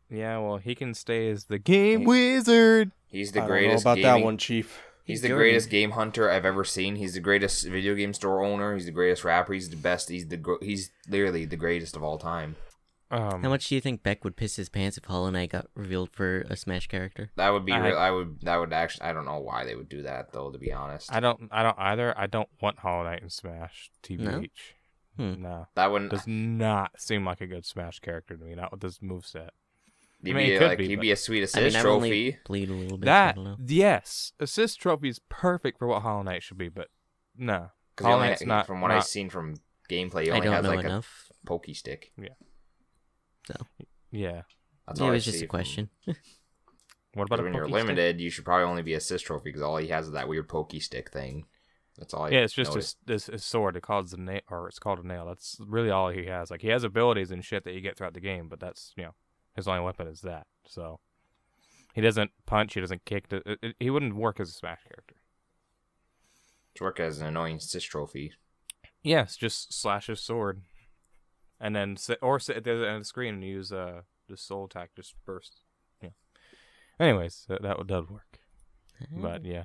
Yeah, 0.09 0.37
well, 0.37 0.57
he 0.57 0.75
can 0.75 0.93
stay 0.93 1.29
as 1.29 1.45
the 1.45 1.59
game 1.59 2.05
wizard. 2.05 2.91
He's 3.07 3.31
the 3.33 3.39
I 3.39 3.41
don't 3.41 3.49
know 3.49 3.53
greatest 3.55 3.83
about 3.83 3.95
gaming- 3.97 4.21
that 4.21 4.25
one, 4.25 4.37
Chief. 4.37 4.79
He's 5.03 5.15
He's 5.15 5.21
the 5.23 5.27
Jordan. 5.29 5.43
greatest 5.43 5.69
game 5.69 5.91
hunter 5.91 6.31
I've 6.31 6.45
ever 6.45 6.63
seen. 6.63 6.95
He's 6.95 7.13
the 7.15 7.19
greatest 7.19 7.65
video 7.67 7.93
game 7.93 8.13
store 8.13 8.41
owner. 8.41 8.73
He's 8.73 8.85
the 8.85 8.91
greatest 8.91 9.25
rapper. 9.25 9.51
He's 9.51 9.69
the 9.69 9.75
best. 9.75 10.07
He's 10.07 10.27
the 10.27 10.37
gr- 10.37 10.61
he's 10.61 10.91
literally 11.09 11.43
the 11.43 11.57
greatest 11.57 11.97
of 11.97 12.03
all 12.03 12.17
time. 12.17 12.55
Um, 13.13 13.43
How 13.43 13.49
much 13.49 13.67
do 13.67 13.75
you 13.75 13.81
think 13.81 14.01
Beck 14.01 14.23
would 14.23 14.35
piss 14.35 14.55
his 14.55 14.69
pants 14.69 14.97
if 14.97 15.05
Hollow 15.05 15.29
Knight 15.29 15.51
got 15.51 15.67
revealed 15.75 16.09
for 16.11 16.41
a 16.49 16.55
Smash 16.55 16.87
character? 16.87 17.29
That 17.35 17.49
would 17.49 17.63
be 17.65 17.71
I- 17.71 17.87
real. 17.89 17.97
I 17.97 18.09
would. 18.11 18.41
That 18.41 18.57
would 18.57 18.73
actually. 18.73 19.03
I 19.07 19.13
don't 19.13 19.25
know 19.25 19.39
why 19.39 19.65
they 19.65 19.75
would 19.75 19.87
do 19.89 20.01
that 20.01 20.31
though. 20.33 20.49
To 20.51 20.57
be 20.57 20.71
honest, 20.73 21.13
I 21.13 21.19
don't 21.19 21.47
I 21.51 21.61
don't 21.63 21.77
either. 21.77 22.17
I 22.17 22.25
don't 22.27 22.49
want 22.61 22.79
Hollow 22.79 23.03
Knight 23.03 23.21
in 23.21 23.29
Smash. 23.29 23.91
TBH. 24.03 24.49
Hmm. 25.17 25.43
No, 25.43 25.67
that 25.75 25.91
wouldn't. 25.91 26.09
does 26.09 26.25
not 26.25 26.99
seem 26.99 27.23
like 27.23 27.39
a 27.39 27.45
good 27.45 27.65
Smash 27.67 27.99
character 27.99 28.35
to 28.35 28.43
me. 28.43 28.55
Not 28.55 28.71
with 28.71 28.81
this 28.81 28.97
moveset. 28.97 29.49
He'd 30.23 30.31
I 30.31 30.33
mean, 30.33 30.45
be 30.47 30.53
it 30.53 30.57
could 30.59 30.67
like 30.69 30.77
be, 30.79 30.87
he'd 30.87 30.95
but- 30.95 31.01
be 31.01 31.11
a 31.11 31.15
sweet 31.15 31.41
I 31.41 31.43
assist 31.43 31.75
I've 31.75 31.81
trophy. 31.83 31.95
only 31.95 32.37
played 32.45 32.69
a 32.69 32.73
little 32.73 32.97
bit. 32.97 33.05
That 33.05 33.35
don't 33.35 33.57
yes, 33.69 34.31
assist 34.39 34.79
trophy 34.81 35.09
is 35.09 35.19
perfect 35.29 35.77
for 35.77 35.87
what 35.87 36.01
Hollow 36.01 36.23
Knight 36.23 36.41
should 36.41 36.57
be, 36.57 36.69
but 36.69 36.87
no. 37.37 37.69
Because 37.95 38.05
Hollow 38.05 38.15
only, 38.15 38.29
Knight's 38.29 38.45
not- 38.45 38.65
from 38.65 38.81
what 38.81 38.89
I've 38.89 39.03
seen 39.03 39.29
from 39.29 39.55
gameplay, 39.89 40.23
he 40.23 40.31
I 40.31 40.35
only 40.37 40.45
don't 40.45 40.53
has 40.55 40.63
know 40.63 40.69
like 40.69 40.85
enough. 40.85 41.27
a 41.43 41.45
pokey 41.45 41.75
stick. 41.75 42.11
Yeah. 42.17 42.29
That's 43.47 43.63
Yeah, 44.11 44.41
all 44.87 45.07
it 45.07 45.09
I 45.09 45.11
was 45.11 45.25
just 45.25 45.39
see 45.39 45.45
a 45.45 45.47
from- 45.47 45.49
question. 45.49 45.89
What 47.15 47.25
about 47.27 47.41
a 47.41 47.43
when 47.43 47.53
you're 47.53 47.65
Pokey 47.65 47.73
Stick? 47.73 47.85
limited, 47.87 48.21
you 48.21 48.29
should 48.31 48.43
probably 48.43 48.65
only 48.65 48.81
be 48.81 48.95
assist 48.95 49.25
trophy 49.25 49.43
because 49.49 49.61
all 49.61 49.77
he 49.77 49.89
has 49.89 50.07
is 50.07 50.13
that 50.13 50.27
weird 50.27 50.49
pokey 50.49 50.79
stick 50.79 51.11
thing. 51.11 51.45
That's 51.95 52.11
all. 52.11 52.23
I 52.23 52.29
Yeah, 52.29 52.39
it's 52.39 52.53
just 52.55 52.71
noticed. 52.71 52.97
a, 53.03 53.05
this 53.05 53.25
his 53.27 53.43
sword. 53.45 53.75
It 53.77 53.83
calls 53.83 54.11
a 54.13 54.17
nail, 54.19 54.41
or 54.49 54.67
it's 54.67 54.79
called 54.79 54.97
a 54.97 55.07
nail. 55.07 55.27
That's 55.27 55.57
really 55.59 55.91
all 55.91 56.09
he 56.09 56.25
has. 56.25 56.49
Like 56.49 56.61
he 56.63 56.69
has 56.69 56.83
abilities 56.83 57.29
and 57.29 57.45
shit 57.45 57.65
that 57.65 57.73
you 57.75 57.81
get 57.81 57.97
throughout 57.99 58.15
the 58.15 58.19
game, 58.19 58.47
but 58.49 58.59
that's 58.59 58.93
you 58.97 59.03
know 59.03 59.13
his 59.55 59.67
only 59.67 59.81
weapon 59.81 60.07
is 60.07 60.21
that. 60.21 60.47
So 60.65 60.99
he 61.93 62.01
doesn't 62.01 62.31
punch. 62.47 62.73
He 62.73 62.79
doesn't 62.79 63.05
kick. 63.05 63.25
It, 63.29 63.59
it, 63.61 63.75
he 63.79 63.91
wouldn't 63.91 64.15
work 64.15 64.39
as 64.39 64.49
a 64.49 64.53
Smash 64.53 64.81
character. 64.81 65.17
to 66.73 66.83
work 66.83 66.99
as 66.99 67.19
an 67.21 67.27
annoying 67.27 67.57
assist 67.57 67.85
trophy. 67.91 68.33
Yes, 69.03 69.35
just 69.37 69.71
slash 69.79 70.07
his 70.07 70.19
sword, 70.19 70.63
and 71.63 71.73
then 71.75 71.95
sit 71.97 72.19
or 72.21 72.39
sit 72.39 72.57
at 72.57 72.63
the 72.65 72.73
other 72.73 72.85
end 72.85 72.97
of 72.97 73.01
the 73.01 73.05
screen 73.05 73.35
and 73.35 73.43
use 73.43 73.71
uh 73.71 74.01
the 74.29 74.37
soul 74.37 74.65
attack 74.65 74.91
just 74.95 75.15
burst. 75.25 75.61
Yeah. 76.01 76.09
Anyways, 76.99 77.45
that 77.47 77.63
that 77.63 77.87
does 77.87 78.07
work. 78.09 78.39
But 79.11 79.43
yeah, 79.45 79.63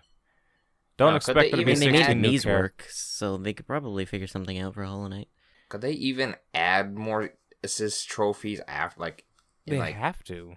don't 0.97 1.13
Now, 1.13 1.19
could 1.19 1.37
expect 1.37 1.39
they 1.39 1.51
to 1.51 1.57
be 1.59 1.65
mean, 1.65 1.81
they 1.81 1.87
made 1.91 1.95
the 1.95 2.05
16 2.05 2.21
new 2.23 2.29
knees 2.31 2.45
char- 2.45 2.53
work, 2.61 2.87
so 2.89 3.37
they 3.37 3.53
could 3.53 3.67
probably 3.67 4.05
figure 4.05 4.27
something 4.27 4.59
out 4.59 4.75
for 4.75 4.85
Hollow 4.85 5.07
Knight. 5.09 5.29
Could 5.69 5.81
they 5.83 5.93
even 5.93 6.35
add 6.55 6.97
more 6.97 7.35
assist 7.63 8.09
trophies 8.09 8.61
after, 8.67 9.01
like, 9.01 9.25
in 9.67 9.75
They 9.75 9.79
like 9.79 9.95
have 9.97 10.25
to. 10.25 10.55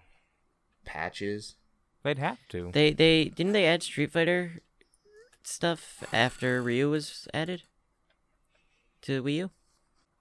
patches? 0.85 1.55
They'd 2.03 2.17
have 2.17 2.39
to. 2.49 2.71
They 2.71 2.93
they 2.93 3.25
didn't 3.25 3.51
they 3.53 3.65
add 3.65 3.83
Street 3.83 4.11
Fighter 4.11 4.61
stuff 5.43 6.03
after 6.13 6.61
Ryu 6.61 6.89
was 6.89 7.27
added 7.33 7.63
to 9.03 9.21
Wii 9.21 9.35
U? 9.35 9.49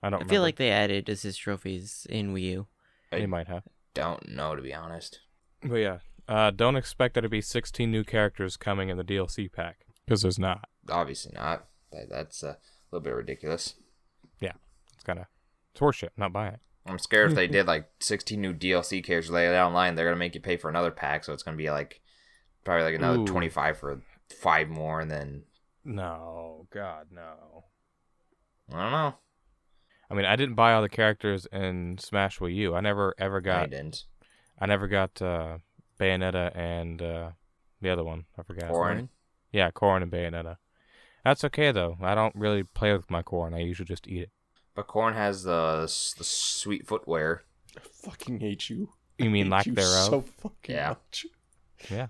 I 0.03 0.11
don't. 0.11 0.21
Know. 0.21 0.25
I 0.25 0.29
feel 0.29 0.29
remember. 0.29 0.43
like 0.43 0.57
they 0.57 0.71
added 0.71 1.09
assist 1.09 1.41
trophies 1.41 2.07
in 2.09 2.35
Wii 2.35 2.43
U. 2.43 2.67
they 3.11 3.27
might 3.27 3.49
have. 3.49 3.65
Don't 3.95 4.29
know 4.29 4.55
to 4.55 4.63
be 4.63 4.75
honest. 4.75 5.21
But 5.63 5.77
yeah, 5.77 5.99
uh, 6.29 6.51
don't 6.51 6.77
expect 6.77 7.15
there 7.15 7.23
to 7.23 7.29
be 7.29 7.41
16 7.41 7.91
new 7.91 8.05
characters 8.05 8.57
coming 8.57 8.89
in 8.89 8.97
the 8.97 9.05
DLC 9.05 9.53
pack 9.53 9.87
because 10.05 10.23
there's 10.23 10.39
not. 10.39 10.69
Obviously 10.89 11.33
not. 11.35 11.67
That, 11.93 12.09
that's 12.09 12.43
a 12.43 12.57
little 12.91 13.05
bit 13.05 13.15
ridiculous. 13.15 13.75
Yeah, 14.41 14.53
it's 14.95 15.03
kind 15.03 15.19
of 15.19 15.27
it's 15.73 15.81
horseshit. 15.81 16.11
Not 16.17 16.33
buy 16.33 16.49
it. 16.49 16.61
I'm 16.87 16.99
scared 16.99 17.31
if 17.31 17.37
they 17.37 17.47
did 17.49 17.67
like 17.67 17.89
16 18.01 18.41
new 18.41 18.55
DLC 18.55 19.05
characters 19.05 19.31
later 19.31 19.53
down 19.53 19.73
the 19.73 19.77
line, 19.77 19.95
they're 19.95 20.07
gonna 20.07 20.17
make 20.17 20.35
you 20.35 20.41
pay 20.41 20.57
for 20.57 20.71
another 20.71 20.91
pack, 20.91 21.25
so 21.25 21.33
it's 21.33 21.43
gonna 21.43 21.57
be 21.57 21.71
like 21.71 22.01
probably 22.65 22.85
like 22.85 22.95
another 22.95 23.21
Ooh. 23.21 23.27
25 23.27 23.79
for 23.79 24.03
five 24.31 24.69
more, 24.69 25.01
and 25.01 25.11
then 25.11 25.43
No, 25.85 26.67
God, 26.73 27.09
no. 27.11 27.65
I 28.73 28.83
don't 28.83 28.93
know. 28.93 29.15
I 30.11 30.15
mean, 30.15 30.25
I 30.25 30.35
didn't 30.37 30.55
buy 30.57 30.73
all 30.73 30.83
the 30.83 30.89
characters 30.89 31.47
in 31.53 31.99
Smash 31.99 32.39
Wii 32.41 32.55
U. 32.57 32.75
I 32.75 32.81
never 32.81 33.15
ever 33.19 33.41
got. 33.41 33.57
I 33.57 33.61
got. 33.63 33.71
didn't. 33.71 34.05
I 34.59 34.67
never 34.67 34.89
got 34.89 35.23
uh, 35.23 35.59
Bayonetta 35.99 36.55
and 36.57 37.01
uh, 37.01 37.31
the 37.81 37.91
other 37.91 38.05
one. 38.05 38.25
I 38.39 38.43
forgot. 38.43 38.71
Corrin. 38.71 39.09
Yeah, 39.53 39.71
Corrin 39.71 40.03
and 40.03 40.11
Bayonetta. 40.13 40.57
That's 41.25 41.45
okay 41.45 41.71
though. 41.71 41.97
I 42.03 42.15
don't 42.15 42.35
really 42.35 42.63
play 42.65 42.93
with 42.93 43.11
my 43.11 43.23
corn. 43.23 43.55
I 43.55 43.61
usually 43.61 43.87
just 43.87 44.09
eat 44.09 44.23
it. 44.23 44.31
But 44.75 44.87
Corn 44.87 45.15
has 45.15 45.43
the 45.43 45.83
the 45.83 46.25
sweet 46.25 46.87
footwear. 46.87 47.43
I 47.77 47.81
fucking 47.81 48.41
hate 48.41 48.71
you. 48.71 48.91
You 49.19 49.31
mean 49.31 49.47
hate 49.47 49.51
lack 49.53 49.67
you 49.67 49.73
thereof? 49.75 50.09
So 50.09 50.21
fucking 50.39 50.75
Yeah. 50.75 50.89
much. 50.89 51.27
Yeah. 51.91 52.07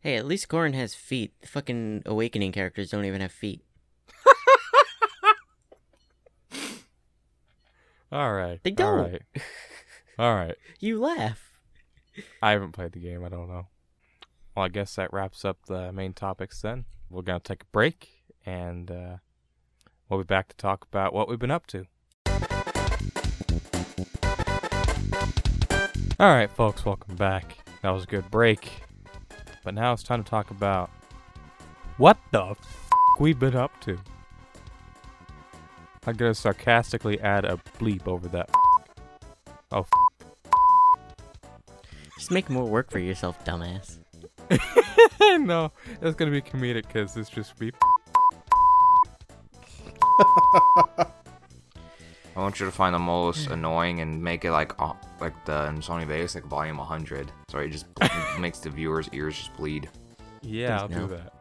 Hey, 0.00 0.16
at 0.16 0.26
least 0.26 0.48
corn 0.48 0.72
has 0.74 0.94
feet. 0.94 1.32
The 1.40 1.46
fucking 1.48 2.02
Awakening 2.06 2.52
characters 2.52 2.90
don't 2.90 3.04
even 3.04 3.20
have 3.20 3.32
feet. 3.32 3.62
All 8.12 8.32
right. 8.32 8.60
They 8.62 8.70
don't. 8.70 8.98
right. 9.12 9.22
All 10.18 10.34
right. 10.34 10.56
You 10.80 10.98
laugh. 10.98 11.58
I 12.42 12.52
haven't 12.52 12.72
played 12.72 12.92
the 12.92 13.00
game. 13.00 13.22
I 13.24 13.28
don't 13.28 13.48
know. 13.48 13.66
well, 14.56 14.64
I 14.64 14.68
guess 14.68 14.94
that 14.96 15.12
wraps 15.12 15.44
up 15.44 15.58
the 15.66 15.92
main 15.92 16.14
topics 16.14 16.62
then. 16.62 16.86
We're 17.10 17.22
going 17.22 17.38
to 17.40 17.44
take 17.44 17.62
a 17.62 17.66
break 17.72 18.08
and 18.46 18.90
uh, 18.90 19.16
we'll 20.08 20.20
be 20.20 20.24
back 20.24 20.48
to 20.48 20.56
talk 20.56 20.84
about 20.90 21.12
what 21.12 21.28
we've 21.28 21.38
been 21.38 21.50
up 21.50 21.66
to. 21.68 21.84
All 26.18 26.28
right, 26.34 26.50
folks, 26.50 26.84
welcome 26.84 27.16
back. 27.16 27.58
That 27.82 27.90
was 27.90 28.04
a 28.04 28.06
good 28.06 28.30
break. 28.30 28.70
But 29.64 29.74
now 29.74 29.92
it's 29.92 30.02
time 30.02 30.22
to 30.24 30.28
talk 30.30 30.50
about 30.50 30.90
what 31.98 32.18
the 32.30 32.42
f- 32.42 32.90
we've 33.18 33.38
been 33.38 33.56
up 33.56 33.78
to. 33.82 33.98
I'm 36.06 36.16
gonna 36.16 36.34
sarcastically 36.34 37.20
add 37.20 37.44
a 37.44 37.58
bleep 37.78 38.08
over 38.08 38.26
that. 38.28 38.50
Oh, 39.72 39.86
Just 42.18 42.30
make 42.30 42.48
more 42.50 42.64
work 42.64 42.90
for 42.90 42.98
yourself, 42.98 43.42
dumbass. 43.44 43.98
no, 45.40 45.70
it's 46.02 46.16
gonna 46.16 46.30
be 46.30 46.40
comedic 46.42 46.86
because 46.86 47.16
it's 47.16 47.30
just 47.30 47.58
be. 47.58 47.72
I 52.36 52.42
want 52.42 52.58
you 52.60 52.66
to 52.66 52.72
find 52.72 52.94
the 52.94 52.98
most 52.98 53.48
annoying 53.48 54.00
and 54.00 54.22
make 54.22 54.44
it 54.44 54.52
like 54.52 54.72
uh, 54.80 54.92
like 55.20 55.34
the 55.44 55.66
in 55.66 55.78
Sony 55.78 56.06
Vegas 56.06 56.34
like 56.34 56.44
volume 56.44 56.78
100. 56.78 57.30
So 57.48 57.58
it 57.58 57.68
just 57.68 57.86
makes 58.40 58.60
the 58.60 58.70
viewers' 58.70 59.08
ears 59.12 59.36
just 59.36 59.54
bleed. 59.56 59.88
Yeah, 60.42 60.78
Please 60.78 60.82
I'll 60.82 61.00
no. 61.02 61.06
do 61.08 61.14
that. 61.16 61.32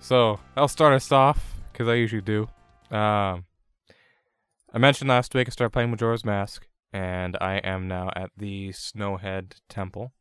So 0.00 0.40
I'll 0.56 0.68
start 0.68 0.94
us 0.94 1.12
off 1.12 1.54
because 1.72 1.86
I 1.88 1.94
usually 1.94 2.22
do. 2.22 2.48
Um, 2.92 3.46
I 4.72 4.78
mentioned 4.78 5.08
last 5.08 5.34
week 5.34 5.48
I 5.48 5.50
started 5.50 5.70
playing 5.72 5.90
Majora's 5.90 6.24
Mask, 6.24 6.66
and 6.92 7.36
I 7.40 7.56
am 7.58 7.88
now 7.88 8.10
at 8.14 8.30
the 8.36 8.68
Snowhead 8.70 9.54
Temple, 9.68 10.12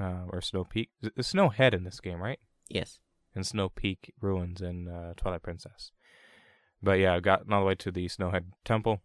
uh, 0.00 0.24
or 0.30 0.40
Snow 0.40 0.64
Peak. 0.64 0.90
It's 1.02 1.32
Snowhead 1.32 1.74
in 1.74 1.84
this 1.84 2.00
game, 2.00 2.20
right? 2.20 2.38
Yes. 2.68 2.98
and 3.34 3.46
Snow 3.46 3.68
Peak 3.68 4.12
ruins 4.20 4.60
in 4.60 4.88
uh, 4.88 5.14
Twilight 5.16 5.42
Princess. 5.42 5.92
But 6.82 6.98
yeah, 6.98 7.14
I've 7.14 7.22
gotten 7.22 7.52
all 7.52 7.60
the 7.60 7.66
way 7.66 7.74
to 7.76 7.90
the 7.90 8.06
Snowhead 8.06 8.44
Temple. 8.64 9.00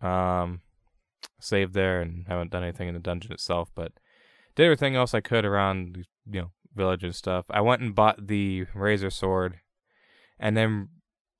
Um, 0.00 0.60
saved 1.38 1.74
there 1.74 2.00
and 2.00 2.26
haven't 2.28 2.50
done 2.50 2.62
anything 2.62 2.88
in 2.88 2.94
the 2.94 3.00
dungeon 3.00 3.32
itself, 3.32 3.70
but 3.74 3.92
did 4.54 4.64
everything 4.64 4.96
else 4.96 5.14
I 5.14 5.20
could 5.20 5.44
around 5.44 5.94
the, 5.94 6.04
you 6.36 6.42
know 6.42 6.50
village 6.74 7.04
and 7.04 7.14
stuff. 7.14 7.46
I 7.50 7.60
went 7.60 7.82
and 7.82 7.94
bought 7.94 8.26
the 8.26 8.66
Razor 8.74 9.10
Sword, 9.10 9.60
and 10.38 10.56
then 10.56 10.88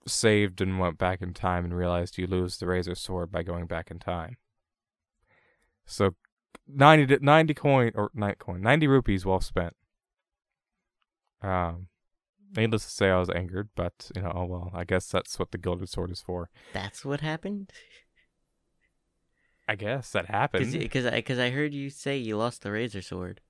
saved 0.07 0.61
and 0.61 0.79
went 0.79 0.99
back 0.99 1.23
in 1.23 1.35
time 1.35 1.65
and 1.65 1.77
realized 1.77 2.19
you 2.19 2.27
lose 2.27 2.57
the 2.57 2.67
Razor 2.67 2.95
Sword 2.95 3.31
by 3.31 3.43
going 3.43 3.67
back 3.67 3.91
in 3.91 3.99
time. 3.99 4.37
So, 5.85 6.15
ninety 6.69 7.19
ninety 7.21 7.55
coin 7.55 7.93
or 7.95 8.11
ninety 8.15 8.37
coin 8.39 8.61
ninety 8.63 8.87
rupees 8.87 9.27
well 9.27 9.41
spent. 9.41 9.75
Um, 11.43 11.89
Needless 12.57 12.85
to 12.85 12.91
say, 12.91 13.11
I 13.11 13.19
was 13.19 13.31
angered, 13.31 13.69
but 13.77 14.11
you 14.15 14.23
know, 14.23 14.33
oh 14.35 14.45
well. 14.45 14.71
I 14.75 14.85
guess 14.85 15.07
that's 15.07 15.39
what 15.39 15.53
the 15.53 15.59
gilded 15.59 15.89
sword 15.89 16.11
is 16.11 16.21
for. 16.21 16.51
That's 16.73 17.05
what 17.05 17.21
happened? 17.21 17.71
I 19.69 19.77
guess 19.77 20.11
that 20.11 20.27
happened. 20.27 20.73
Because 20.73 21.07
I, 21.07 21.21
cause 21.21 21.39
I 21.39 21.51
heard 21.51 21.73
you 21.73 21.91
say 21.91 22.17
you 22.17 22.37
lost 22.37 22.63
the 22.63 22.73
razor 22.73 23.03
sword. 23.03 23.41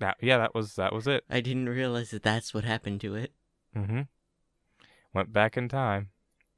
That, 0.00 0.16
yeah, 0.20 0.38
that 0.38 0.56
was 0.56 0.74
that 0.74 0.92
was 0.92 1.06
it. 1.06 1.22
I 1.30 1.40
didn't 1.40 1.68
realize 1.68 2.10
that 2.10 2.24
that's 2.24 2.52
what 2.52 2.64
happened 2.64 3.00
to 3.02 3.14
it. 3.14 3.32
Mm-hmm. 3.76 4.02
Went 5.14 5.32
back 5.32 5.56
in 5.56 5.68
time, 5.68 6.10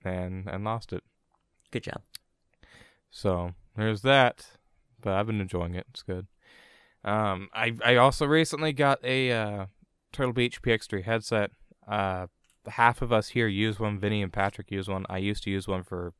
and 0.04 0.48
and 0.48 0.64
lost 0.64 0.92
it. 0.92 1.04
Good 1.70 1.84
job. 1.84 2.02
So 3.10 3.52
there's 3.76 4.02
that. 4.02 4.46
But 5.00 5.14
I've 5.14 5.26
been 5.26 5.40
enjoying 5.40 5.74
it. 5.74 5.86
It's 5.90 6.02
good. 6.02 6.26
Um, 7.04 7.48
I 7.52 7.74
I 7.84 7.96
also 7.96 8.26
recently 8.26 8.72
got 8.72 9.04
a 9.04 9.30
uh, 9.30 9.66
Turtle 10.12 10.32
Beach 10.32 10.62
PX3 10.62 11.04
headset. 11.04 11.50
Uh, 11.86 12.26
half 12.66 13.02
of 13.02 13.12
us 13.12 13.28
here 13.28 13.46
use 13.46 13.78
one. 13.78 13.98
Vinny 13.98 14.22
and 14.22 14.32
Patrick 14.32 14.70
use 14.70 14.88
one. 14.88 15.06
I 15.08 15.18
used 15.18 15.44
to 15.44 15.50
use 15.50 15.68
one 15.68 15.82
for 15.82 16.14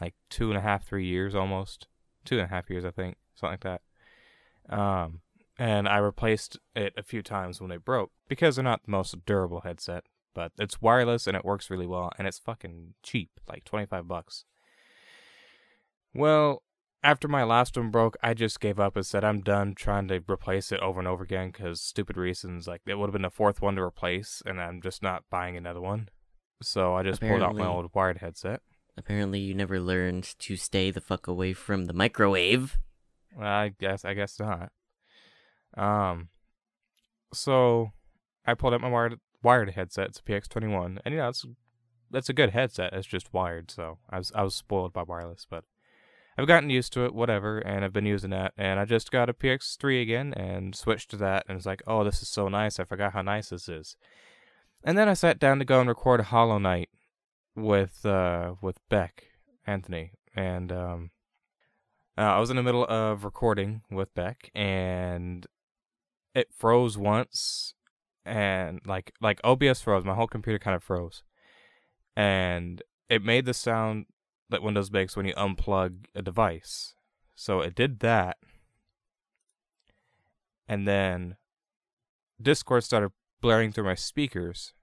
like 0.00 0.14
two 0.28 0.48
and 0.50 0.58
a 0.58 0.62
half, 0.62 0.86
three 0.86 1.06
years 1.06 1.34
almost. 1.34 1.86
Two 2.24 2.36
and 2.36 2.44
a 2.44 2.48
half 2.48 2.68
years, 2.68 2.84
I 2.84 2.90
think, 2.90 3.16
something 3.34 3.58
like 3.64 3.80
that. 4.68 4.74
Um, 4.74 5.20
and 5.58 5.88
I 5.88 5.98
replaced 5.98 6.58
it 6.76 6.92
a 6.96 7.02
few 7.02 7.22
times 7.22 7.60
when 7.60 7.70
it 7.70 7.84
broke 7.84 8.12
because 8.28 8.56
they're 8.56 8.62
not 8.62 8.84
the 8.84 8.90
most 8.90 9.24
durable 9.26 9.62
headset. 9.62 10.04
But 10.34 10.52
it's 10.58 10.80
wireless 10.80 11.26
and 11.26 11.36
it 11.36 11.44
works 11.44 11.70
really 11.70 11.86
well, 11.86 12.10
and 12.18 12.26
it's 12.28 12.38
fucking 12.38 12.94
cheap, 13.02 13.30
like 13.48 13.64
twenty 13.64 13.86
five 13.86 14.06
bucks. 14.06 14.44
Well, 16.14 16.62
after 17.02 17.28
my 17.28 17.44
last 17.44 17.76
one 17.76 17.90
broke, 17.90 18.16
I 18.22 18.34
just 18.34 18.60
gave 18.60 18.78
up 18.78 18.96
and 18.96 19.06
said 19.06 19.24
I'm 19.24 19.40
done 19.40 19.74
trying 19.74 20.08
to 20.08 20.22
replace 20.28 20.70
it 20.70 20.80
over 20.80 20.98
and 20.98 21.08
over 21.08 21.24
again 21.24 21.50
because 21.50 21.80
stupid 21.80 22.16
reasons. 22.16 22.68
Like 22.68 22.82
it 22.86 22.96
would 22.96 23.06
have 23.06 23.12
been 23.12 23.22
the 23.22 23.30
fourth 23.30 23.62
one 23.62 23.76
to 23.76 23.82
replace, 23.82 24.42
and 24.44 24.60
I'm 24.60 24.82
just 24.82 25.02
not 25.02 25.24
buying 25.30 25.56
another 25.56 25.80
one. 25.80 26.08
So 26.62 26.94
I 26.94 27.02
just 27.02 27.20
pulled 27.20 27.42
out 27.42 27.56
my 27.56 27.66
old 27.66 27.90
wired 27.94 28.18
headset. 28.18 28.60
Apparently, 28.96 29.40
you 29.40 29.54
never 29.54 29.80
learned 29.80 30.34
to 30.40 30.56
stay 30.56 30.90
the 30.90 31.00
fuck 31.00 31.26
away 31.26 31.54
from 31.54 31.86
the 31.86 31.94
microwave. 31.94 32.78
Well, 33.36 33.46
I 33.46 33.68
guess 33.68 34.04
I 34.04 34.14
guess 34.14 34.38
not. 34.38 34.70
Um, 35.76 36.28
so 37.32 37.92
I 38.44 38.54
pulled 38.54 38.74
out 38.74 38.80
my 38.80 38.90
wired 38.90 39.18
wired 39.42 39.70
headset. 39.70 40.08
It's 40.08 40.20
a 40.20 40.22
PX21, 40.22 40.98
and 41.04 41.14
you 41.14 41.20
know 41.20 41.28
it's 41.28 41.44
that's 42.10 42.28
a 42.28 42.34
good 42.34 42.50
headset. 42.50 42.92
It's 42.92 43.06
just 43.06 43.32
wired, 43.32 43.70
so 43.70 43.98
I 44.08 44.18
was 44.18 44.32
I 44.34 44.42
was 44.42 44.54
spoiled 44.54 44.92
by 44.92 45.02
wireless, 45.02 45.46
but 45.48 45.64
I've 46.36 46.46
gotten 46.46 46.70
used 46.70 46.92
to 46.94 47.04
it, 47.04 47.14
whatever, 47.14 47.58
and 47.58 47.84
I've 47.84 47.92
been 47.92 48.06
using 48.06 48.30
that. 48.30 48.52
And 48.56 48.80
I 48.80 48.84
just 48.84 49.10
got 49.10 49.28
a 49.28 49.34
PX3 49.34 50.02
again 50.02 50.32
and 50.34 50.74
switched 50.74 51.10
to 51.10 51.16
that, 51.18 51.44
and 51.48 51.56
it's 51.56 51.66
like, 51.66 51.82
oh, 51.86 52.04
this 52.04 52.22
is 52.22 52.28
so 52.28 52.48
nice. 52.48 52.80
I 52.80 52.84
forgot 52.84 53.12
how 53.12 53.22
nice 53.22 53.50
this 53.50 53.68
is. 53.68 53.96
And 54.82 54.96
then 54.96 55.08
I 55.08 55.14
sat 55.14 55.38
down 55.38 55.58
to 55.58 55.64
go 55.64 55.80
and 55.80 55.88
record 55.88 56.20
Hollow 56.22 56.58
Knight 56.58 56.88
with 57.54 58.06
uh 58.06 58.54
with 58.62 58.78
Beck 58.88 59.24
Anthony, 59.66 60.12
and 60.34 60.72
um. 60.72 61.10
Uh, 62.18 62.22
I 62.22 62.38
was 62.38 62.50
in 62.50 62.56
the 62.56 62.62
middle 62.62 62.84
of 62.84 63.24
recording 63.24 63.80
with 63.90 64.12
Beck, 64.14 64.50
and 64.54 65.46
it 66.34 66.48
froze 66.54 66.98
once, 66.98 67.72
and 68.24 68.80
like 68.86 69.12
like 69.20 69.40
OBS 69.44 69.80
froze. 69.82 70.04
My 70.04 70.14
whole 70.14 70.26
computer 70.26 70.58
kind 70.58 70.76
of 70.76 70.82
froze, 70.82 71.22
and 72.16 72.82
it 73.08 73.22
made 73.24 73.46
the 73.46 73.54
sound 73.54 74.06
that 74.48 74.62
Windows 74.62 74.90
makes 74.90 75.16
when 75.16 75.26
you 75.26 75.34
unplug 75.34 76.06
a 76.14 76.22
device. 76.22 76.94
So 77.34 77.60
it 77.60 77.74
did 77.74 78.00
that, 78.00 78.36
and 80.68 80.86
then 80.86 81.36
Discord 82.40 82.84
started 82.84 83.12
blaring 83.40 83.72
through 83.72 83.84
my 83.84 83.94
speakers, 83.94 84.74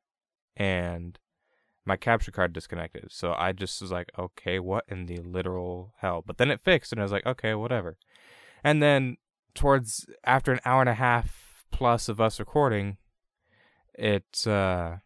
and 0.55 1.19
my 1.85 1.95
capture 1.95 2.31
card 2.31 2.53
disconnected. 2.53 3.05
So 3.11 3.33
I 3.37 3.53
just 3.53 3.81
was 3.81 3.91
like, 3.91 4.11
okay, 4.19 4.59
what 4.59 4.83
in 4.89 5.05
the 5.05 5.17
literal 5.17 5.93
hell? 5.99 6.23
But 6.25 6.37
then 6.37 6.51
it 6.51 6.61
fixed, 6.61 6.91
and 6.91 6.99
I 6.99 7.03
was 7.03 7.11
like, 7.11 7.25
okay, 7.25 7.53
whatever. 7.53 7.97
And 8.63 8.81
then 8.83 9.17
towards 9.53 10.05
after 10.23 10.51
an 10.51 10.59
hour 10.65 10.81
and 10.81 10.89
a 10.89 10.95
half 10.95 11.65
plus 11.71 12.09
of 12.09 12.19
us 12.19 12.39
recording, 12.39 12.97
it 13.97 14.45
uh, 14.47 14.97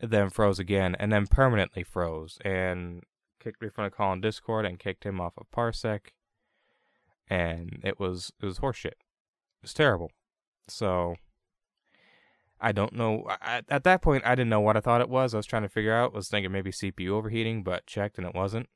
then 0.00 0.30
froze 0.30 0.58
again, 0.58 0.96
and 0.98 1.12
then 1.12 1.26
permanently 1.26 1.82
froze, 1.82 2.38
and 2.44 3.02
kicked 3.40 3.62
me 3.62 3.68
from 3.68 3.84
a 3.84 3.90
call 3.90 4.10
on 4.10 4.20
Discord, 4.20 4.64
and 4.64 4.78
kicked 4.78 5.04
him 5.04 5.20
off 5.20 5.34
of 5.36 5.50
Parsec, 5.50 6.12
and 7.28 7.80
it 7.84 8.00
was 8.00 8.32
it 8.40 8.46
was 8.46 8.58
horseshit. 8.58 8.86
It 8.86 9.62
was 9.62 9.74
terrible. 9.74 10.10
So 10.68 11.16
I 12.60 12.72
don't 12.72 12.92
know. 12.92 13.24
I, 13.28 13.62
at 13.68 13.84
that 13.84 14.02
point, 14.02 14.24
I 14.26 14.34
didn't 14.34 14.50
know 14.50 14.60
what 14.60 14.76
I 14.76 14.80
thought 14.80 15.00
it 15.00 15.08
was. 15.08 15.34
I 15.34 15.36
was 15.36 15.46
trying 15.46 15.62
to 15.62 15.68
figure 15.68 15.94
out. 15.94 16.12
Was 16.12 16.28
thinking 16.28 16.52
maybe 16.52 16.70
CPU 16.70 17.10
overheating, 17.10 17.62
but 17.62 17.86
checked 17.86 18.18
and 18.18 18.26
it 18.26 18.34
wasn't. 18.34 18.68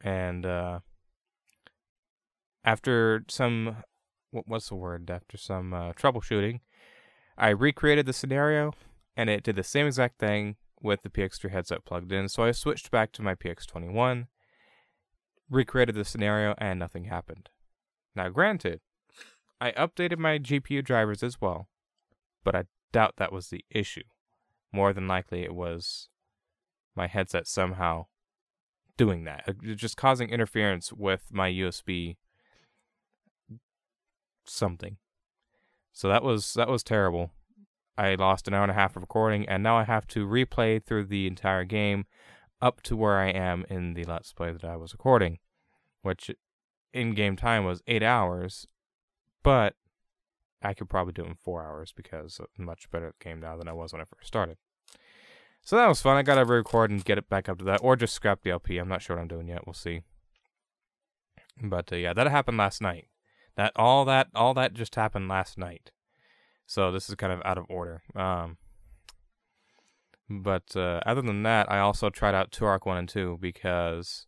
And 0.00 0.46
uh, 0.46 0.80
after 2.64 3.24
some, 3.28 3.78
what 4.30 4.44
what's 4.46 4.68
the 4.68 4.76
word? 4.76 5.10
After 5.10 5.36
some 5.36 5.74
uh, 5.74 5.92
troubleshooting, 5.92 6.60
I 7.36 7.50
recreated 7.50 8.06
the 8.06 8.12
scenario, 8.12 8.72
and 9.18 9.28
it 9.28 9.42
did 9.42 9.56
the 9.56 9.64
same 9.64 9.86
exact 9.86 10.20
thing 10.20 10.54
with 10.80 11.02
the 11.02 11.10
PX3 11.10 11.50
headset 11.50 11.84
plugged 11.84 12.12
in. 12.12 12.28
So 12.28 12.44
I 12.44 12.52
switched 12.52 12.92
back 12.92 13.10
to 13.12 13.22
my 13.22 13.34
PX21, 13.34 14.28
recreated 15.50 15.96
the 15.96 16.04
scenario, 16.04 16.54
and 16.58 16.78
nothing 16.78 17.04
happened. 17.04 17.50
Now, 18.14 18.28
granted, 18.28 18.80
I 19.60 19.72
updated 19.72 20.18
my 20.18 20.38
GPU 20.38 20.84
drivers 20.84 21.24
as 21.24 21.40
well, 21.40 21.66
but 22.44 22.54
I 22.54 22.64
doubt 22.92 23.14
that 23.16 23.32
was 23.32 23.48
the 23.48 23.64
issue. 23.70 24.04
More 24.72 24.92
than 24.92 25.08
likely, 25.08 25.42
it 25.42 25.54
was 25.54 26.08
my 26.94 27.08
headset 27.08 27.48
somehow 27.48 28.06
doing 28.96 29.24
that, 29.24 29.44
uh, 29.48 29.74
just 29.74 29.96
causing 29.96 30.30
interference 30.30 30.92
with 30.92 31.24
my 31.32 31.50
USB 31.50 32.18
something. 34.44 34.96
So 35.92 36.08
that 36.08 36.22
was 36.22 36.54
that 36.54 36.68
was 36.68 36.84
terrible. 36.84 37.32
I 37.98 38.14
lost 38.14 38.46
an 38.46 38.54
hour 38.54 38.62
and 38.62 38.70
a 38.70 38.74
half 38.74 38.94
of 38.94 39.02
recording, 39.02 39.48
and 39.48 39.62
now 39.62 39.76
I 39.76 39.82
have 39.82 40.06
to 40.08 40.24
replay 40.24 40.82
through 40.82 41.06
the 41.06 41.26
entire 41.26 41.64
game 41.64 42.06
up 42.62 42.80
to 42.82 42.96
where 42.96 43.18
I 43.18 43.30
am 43.30 43.66
in 43.68 43.94
the 43.94 44.04
Let's 44.04 44.32
Play 44.32 44.52
that 44.52 44.64
I 44.64 44.76
was 44.76 44.92
recording, 44.92 45.38
which 46.02 46.30
in 46.92 47.14
game 47.14 47.34
time 47.34 47.64
was 47.64 47.82
eight 47.88 48.04
hours, 48.04 48.68
but 49.42 49.74
I 50.62 50.74
could 50.74 50.88
probably 50.88 51.12
do 51.12 51.24
it 51.24 51.28
in 51.28 51.34
four 51.34 51.64
hours 51.64 51.92
because 51.94 52.40
I'm 52.40 52.64
much 52.64 52.88
better 52.90 53.08
at 53.08 53.18
the 53.18 53.24
game 53.24 53.40
now 53.40 53.56
than 53.56 53.68
I 53.68 53.72
was 53.72 53.92
when 53.92 54.00
I 54.00 54.04
first 54.04 54.28
started. 54.28 54.58
So 55.62 55.76
that 55.76 55.88
was 55.88 56.00
fun. 56.00 56.16
I 56.16 56.22
got 56.22 56.36
to 56.36 56.44
record 56.44 56.90
and 56.90 57.04
get 57.04 57.18
it 57.18 57.28
back 57.28 57.48
up 57.48 57.58
to 57.58 57.64
that, 57.64 57.80
or 57.82 57.96
just 57.96 58.14
scrap 58.14 58.42
the 58.42 58.50
LP. 58.50 58.78
I'm 58.78 58.88
not 58.88 59.02
sure 59.02 59.16
what 59.16 59.22
I'm 59.22 59.28
doing 59.28 59.48
yet. 59.48 59.66
We'll 59.66 59.74
see. 59.74 60.02
But 61.60 61.92
uh, 61.92 61.96
yeah, 61.96 62.12
that 62.12 62.30
happened 62.30 62.58
last 62.58 62.80
night. 62.80 63.08
That 63.56 63.72
all 63.74 64.04
that 64.04 64.28
all 64.36 64.54
that 64.54 64.72
just 64.72 64.94
happened 64.94 65.28
last 65.28 65.58
night. 65.58 65.90
So 66.68 66.92
this 66.92 67.08
is 67.08 67.14
kind 67.14 67.32
of 67.32 67.40
out 67.46 67.56
of 67.56 67.64
order. 67.70 68.02
Um, 68.14 68.58
but 70.28 70.76
uh, 70.76 71.00
other 71.06 71.22
than 71.22 71.42
that, 71.44 71.72
I 71.72 71.78
also 71.78 72.10
tried 72.10 72.34
out 72.34 72.52
Turok 72.52 72.84
One 72.84 72.98
and 72.98 73.08
Two 73.08 73.38
because 73.40 74.26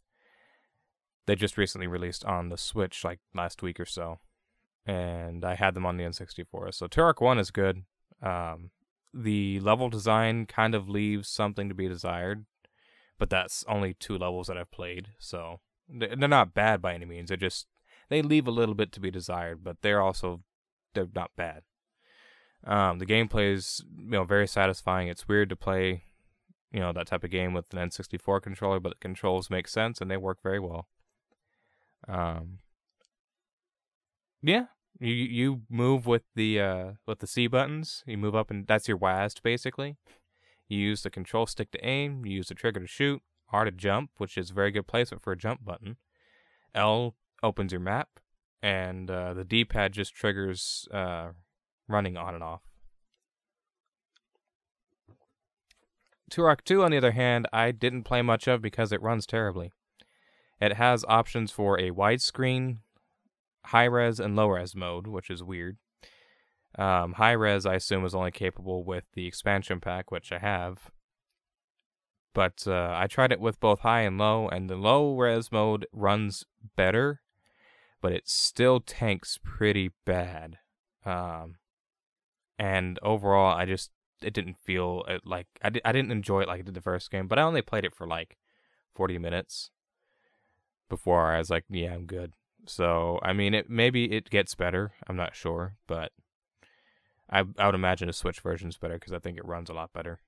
they 1.27 1.37
just 1.37 1.59
recently 1.59 1.87
released 1.87 2.25
on 2.25 2.49
the 2.49 2.57
Switch 2.57 3.05
like 3.05 3.21
last 3.35 3.63
week 3.63 3.79
or 3.79 3.85
so, 3.85 4.21
and 4.87 5.45
I 5.45 5.55
had 5.55 5.75
them 5.75 5.85
on 5.85 5.99
the 5.99 6.05
N64. 6.05 6.73
So 6.73 6.89
Turok 6.89 7.21
One 7.21 7.39
is 7.39 7.51
good. 7.51 7.83
Um, 8.23 8.71
the 9.13 9.61
level 9.61 9.91
design 9.91 10.47
kind 10.47 10.75
of 10.75 10.89
leaves 10.89 11.29
something 11.29 11.69
to 11.69 11.75
be 11.75 11.89
desired, 11.89 12.47
but 13.19 13.29
that's 13.29 13.67
only 13.69 13.93
two 13.93 14.17
levels 14.17 14.47
that 14.47 14.57
I've 14.57 14.71
played, 14.71 15.09
so 15.19 15.61
they're 15.87 16.17
not 16.17 16.55
bad 16.55 16.81
by 16.81 16.95
any 16.95 17.05
means. 17.05 17.29
They're 17.29 17.37
just 17.37 17.67
they 18.09 18.23
leave 18.23 18.47
a 18.47 18.51
little 18.51 18.75
bit 18.75 18.93
to 18.93 19.01
be 19.01 19.11
desired, 19.11 19.63
but 19.63 19.83
they're 19.83 20.01
also 20.01 20.41
they're 20.95 21.07
not 21.15 21.33
bad. 21.37 21.65
Um, 22.67 22.99
the 22.99 23.07
gameplay 23.07 23.53
is 23.53 23.83
you 23.99 24.11
know 24.11 24.25
very 24.25 24.47
satisfying. 24.47 25.09
It's 25.09 25.29
weird 25.29 25.49
to 25.51 25.57
play, 25.57 26.05
you 26.73 26.81
know, 26.81 26.93
that 26.93 27.07
type 27.07 27.25
of 27.25 27.31
game 27.31 27.55
with 27.55 27.73
an 27.73 27.79
N64 27.79 28.43
controller, 28.43 28.81
but 28.81 28.91
the 28.91 28.99
controls 29.01 29.51
make 29.51 29.69
sense 29.69 30.01
and 30.01 30.11
they 30.11 30.17
work 30.17 30.43
very 30.43 30.61
well. 30.61 30.87
Um, 32.07 32.59
yeah, 34.43 34.67
you 34.99 35.13
you 35.13 35.63
move 35.69 36.07
with 36.07 36.23
the 36.35 36.61
uh 36.61 36.93
with 37.07 37.21
the 37.21 37.27
C 37.27 37.47
buttons. 37.47 38.03
You 38.07 38.19
move 38.19 38.35
up 38.35 38.51
and 38.51 38.67
that's 38.67 38.89
your 38.89 38.99
WASD 38.99 39.43
basically. 39.43 39.97
You 40.69 40.79
use 40.79 41.03
the 41.03 41.11
control 41.11 41.47
stick 41.47 41.71
to 41.73 41.85
aim. 41.85 42.25
You 42.25 42.37
use 42.37 42.49
the 42.49 42.55
trigger 42.55 42.81
to 42.81 42.87
shoot. 42.87 43.23
R 43.53 43.65
to 43.65 43.73
jump, 43.73 44.11
which 44.19 44.39
is 44.39 44.51
a 44.51 44.55
very 44.55 44.71
good 44.71 44.87
placement 44.87 45.23
for 45.23 45.33
a 45.33 45.37
jump 45.37 45.65
button. 45.65 45.97
L 46.75 47.17
opens 47.43 47.73
your 47.73 47.81
map, 47.81 48.21
and 48.63 49.11
uh, 49.11 49.35
the 49.35 49.45
D-pad 49.45 49.93
just 49.93 50.15
triggers 50.15 50.87
uh, 50.93 51.31
running 51.91 52.17
on 52.17 52.35
and 52.35 52.43
off. 52.43 52.63
Turok 56.31 56.63
2, 56.65 56.85
on 56.85 56.93
the 56.93 56.97
other 56.97 57.11
hand, 57.11 57.49
I 57.53 57.73
didn't 57.73 58.05
play 58.05 58.23
much 58.23 58.47
of 58.47 58.63
because 58.63 58.93
it 58.93 59.03
runs 59.03 59.27
terribly. 59.27 59.73
It 60.61 60.75
has 60.75 61.05
options 61.09 61.51
for 61.51 61.79
a 61.79 61.91
widescreen, 61.91 62.79
high 63.67 63.85
res, 63.85 64.21
and 64.21 64.37
low 64.37 64.49
res 64.49 64.77
mode, 64.77 65.07
which 65.07 65.29
is 65.29 65.43
weird. 65.43 65.79
Um, 66.79 67.15
high 67.15 67.33
res, 67.33 67.67
I 67.67 67.75
assume, 67.75 68.05
is 68.05 68.15
only 68.15 68.31
capable 68.31 68.85
with 68.85 69.05
the 69.15 69.27
expansion 69.27 69.81
pack, 69.81 70.13
which 70.13 70.31
I 70.31 70.39
have. 70.39 70.91
But 72.33 72.65
uh, 72.67 72.95
I 72.97 73.09
tried 73.09 73.33
it 73.33 73.41
with 73.41 73.59
both 73.59 73.81
high 73.81 74.03
and 74.03 74.17
low, 74.17 74.49
and 74.49 74.71
the 74.71 74.77
low 74.77 75.17
res 75.17 75.51
mode 75.51 75.87
runs 75.93 76.45
better, 76.77 77.23
but 78.01 78.13
it 78.13 78.29
still 78.29 78.81
tanks 78.81 79.39
pretty 79.43 79.91
bad. 80.07 80.59
Um, 81.05 81.57
and 82.61 82.99
overall, 83.03 83.57
I 83.57 83.65
just 83.65 83.91
it 84.21 84.35
didn't 84.35 84.59
feel 84.59 85.03
it 85.09 85.23
like 85.25 85.47
I, 85.63 85.71
di- 85.71 85.81
I 85.83 85.93
didn't 85.93 86.13
enjoy 86.13 86.43
it 86.43 86.49
like 86.49 86.61
I 86.61 86.63
did 86.63 86.75
the 86.75 86.83
first 86.83 87.11
game. 87.11 87.27
But 87.27 87.39
I 87.39 87.43
only 87.43 87.63
played 87.63 87.87
it 87.87 87.95
for 87.95 88.07
like 88.07 88.37
forty 88.95 89.17
minutes 89.17 89.71
before 90.91 91.33
I 91.33 91.39
was 91.39 91.49
like, 91.49 91.65
yeah, 91.71 91.95
I'm 91.95 92.05
good. 92.05 92.35
So 92.67 93.19
I 93.23 93.33
mean, 93.33 93.55
it 93.55 93.71
maybe 93.71 94.13
it 94.13 94.29
gets 94.29 94.55
better. 94.55 94.93
I'm 95.09 95.17
not 95.17 95.35
sure, 95.35 95.77
but 95.87 96.13
I 97.31 97.45
I 97.59 97.65
would 97.65 97.75
imagine 97.75 98.11
a 98.11 98.13
Switch 98.13 98.41
version 98.41 98.69
is 98.69 98.77
better 98.77 98.95
because 98.95 99.15
I 99.15 99.21
think 99.21 99.39
it 99.39 99.47
runs 99.47 99.71
a 99.71 99.75
lot 99.75 99.95
better. 99.95 100.21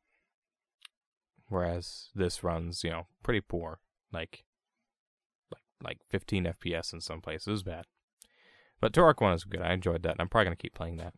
Whereas 1.50 2.08
this 2.14 2.42
runs, 2.42 2.82
you 2.82 2.88
know, 2.88 3.08
pretty 3.22 3.42
poor, 3.42 3.80
like 4.10 4.44
like 5.50 5.64
like 5.84 5.98
15 6.08 6.44
FPS 6.44 6.94
in 6.94 7.02
some 7.02 7.20
places. 7.20 7.62
Bad. 7.62 7.84
But 8.80 8.94
Turok 8.94 9.20
One 9.20 9.34
is 9.34 9.44
good. 9.44 9.60
I 9.60 9.74
enjoyed 9.74 10.02
that, 10.04 10.12
and 10.12 10.22
I'm 10.22 10.30
probably 10.30 10.46
gonna 10.46 10.56
keep 10.56 10.74
playing 10.74 10.96
that. 10.96 11.12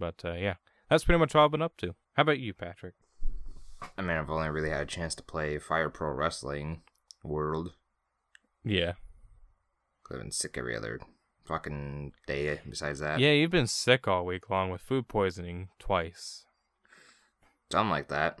But 0.00 0.24
uh, 0.24 0.32
yeah, 0.32 0.54
that's 0.88 1.04
pretty 1.04 1.20
much 1.20 1.36
all 1.36 1.44
I've 1.44 1.52
been 1.52 1.62
up 1.62 1.76
to. 1.76 1.94
How 2.14 2.22
about 2.22 2.40
you, 2.40 2.52
Patrick? 2.54 2.94
I 3.96 4.02
mean, 4.02 4.16
I've 4.16 4.30
only 4.30 4.48
really 4.48 4.70
had 4.70 4.82
a 4.82 4.86
chance 4.86 5.14
to 5.14 5.22
play 5.22 5.58
Fire 5.58 5.90
Pro 5.90 6.10
Wrestling 6.10 6.82
World. 7.22 7.74
Yeah. 8.64 8.94
I've 10.10 10.18
been 10.18 10.32
sick 10.32 10.58
every 10.58 10.76
other 10.76 10.98
fucking 11.44 12.12
day 12.26 12.60
besides 12.68 12.98
that. 12.98 13.20
Yeah, 13.20 13.30
you've 13.30 13.50
been 13.50 13.66
sick 13.66 14.08
all 14.08 14.26
week 14.26 14.50
long 14.50 14.70
with 14.70 14.80
food 14.80 15.06
poisoning 15.06 15.68
twice. 15.78 16.44
Something 17.70 17.90
like 17.90 18.08
that. 18.08 18.40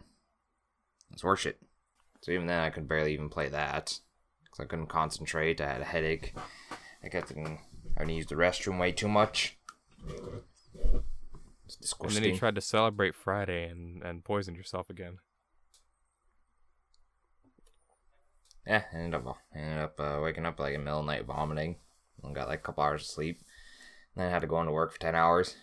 It's 1.12 1.22
horseshit. 1.22 1.54
So 2.22 2.32
even 2.32 2.46
then, 2.46 2.60
I 2.60 2.70
could 2.70 2.88
barely 2.88 3.12
even 3.12 3.28
play 3.28 3.48
that. 3.48 4.00
Because 4.44 4.60
I 4.60 4.64
couldn't 4.64 4.88
concentrate. 4.88 5.60
I 5.60 5.72
had 5.72 5.80
a 5.82 5.84
headache. 5.84 6.34
I 7.04 7.08
kept 7.08 7.28
to 7.28 7.58
use 8.08 8.26
the 8.26 8.34
restroom 8.34 8.80
way 8.80 8.92
too 8.92 9.08
much. 9.08 9.56
It's 11.80 11.94
And 12.00 12.10
then 12.10 12.24
you 12.24 12.36
tried 12.36 12.54
to 12.56 12.60
celebrate 12.60 13.14
Friday 13.14 13.68
and, 13.68 14.02
and 14.02 14.24
poisoned 14.24 14.56
yourself 14.56 14.90
again. 14.90 15.18
Yeah, 18.66 18.82
I 18.92 18.96
ended 18.96 19.14
up 19.14 19.36
ended 19.54 19.78
up 19.78 20.00
uh, 20.00 20.20
waking 20.22 20.46
up 20.46 20.60
like 20.60 20.74
in 20.74 20.80
the 20.80 20.84
middle 20.84 21.00
of 21.00 21.06
the 21.06 21.12
night 21.12 21.26
vomiting. 21.26 21.76
And 22.22 22.34
got 22.34 22.48
like 22.48 22.60
a 22.60 22.62
couple 22.62 22.84
hours 22.84 23.02
of 23.02 23.08
sleep. 23.08 23.40
And 24.14 24.22
then 24.22 24.28
I 24.28 24.30
had 24.30 24.42
to 24.42 24.46
go 24.46 24.60
into 24.60 24.72
work 24.72 24.92
for 24.92 25.00
ten 25.00 25.14
hours. 25.14 25.56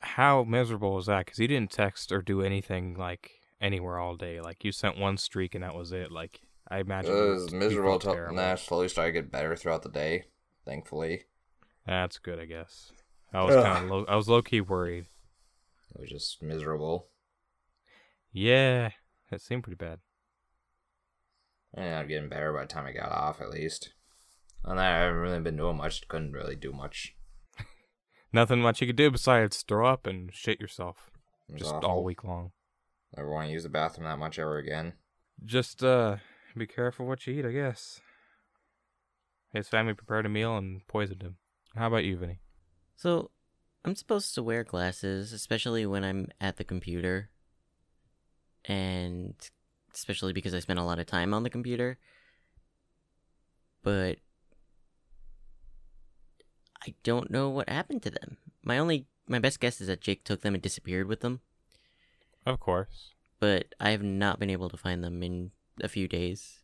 How 0.00 0.44
miserable 0.44 0.94
was 0.94 1.06
that? 1.06 1.26
Because 1.26 1.38
you 1.38 1.48
didn't 1.48 1.72
text 1.72 2.12
or 2.12 2.22
do 2.22 2.42
anything 2.42 2.94
like 2.96 3.32
anywhere 3.60 3.98
all 3.98 4.16
day. 4.16 4.40
Like 4.40 4.64
you 4.64 4.72
sent 4.72 4.98
one 4.98 5.16
streak 5.16 5.54
and 5.54 5.64
that 5.64 5.74
was 5.74 5.92
it. 5.92 6.12
Like 6.12 6.40
I 6.68 6.78
imagine 6.78 7.12
It 7.16 7.30
was 7.30 7.52
miserable 7.52 7.98
terrible. 7.98 8.36
nah, 8.36 8.54
slowly 8.54 8.88
started 8.88 9.12
to 9.12 9.22
get 9.22 9.32
better 9.32 9.56
throughout 9.56 9.82
the 9.82 9.88
day. 9.88 10.26
Thankfully, 10.64 11.24
That's 11.86 12.18
good, 12.18 12.40
I 12.40 12.44
guess. 12.44 12.90
I 13.32 13.42
was 13.44 13.54
kind 13.54 13.84
of 13.84 13.90
low. 13.90 14.04
I 14.08 14.16
was 14.16 14.28
low 14.28 14.42
key 14.42 14.60
worried. 14.60 15.06
It 15.96 16.00
was 16.00 16.10
just 16.10 16.42
miserable. 16.42 17.08
Yeah, 18.32 18.90
it 19.32 19.40
seemed 19.40 19.64
pretty 19.64 19.76
bad. 19.76 20.00
I 21.74 21.80
ended 21.80 21.94
up 21.94 22.08
getting 22.08 22.28
better 22.28 22.52
by 22.52 22.62
the 22.62 22.66
time 22.66 22.86
I 22.86 22.92
got 22.92 23.12
off, 23.12 23.40
at 23.40 23.50
least. 23.50 23.94
And 24.64 24.78
I 24.78 24.98
haven't 24.98 25.20
really 25.20 25.40
been 25.40 25.56
doing 25.56 25.76
much. 25.76 26.06
Couldn't 26.08 26.32
really 26.32 26.56
do 26.56 26.72
much. 26.72 27.14
Nothing 28.32 28.60
much 28.60 28.80
you 28.80 28.86
could 28.86 28.96
do 28.96 29.10
besides 29.10 29.62
throw 29.62 29.86
up 29.86 30.06
and 30.06 30.30
shit 30.34 30.60
yourself 30.60 31.10
just 31.54 31.72
awful. 31.72 31.88
all 31.88 32.04
week 32.04 32.24
long. 32.24 32.52
Never 33.16 33.30
want 33.30 33.46
to 33.46 33.52
use 33.52 33.62
the 33.62 33.68
bathroom 33.70 34.06
that 34.06 34.18
much 34.18 34.38
ever 34.38 34.58
again. 34.58 34.94
Just 35.44 35.82
uh, 35.82 36.16
be 36.56 36.66
careful 36.66 37.06
what 37.06 37.26
you 37.26 37.34
eat, 37.34 37.46
I 37.46 37.52
guess. 37.52 38.00
His 39.52 39.68
family 39.68 39.94
prepared 39.94 40.26
a 40.26 40.28
meal 40.28 40.58
and 40.58 40.86
poisoned 40.88 41.22
him. 41.22 41.36
How 41.74 41.86
about 41.86 42.04
you, 42.04 42.18
Vinny? 42.18 42.40
So, 42.96 43.30
I'm 43.86 43.94
supposed 43.94 44.34
to 44.34 44.42
wear 44.42 44.64
glasses, 44.64 45.32
especially 45.32 45.86
when 45.86 46.02
I'm 46.02 46.28
at 46.40 46.56
the 46.56 46.64
computer. 46.64 47.30
And 48.64 49.34
especially 49.94 50.32
because 50.32 50.54
I 50.54 50.58
spend 50.58 50.80
a 50.80 50.84
lot 50.84 50.98
of 50.98 51.06
time 51.06 51.32
on 51.32 51.44
the 51.44 51.50
computer. 51.50 51.96
But 53.84 54.18
I 56.84 56.94
don't 57.04 57.30
know 57.30 57.48
what 57.48 57.68
happened 57.68 58.02
to 58.02 58.10
them. 58.10 58.38
My 58.64 58.76
only 58.78 59.06
my 59.28 59.38
best 59.38 59.60
guess 59.60 59.80
is 59.80 59.86
that 59.86 60.00
Jake 60.00 60.24
took 60.24 60.40
them 60.40 60.54
and 60.54 60.62
disappeared 60.62 61.06
with 61.06 61.20
them, 61.20 61.40
Of 62.44 62.60
course. 62.60 63.14
but 63.40 63.74
I 63.80 63.90
have 63.90 64.02
not 64.02 64.38
been 64.38 64.50
able 64.50 64.68
to 64.70 64.76
find 64.76 65.02
them 65.02 65.22
in 65.22 65.50
a 65.80 65.88
few 65.88 66.06
days. 66.06 66.60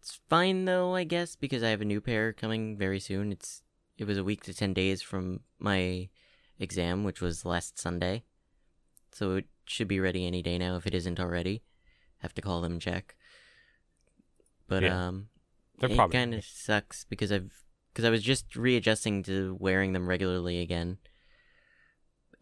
It's 0.00 0.20
fine 0.28 0.64
though, 0.66 0.94
I 0.94 1.04
guess, 1.04 1.34
because 1.34 1.62
I 1.62 1.70
have 1.70 1.80
a 1.80 1.84
new 1.84 2.00
pair 2.00 2.32
coming 2.32 2.76
very 2.76 3.00
soon. 3.00 3.32
It's 3.32 3.62
it 3.96 4.04
was 4.04 4.18
a 4.18 4.24
week 4.24 4.42
to 4.44 4.54
10 4.54 4.74
days 4.74 5.02
from 5.02 5.40
my 5.58 6.08
exam, 6.58 7.04
which 7.04 7.20
was 7.20 7.44
last 7.44 7.78
Sunday. 7.78 8.24
So 9.12 9.36
it 9.36 9.46
should 9.66 9.88
be 9.88 10.00
ready 10.00 10.26
any 10.26 10.42
day 10.42 10.58
now 10.58 10.76
if 10.76 10.86
it 10.86 10.94
isn't 10.94 11.20
already. 11.20 11.62
Have 12.18 12.34
to 12.34 12.42
call 12.42 12.60
them 12.60 12.72
and 12.72 12.80
check. 12.82 13.14
But 14.68 14.82
Yeah. 14.82 15.06
um 15.08 15.28
They're 15.78 15.90
it 15.90 15.96
probably 15.96 16.12
kind 16.18 16.34
of 16.34 16.44
sucks 16.44 17.04
because 17.04 17.30
I've 17.32 17.52
because 17.92 18.04
I 18.04 18.10
was 18.10 18.22
just 18.22 18.56
readjusting 18.56 19.22
to 19.24 19.56
wearing 19.60 19.92
them 19.92 20.08
regularly 20.08 20.58
again, 20.60 20.98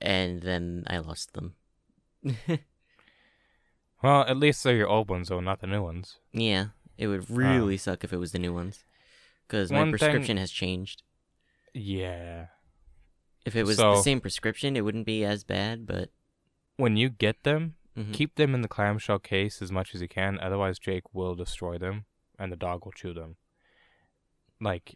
and 0.01 0.41
then 0.43 0.85
I 0.87 0.99
lost 0.99 1.35
them. 1.35 1.55
Well, 4.03 4.23
at 4.23 4.37
least 4.37 4.65
they're 4.65 4.75
your 4.75 4.89
old 4.89 5.09
ones, 5.09 5.29
though, 5.29 5.39
not 5.41 5.61
the 5.61 5.67
new 5.69 5.83
ones. 5.83 6.19
yeah, 6.33 6.69
it 6.99 7.07
would 7.07 7.31
really 7.31 7.77
suck 7.77 8.03
if 8.03 8.13
it 8.13 8.17
was 8.17 8.33
the 8.33 8.39
new 8.41 8.53
ones, 8.53 8.85
because 9.47 9.71
my 9.71 9.79
One 9.79 9.87
thing- 9.93 9.99
prescription 9.99 10.37
has 10.39 10.51
changed. 10.51 11.03
Yeah. 11.73 12.47
If 13.45 13.57
it 13.57 13.65
was 13.65 13.77
So- 13.77 13.97
the 13.97 14.03
same 14.03 14.21
prescription, 14.21 14.77
it 14.77 14.83
wouldn't 14.83 15.07
be 15.07 15.25
as 15.25 15.45
bad. 15.45 15.87
But 15.87 16.11
When 16.77 16.97
you 16.97 17.11
get 17.11 17.43
them, 17.43 17.77
mhm. 17.97 18.13
keep 18.15 18.37
them 18.37 18.55
in 18.55 18.63
the 18.63 18.69
clamshell 18.69 19.19
case 19.19 19.61
as 19.61 19.71
much 19.71 19.95
as 19.95 20.01
you 20.01 20.09
can. 20.09 20.39
Otherwise, 20.41 20.79
Jake 20.79 21.13
will 21.15 21.35
destroy 21.35 21.77
them, 21.79 22.07
and 22.39 22.51
the 22.51 22.57
dog 22.57 22.85
will 22.85 22.93
chew 22.93 23.13
them. 23.13 23.37
Like, 24.61 24.95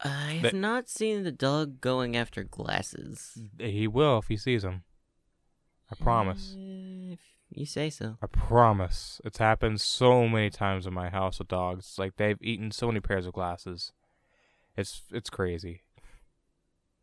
I 0.00 0.40
have 0.42 0.52
not 0.52 0.88
seen 0.88 1.22
the 1.22 1.32
dog 1.32 1.80
going 1.80 2.16
after 2.16 2.42
glasses. 2.44 3.38
He 3.58 3.86
will 3.86 4.18
if 4.18 4.28
he 4.28 4.36
sees 4.36 4.62
them. 4.62 4.84
I 5.90 5.94
promise. 5.94 6.54
If 6.58 7.20
you 7.50 7.64
say 7.64 7.90
so. 7.90 8.18
I 8.20 8.26
promise. 8.26 9.20
It's 9.24 9.38
happened 9.38 9.80
so 9.80 10.26
many 10.28 10.50
times 10.50 10.86
in 10.86 10.92
my 10.92 11.08
house 11.10 11.38
with 11.38 11.48
dogs. 11.48 11.98
Like 11.98 12.16
they've 12.16 12.40
eaten 12.42 12.70
so 12.70 12.88
many 12.88 13.00
pairs 13.00 13.26
of 13.26 13.32
glasses. 13.32 13.92
It's 14.76 15.02
it's 15.10 15.30
crazy. 15.30 15.82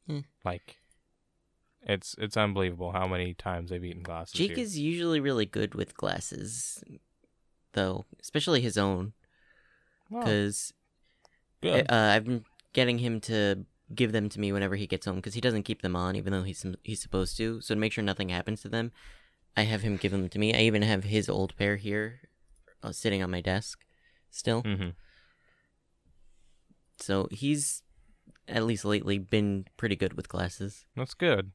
Hmm. 0.08 0.20
Like 0.44 0.78
it's 1.84 2.16
it's 2.18 2.38
unbelievable 2.38 2.92
how 2.92 3.08
many 3.08 3.34
times 3.34 3.70
they've 3.70 3.84
eaten 3.84 4.04
glasses. 4.04 4.34
Jake 4.34 4.56
here. 4.56 4.64
is 4.64 4.78
usually 4.78 5.20
really 5.20 5.46
good 5.46 5.74
with 5.74 5.98
glasses, 5.98 6.84
though, 7.74 8.06
especially 8.22 8.62
his 8.62 8.78
own, 8.78 9.14
because 10.10 10.74
good. 11.62 11.92
uh, 11.92 11.96
I've 12.16 12.26
been 12.26 12.46
getting 12.74 13.00
him 13.00 13.20
to 13.22 13.66
give 13.94 14.12
them 14.12 14.30
to 14.30 14.40
me 14.40 14.52
whenever 14.52 14.76
he 14.76 14.88
gets 14.88 15.06
home 15.06 15.18
because 15.18 15.34
he 15.34 15.42
doesn't 15.42 15.64
keep 15.64 15.82
them 15.82 15.96
on, 15.96 16.16
even 16.16 16.32
though 16.32 16.44
he's 16.44 16.66
he's 16.84 17.02
supposed 17.02 17.38
to. 17.38 17.62
So 17.62 17.74
to 17.74 17.80
make 17.80 17.94
sure 17.94 18.04
nothing 18.04 18.30
happens 18.30 18.62
to 18.62 18.70
them, 18.70 18.92
I 19.58 19.64
have 19.64 19.82
him 19.82 19.98
give 19.98 20.12
them 20.12 20.30
to 20.30 20.40
me. 20.40 20.54
I 20.54 20.62
even 20.62 20.84
have 20.84 21.06
his 21.06 21.30
old 21.30 21.56
pair 21.58 21.78
here, 21.78 22.22
uh, 22.84 22.92
sitting 22.92 23.24
on 23.24 23.32
my 23.32 23.42
desk, 23.42 23.84
still. 24.30 24.62
Mm-hmm. 24.64 24.90
So 27.00 27.28
he's 27.32 27.82
at 28.52 28.64
least 28.66 28.86
lately 28.86 29.18
been 29.18 29.66
pretty 29.78 29.96
good 29.96 30.14
with 30.14 30.30
glasses. 30.30 30.86
That's 30.96 31.14
good. 31.14 31.52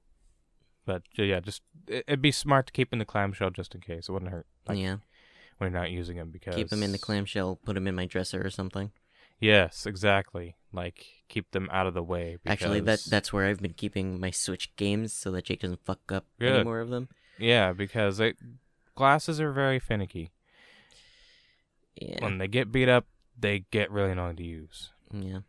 But 0.84 1.02
yeah, 1.16 1.40
just 1.40 1.62
it- 1.88 2.04
it'd 2.06 2.22
be 2.22 2.32
smart 2.32 2.66
to 2.66 2.72
keep 2.72 2.92
in 2.92 2.98
the 2.98 3.04
clamshell 3.04 3.50
just 3.50 3.74
in 3.74 3.80
case. 3.80 4.08
It 4.08 4.12
wouldn't 4.12 4.30
hurt. 4.30 4.46
Like, 4.68 4.78
yeah, 4.78 4.96
when 5.58 5.70
you're 5.72 5.80
not 5.80 5.90
using 5.90 6.16
them 6.16 6.30
because 6.30 6.54
keep 6.54 6.68
them 6.68 6.82
in 6.82 6.92
the 6.92 6.98
clamshell, 6.98 7.56
put 7.64 7.74
them 7.74 7.86
in 7.86 7.94
my 7.94 8.06
dresser 8.06 8.44
or 8.44 8.50
something. 8.50 8.92
Yes, 9.40 9.84
exactly. 9.84 10.56
Like 10.72 11.04
keep 11.28 11.50
them 11.50 11.68
out 11.72 11.86
of 11.86 11.94
the 11.94 12.02
way. 12.02 12.38
Actually, 12.46 12.80
that 12.80 13.00
that's 13.08 13.32
where 13.32 13.46
I've 13.46 13.60
been 13.60 13.74
keeping 13.74 14.18
my 14.20 14.30
Switch 14.30 14.74
games 14.76 15.12
so 15.12 15.30
that 15.32 15.44
Jake 15.44 15.60
doesn't 15.60 15.84
fuck 15.84 16.10
up 16.12 16.24
any 16.40 16.64
more 16.64 16.80
of 16.80 16.88
them. 16.90 17.08
yeah, 17.38 17.72
because 17.72 18.16
they, 18.18 18.34
glasses 18.94 19.40
are 19.40 19.52
very 19.52 19.78
finicky. 19.78 20.30
Yeah, 22.00 22.22
When 22.24 22.38
they 22.38 22.48
get 22.48 22.70
beat 22.72 22.88
up, 22.88 23.06
they 23.38 23.64
get 23.70 23.90
really 23.90 24.12
annoying 24.12 24.36
to 24.36 24.44
use. 24.44 24.90
yeah. 25.12 25.40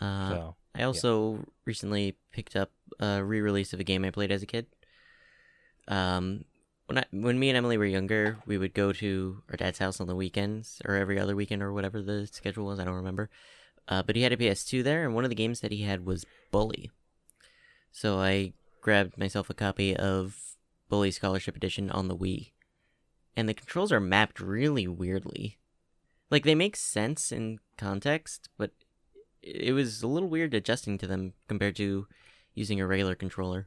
Uh, 0.00 0.28
so 0.28 0.56
I 0.74 0.82
also 0.82 1.44
recently 1.64 2.16
picked 2.32 2.56
up 2.56 2.70
a 2.98 3.22
re-release 3.22 3.72
of 3.72 3.80
a 3.80 3.84
game 3.84 4.04
I 4.04 4.10
played 4.10 4.32
as 4.32 4.42
a 4.42 4.46
kid. 4.46 4.66
Um, 5.88 6.44
when 6.86 6.98
I 6.98 7.04
when 7.12 7.38
me 7.38 7.48
and 7.48 7.56
Emily 7.56 7.78
were 7.78 7.84
younger, 7.86 8.38
we 8.46 8.58
would 8.58 8.74
go 8.74 8.92
to 8.92 9.42
our 9.50 9.56
dad's 9.56 9.78
house 9.78 10.00
on 10.00 10.06
the 10.06 10.16
weekends 10.16 10.82
or 10.84 10.96
every 10.96 11.18
other 11.18 11.36
weekend 11.36 11.62
or 11.62 11.72
whatever 11.72 12.02
the 12.02 12.26
schedule 12.26 12.66
was. 12.66 12.78
I 12.78 12.84
don't 12.84 12.94
remember. 12.94 13.30
Uh, 13.86 14.02
but 14.02 14.16
he 14.16 14.22
had 14.22 14.32
a 14.32 14.36
PS2 14.36 14.82
there, 14.82 15.04
and 15.04 15.14
one 15.14 15.24
of 15.24 15.30
the 15.30 15.36
games 15.36 15.60
that 15.60 15.72
he 15.72 15.82
had 15.82 16.06
was 16.06 16.24
Bully. 16.50 16.90
So 17.92 18.18
I 18.18 18.54
grabbed 18.80 19.18
myself 19.18 19.50
a 19.50 19.54
copy 19.54 19.94
of 19.94 20.56
Bully 20.88 21.10
Scholarship 21.10 21.54
Edition 21.54 21.90
on 21.90 22.08
the 22.08 22.16
Wii, 22.16 22.52
and 23.36 23.48
the 23.48 23.54
controls 23.54 23.92
are 23.92 24.00
mapped 24.00 24.40
really 24.40 24.88
weirdly. 24.88 25.58
Like 26.30 26.44
they 26.44 26.54
make 26.54 26.76
sense 26.76 27.30
in 27.30 27.60
context, 27.76 28.48
but 28.56 28.72
it 29.46 29.72
was 29.72 30.02
a 30.02 30.06
little 30.06 30.28
weird 30.28 30.54
adjusting 30.54 30.98
to 30.98 31.06
them 31.06 31.34
compared 31.48 31.76
to 31.76 32.06
using 32.54 32.80
a 32.80 32.86
regular 32.86 33.14
controller. 33.14 33.66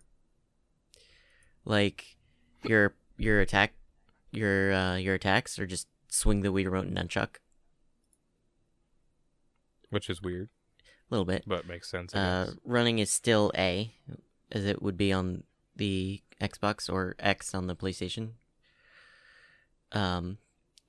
Like 1.66 2.18
your 2.64 2.96
your 3.18 3.42
attack 3.42 3.74
your 4.32 4.74
uh, 4.74 4.96
your 4.96 5.16
attacks 5.16 5.60
are 5.60 5.68
just 5.68 5.88
swing 6.10 6.42
the 6.42 6.50
Wii 6.50 6.66
remote 6.66 6.88
and 6.88 6.98
nunchuck 6.98 7.38
which 9.90 10.10
is 10.10 10.22
weird, 10.22 10.50
a 10.80 11.14
little 11.14 11.26
bit. 11.26 11.44
but 11.48 11.68
makes 11.68 11.90
sense. 11.90 12.14
Uh, 12.14 12.52
running 12.64 13.00
is 13.00 13.12
still 13.12 13.52
A, 13.58 13.94
as 14.52 14.66
it 14.66 14.82
would 14.82 14.98
be 14.98 15.12
on 15.14 15.44
the 15.76 16.22
Xbox 16.42 16.92
or 16.92 17.16
X 17.20 17.54
on 17.54 17.68
the 17.68 17.76
PlayStation. 17.76 18.32
Um, 19.92 20.38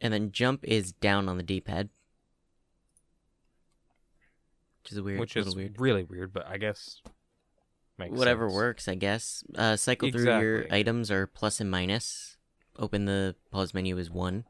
and 0.01 0.12
then 0.12 0.32
jump 0.32 0.64
is 0.64 0.93
down 0.93 1.28
on 1.28 1.36
the 1.36 1.43
D-pad, 1.43 1.89
which 4.91 4.97
is 4.97 5.03
weird, 5.03 5.20
which 5.20 5.36
is 5.36 5.55
weird. 5.57 5.80
really 5.80 6.03
weird, 6.05 6.32
but 6.32 6.47
I 6.47 6.57
guess 6.59 7.01
makes 7.99 8.16
Whatever 8.16 8.49
sense. 8.49 8.55
works, 8.57 8.89
I 8.89 8.95
guess. 8.95 9.43
Uh, 9.55 9.76
cycle 9.76 10.11
through 10.11 10.24
your 10.24 10.66
items 10.72 11.11
are 11.11 11.26
plus 11.26 11.61
and 11.61 11.70
minus. 11.70 12.36
Open 12.78 13.05
the 13.07 13.34
pause 13.51 13.74
menu 13.74 13.99
is 13.99 14.09
one. 14.11 14.45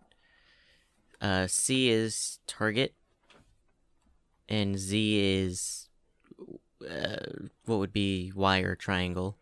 Uh, 1.20 1.46
C 1.46 1.88
is 1.90 2.38
target, 2.46 2.94
and 4.48 4.78
Z 4.78 5.18
is 5.40 5.88
uh, 6.88 7.16
what 7.64 7.78
would 7.78 7.92
be 7.92 8.30
Y 8.36 8.58
or 8.60 8.76
triangle 8.76 9.36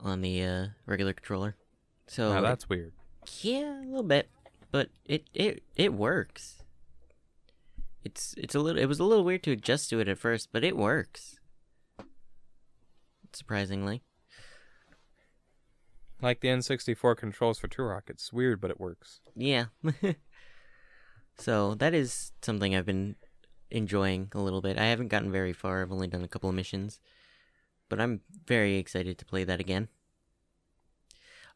on 0.00 0.22
the 0.22 0.42
uh, 0.42 0.66
regular 0.86 1.12
controller. 1.12 1.54
So 2.08 2.32
Now 2.32 2.40
that's 2.40 2.68
weird. 2.68 2.92
yeah, 3.42 3.80
a 3.80 3.86
little 3.86 4.02
bit, 4.02 4.28
but 4.72 4.88
it 5.04 5.24
it 5.34 5.62
it 5.76 5.92
works. 5.92 6.59
It's 8.04 8.34
it's 8.36 8.54
a 8.54 8.60
little 8.60 8.80
it 8.80 8.86
was 8.86 8.98
a 8.98 9.04
little 9.04 9.24
weird 9.24 9.42
to 9.44 9.52
adjust 9.52 9.90
to 9.90 10.00
it 10.00 10.08
at 10.08 10.18
first, 10.18 10.48
but 10.52 10.64
it 10.64 10.76
works. 10.76 11.38
Surprisingly. 13.32 14.02
Like 16.22 16.40
the 16.40 16.48
N64 16.48 17.16
controls 17.16 17.58
for 17.58 17.68
Turok, 17.68 18.10
it's 18.10 18.32
weird, 18.32 18.60
but 18.60 18.70
it 18.70 18.78
works. 18.78 19.20
Yeah. 19.34 19.66
so 21.38 21.74
that 21.76 21.94
is 21.94 22.32
something 22.42 22.74
I've 22.74 22.84
been 22.84 23.16
enjoying 23.70 24.30
a 24.34 24.40
little 24.40 24.60
bit. 24.60 24.78
I 24.78 24.86
haven't 24.86 25.08
gotten 25.08 25.32
very 25.32 25.54
far. 25.54 25.80
I've 25.80 25.92
only 25.92 26.08
done 26.08 26.22
a 26.22 26.28
couple 26.28 26.50
of 26.50 26.54
missions, 26.54 27.00
but 27.88 28.00
I'm 28.00 28.20
very 28.46 28.76
excited 28.76 29.16
to 29.18 29.24
play 29.24 29.44
that 29.44 29.60
again. 29.60 29.88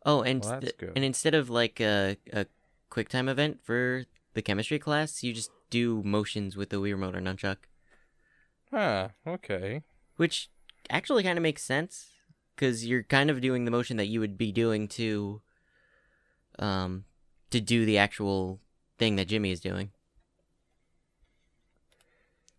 Oh, 0.06 0.22
and 0.22 0.42
Well, 0.42 0.60
th- 0.60 0.74
and 0.94 1.04
instead 1.04 1.34
of 1.34 1.50
like 1.50 1.80
a 1.80 2.16
a 2.32 2.46
quick 2.88 3.08
time 3.08 3.28
event 3.28 3.60
for 3.62 4.04
the 4.34 4.42
chemistry 4.42 4.78
class, 4.78 5.22
you 5.22 5.32
just 5.32 5.50
do 5.70 6.02
motions 6.04 6.56
with 6.56 6.70
the 6.70 6.76
Wii 6.76 6.92
remote 6.92 7.16
or 7.16 7.20
nunchuck, 7.20 7.56
Huh. 8.70 9.08
Okay. 9.26 9.82
which 10.16 10.50
actually 10.90 11.22
kind 11.22 11.38
of 11.38 11.42
makes 11.42 11.62
sense 11.62 12.08
because 12.54 12.86
you're 12.86 13.02
kind 13.04 13.30
of 13.30 13.40
doing 13.40 13.64
the 13.64 13.70
motion 13.70 13.96
that 13.96 14.06
you 14.06 14.20
would 14.20 14.36
be 14.36 14.52
doing 14.52 14.86
to 14.88 15.40
um 16.58 17.04
to 17.50 17.60
do 17.60 17.84
the 17.84 17.98
actual 17.98 18.60
thing 18.98 19.16
that 19.16 19.28
Jimmy 19.28 19.50
is 19.50 19.60
doing. 19.60 19.90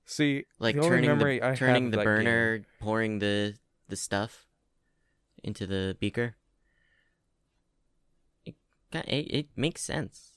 See, 0.05 0.45
like 0.59 0.75
the 0.75 0.81
turning 0.81 1.17
the 1.17 1.41
I 1.43 1.55
turning 1.55 1.89
the 1.91 1.97
that 1.97 2.03
game- 2.03 2.23
burner, 2.23 2.61
pouring 2.79 3.19
the 3.19 3.55
the 3.89 3.95
stuff 3.95 4.45
into 5.43 5.65
the 5.67 5.97
beaker. 5.99 6.35
It, 8.45 8.55
it 8.93 9.27
it 9.39 9.47
makes 9.55 9.81
sense. 9.81 10.34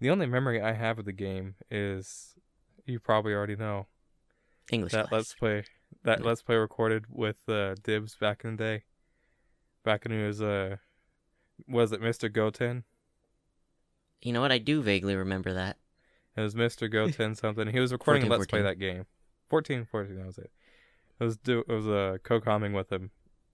The 0.00 0.10
only 0.10 0.26
memory 0.26 0.60
I 0.60 0.72
have 0.72 0.98
of 0.98 1.04
the 1.04 1.12
game 1.12 1.54
is 1.70 2.34
you 2.84 3.00
probably 3.00 3.32
already 3.32 3.56
know 3.56 3.86
English 4.70 4.92
that 4.92 5.08
class. 5.08 5.12
let's 5.12 5.34
play 5.34 5.64
that 6.02 6.20
Yeah. 6.20 6.26
let's 6.26 6.42
play 6.42 6.56
recorded 6.56 7.06
with 7.08 7.48
uh, 7.48 7.74
Dibs 7.82 8.16
back 8.16 8.44
in 8.44 8.56
the 8.56 8.62
day. 8.62 8.84
Back 9.84 10.04
when 10.04 10.18
he 10.18 10.24
was 10.24 10.42
uh 10.42 10.76
was 11.66 11.92
it 11.92 12.00
Mr. 12.00 12.30
Goten? 12.32 12.84
You 14.22 14.32
know 14.32 14.40
what? 14.40 14.52
I 14.52 14.58
do 14.58 14.82
vaguely 14.82 15.14
remember 15.14 15.52
that. 15.54 15.78
It 16.36 16.40
was 16.40 16.54
Mr. 16.54 16.90
Goten 16.92 17.34
something. 17.34 17.68
He 17.68 17.80
was 17.80 17.92
recording 17.92 18.22
14, 18.22 18.38
Let's 18.38 18.50
Play 18.50 18.62
that 18.62 18.78
game. 18.78 19.06
14, 19.48 19.86
14, 19.90 20.16
that 20.16 20.26
was 20.26 20.38
it. 20.38 20.50
It 21.18 21.24
was 21.24 21.36
do 21.38 21.60
it 21.60 21.68
was 21.68 21.86
uh, 21.86 22.18
co-comming 22.22 22.72
with 22.72 22.92
him. 22.92 23.10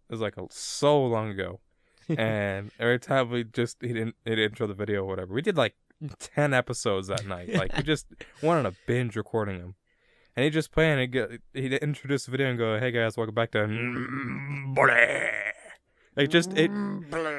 It 0.08 0.12
was 0.12 0.20
like 0.20 0.36
a, 0.36 0.46
so 0.50 1.04
long 1.04 1.30
ago. 1.30 1.60
and 2.08 2.72
every 2.80 2.98
time 2.98 3.30
we 3.30 3.44
just 3.44 3.76
he 3.80 3.88
didn't 3.88 4.16
he'd 4.24 4.38
intro 4.38 4.66
the 4.66 4.74
video 4.74 5.02
or 5.02 5.06
whatever. 5.06 5.32
We 5.32 5.42
did 5.42 5.56
like 5.56 5.74
ten 6.18 6.52
episodes 6.54 7.08
that 7.08 7.26
night. 7.26 7.48
Like 7.54 7.76
we 7.76 7.82
just 7.82 8.06
went 8.42 8.58
on 8.58 8.66
a 8.66 8.74
binge 8.86 9.16
recording 9.16 9.58
them. 9.58 9.74
And 10.34 10.44
he 10.44 10.50
just 10.50 10.72
playing 10.72 10.98
and 10.98 11.12
get 11.12 11.30
he'd 11.52 11.74
introduce 11.74 12.24
the 12.24 12.30
video 12.30 12.48
and 12.48 12.58
go, 12.58 12.78
Hey 12.78 12.90
guys, 12.90 13.16
welcome 13.16 13.34
back 13.34 13.50
to 13.52 13.66
Bully 14.74 15.28
Like 16.16 16.30
just 16.30 16.52
it 16.56 16.70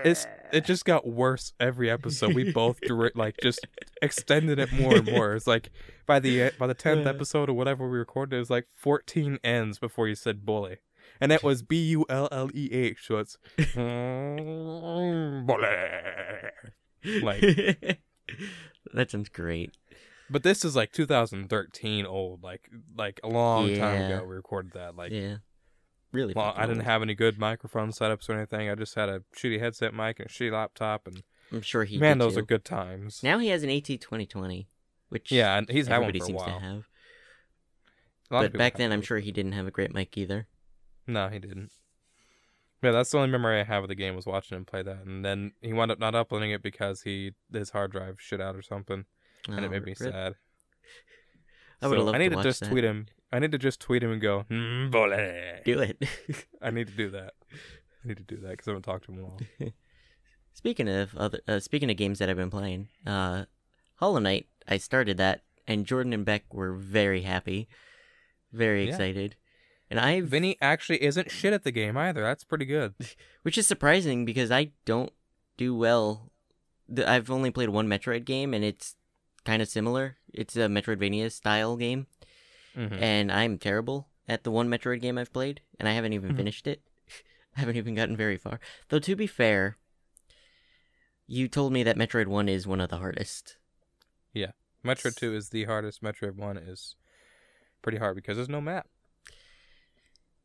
it's 0.06 0.28
it 0.52 0.66
just 0.66 0.86
got 0.86 1.08
worse 1.08 1.54
every 1.60 1.90
episode. 1.90 2.36
We 2.36 2.52
both 2.52 2.80
dir- 2.88 3.12
like 3.16 3.38
just 3.42 3.66
extended 4.02 4.60
it 4.60 4.72
more 4.74 4.96
and 4.98 5.12
more. 5.12 5.34
It's 5.34 5.48
like 5.48 5.72
by 6.06 6.20
the 6.20 6.44
eh, 6.44 6.50
by 6.60 6.68
the 6.68 6.74
tenth 6.74 7.08
episode 7.08 7.50
or 7.50 7.54
whatever 7.54 7.90
we 7.90 7.98
recorded, 7.98 8.36
it 8.36 8.40
was 8.40 8.50
like 8.50 8.68
fourteen 8.76 9.40
ends 9.44 9.80
before 9.80 10.08
you 10.08 10.16
said 10.16 10.46
bully, 10.46 10.78
and 11.20 11.32
it 11.32 11.44
was 11.44 11.64
B 11.64 11.82
U 11.90 12.06
L 12.10 12.28
L 12.32 12.50
E 12.54 12.70
H. 12.72 13.08
So 13.08 13.18
it's 13.18 13.38
bully. 13.76 15.68
Like, 17.22 18.00
that 18.94 19.12
sounds 19.12 19.30
great. 19.30 19.76
but 20.30 20.44
this 20.44 20.64
is 20.66 20.76
like 20.76 20.92
2013 20.92 22.06
old, 22.06 22.44
like 22.44 22.70
like 22.96 23.20
a 23.24 23.28
long 23.28 23.76
time 23.76 24.02
ago. 24.12 24.26
We 24.26 24.36
recorded 24.36 24.74
that. 24.74 24.96
Like, 24.96 25.12
yeah, 25.12 25.38
really. 26.12 26.34
well, 26.36 26.54
I 26.56 26.66
didn't 26.66 26.86
have 26.86 27.02
any 27.02 27.14
good 27.16 27.38
microphone 27.38 27.92
setups 27.92 28.30
or 28.30 28.34
anything. 28.34 28.70
I 28.70 28.76
just 28.76 28.96
had 28.96 29.10
a 29.10 29.22
shitty 29.36 29.60
headset 29.60 29.94
mic 29.94 30.20
and 30.20 30.30
a 30.30 30.32
shitty 30.32 30.52
laptop, 30.52 31.08
and 31.08 31.24
I'm 31.52 31.62
sure 31.62 31.84
he. 31.84 31.98
man, 31.98 32.18
those 32.18 32.34
too. 32.34 32.40
are 32.40 32.44
good 32.44 32.66
times. 32.66 33.22
Now 33.24 33.38
he 33.40 33.50
has 33.50 33.64
an 33.64 33.70
AT 33.70 33.86
2020, 33.86 34.68
which 35.10 35.32
Yeah, 35.32 35.58
and 35.58 35.70
he's 35.70 35.88
had 35.88 36.00
one 36.00 36.10
everybody 36.10 36.20
for 36.20 36.24
a 36.24 36.28
seems 36.28 36.38
while. 36.38 36.60
to 36.60 36.66
have. 36.66 36.78
A 38.32 38.42
but 38.50 38.54
back 38.54 38.78
then, 38.78 38.92
I'm 38.92 39.02
sure 39.04 39.20
he 39.20 39.32
didn't 39.32 39.52
have 39.52 39.68
a 39.68 39.72
great 39.72 39.94
mic 39.94 40.18
either. 40.18 40.48
No, 41.06 41.28
he 41.30 41.38
didn't. 41.38 41.70
Yeah, 42.84 42.92
that's 42.92 43.12
the 43.12 43.18
only 43.18 43.30
memory 43.30 43.60
I 43.60 43.64
have 43.64 43.84
of 43.84 43.90
the 43.90 43.96
game 43.96 44.16
was 44.16 44.26
watching 44.26 44.58
him 44.58 44.66
play 44.66 44.84
that, 44.84 45.06
and 45.06 45.24
then 45.24 45.54
he 45.62 45.72
wound 45.74 45.90
up 45.92 46.00
not 46.00 46.16
uploading 46.16 46.52
it 46.52 46.62
because 46.62 47.02
he 47.04 47.32
his 47.52 47.70
hard 47.70 47.92
drive 47.92 48.18
shit 48.20 48.42
out 48.42 48.56
or 48.56 48.62
something, 48.62 49.06
and 49.48 49.60
Oh, 49.60 49.64
it 49.64 49.72
made 49.72 49.86
me 49.86 49.96
rip. 49.98 50.14
sad. 50.14 50.34
I 51.82 51.88
would 51.88 51.98
So 51.98 52.04
love 52.04 52.16
I 52.16 52.18
need 52.18 52.30
to 52.30 52.36
to, 52.36 52.44
just 52.44 52.60
that. 52.62 52.70
tweet 52.70 52.84
him. 52.84 53.08
I 53.32 53.40
need 53.40 53.52
to 53.54 53.58
just 53.58 53.80
tweet 53.80 54.04
him 54.04 54.12
and 54.12 54.22
go, 54.22 54.46
mm, 54.50 54.90
vole." 54.92 55.10
Do 55.66 55.80
it. 55.80 56.04
I 56.62 56.72
need 56.72 56.88
to 56.88 56.94
do 56.94 57.10
that. 57.12 57.34
I 58.04 58.08
need 58.08 58.18
to 58.18 58.24
do 58.24 58.38
that 58.38 58.52
because 58.52 58.68
I 58.68 58.72
haven't 58.72 58.84
talked 58.84 59.06
to 59.06 59.12
him 59.12 59.20
in 59.20 59.24
a 59.24 59.28
while. 59.28 59.40
speaking 60.54 60.88
of 60.90 61.16
other, 61.16 61.40
uh, 61.48 61.60
speaking 61.60 61.90
of 61.90 61.98
games 61.98 62.20
that 62.20 62.30
I've 62.30 62.38
been 62.38 62.50
playing, 62.52 62.90
uh, 63.08 63.46
Hollow 63.96 64.20
Knight. 64.20 64.48
I 64.68 64.78
started 64.78 65.18
that, 65.18 65.42
and 65.68 65.86
Jordan 65.86 66.14
and 66.14 66.26
Beck 66.26 66.54
were 66.54 66.74
very 66.74 67.22
happy, 67.22 67.68
very 68.52 68.84
Yeah. 68.86 68.90
excited, 68.92 69.36
and 69.94 70.00
I, 70.00 70.22
Vinny 70.22 70.58
actually 70.60 71.04
isn't 71.04 71.30
shit 71.30 71.54
at 71.54 71.64
the 71.64 71.72
game 71.72 71.96
either. 71.98 72.24
That's 72.24 72.44
pretty 72.44 72.66
good. 72.66 72.96
which 73.44 73.60
is 73.60 73.68
surprising 73.68 74.26
because 74.26 74.50
I 74.50 74.72
don't 74.86 75.14
do 75.56 75.76
well. 75.76 76.32
I've 77.06 77.30
only 77.30 77.52
played 77.52 77.70
one 77.70 77.88
Metroid 77.88 78.26
game, 78.26 78.56
and 78.56 78.64
it's 78.66 78.96
kind 79.46 79.62
of 79.62 79.68
similar. 79.68 80.18
It's 80.34 80.56
a 80.56 80.62
Metroidvania 80.62 81.32
style 81.32 81.78
game, 81.78 82.08
Mhm. 82.76 83.00
and 83.00 83.32
I'm 83.32 83.60
terrible 83.60 84.08
at 84.28 84.44
the 84.44 84.50
one 84.50 84.68
Metroid 84.68 85.00
game 85.00 85.20
I've 85.20 85.32
played, 85.32 85.62
and 85.80 85.88
I 85.88 85.92
haven't 85.92 86.14
even 86.14 86.32
Mhm. 86.34 86.38
finished 86.38 86.66
it. 86.66 86.82
I 87.56 87.60
haven't 87.60 87.78
even 87.78 87.94
gotten 87.94 88.18
very 88.18 88.38
far. 88.38 88.60
Though 88.90 88.98
to 89.00 89.16
be 89.16 89.28
fair, 89.28 89.78
you 91.28 91.48
told 91.48 91.72
me 91.72 91.84
that 91.84 91.98
Metroid 91.98 92.28
One 92.28 92.50
is 92.50 92.66
one 92.66 92.82
of 92.82 92.90
the 92.90 92.98
hardest. 92.98 93.58
Yeah. 94.34 94.54
Metroid 94.84 95.16
Two 95.18 95.36
is 95.36 95.50
the 95.50 95.66
hardest. 95.66 96.02
Metroid 96.02 96.36
One 96.36 96.58
is 96.58 96.96
pretty 97.84 98.00
hard 98.00 98.16
because 98.16 98.38
there's 98.38 98.50
no 98.50 98.60
map. 98.62 98.88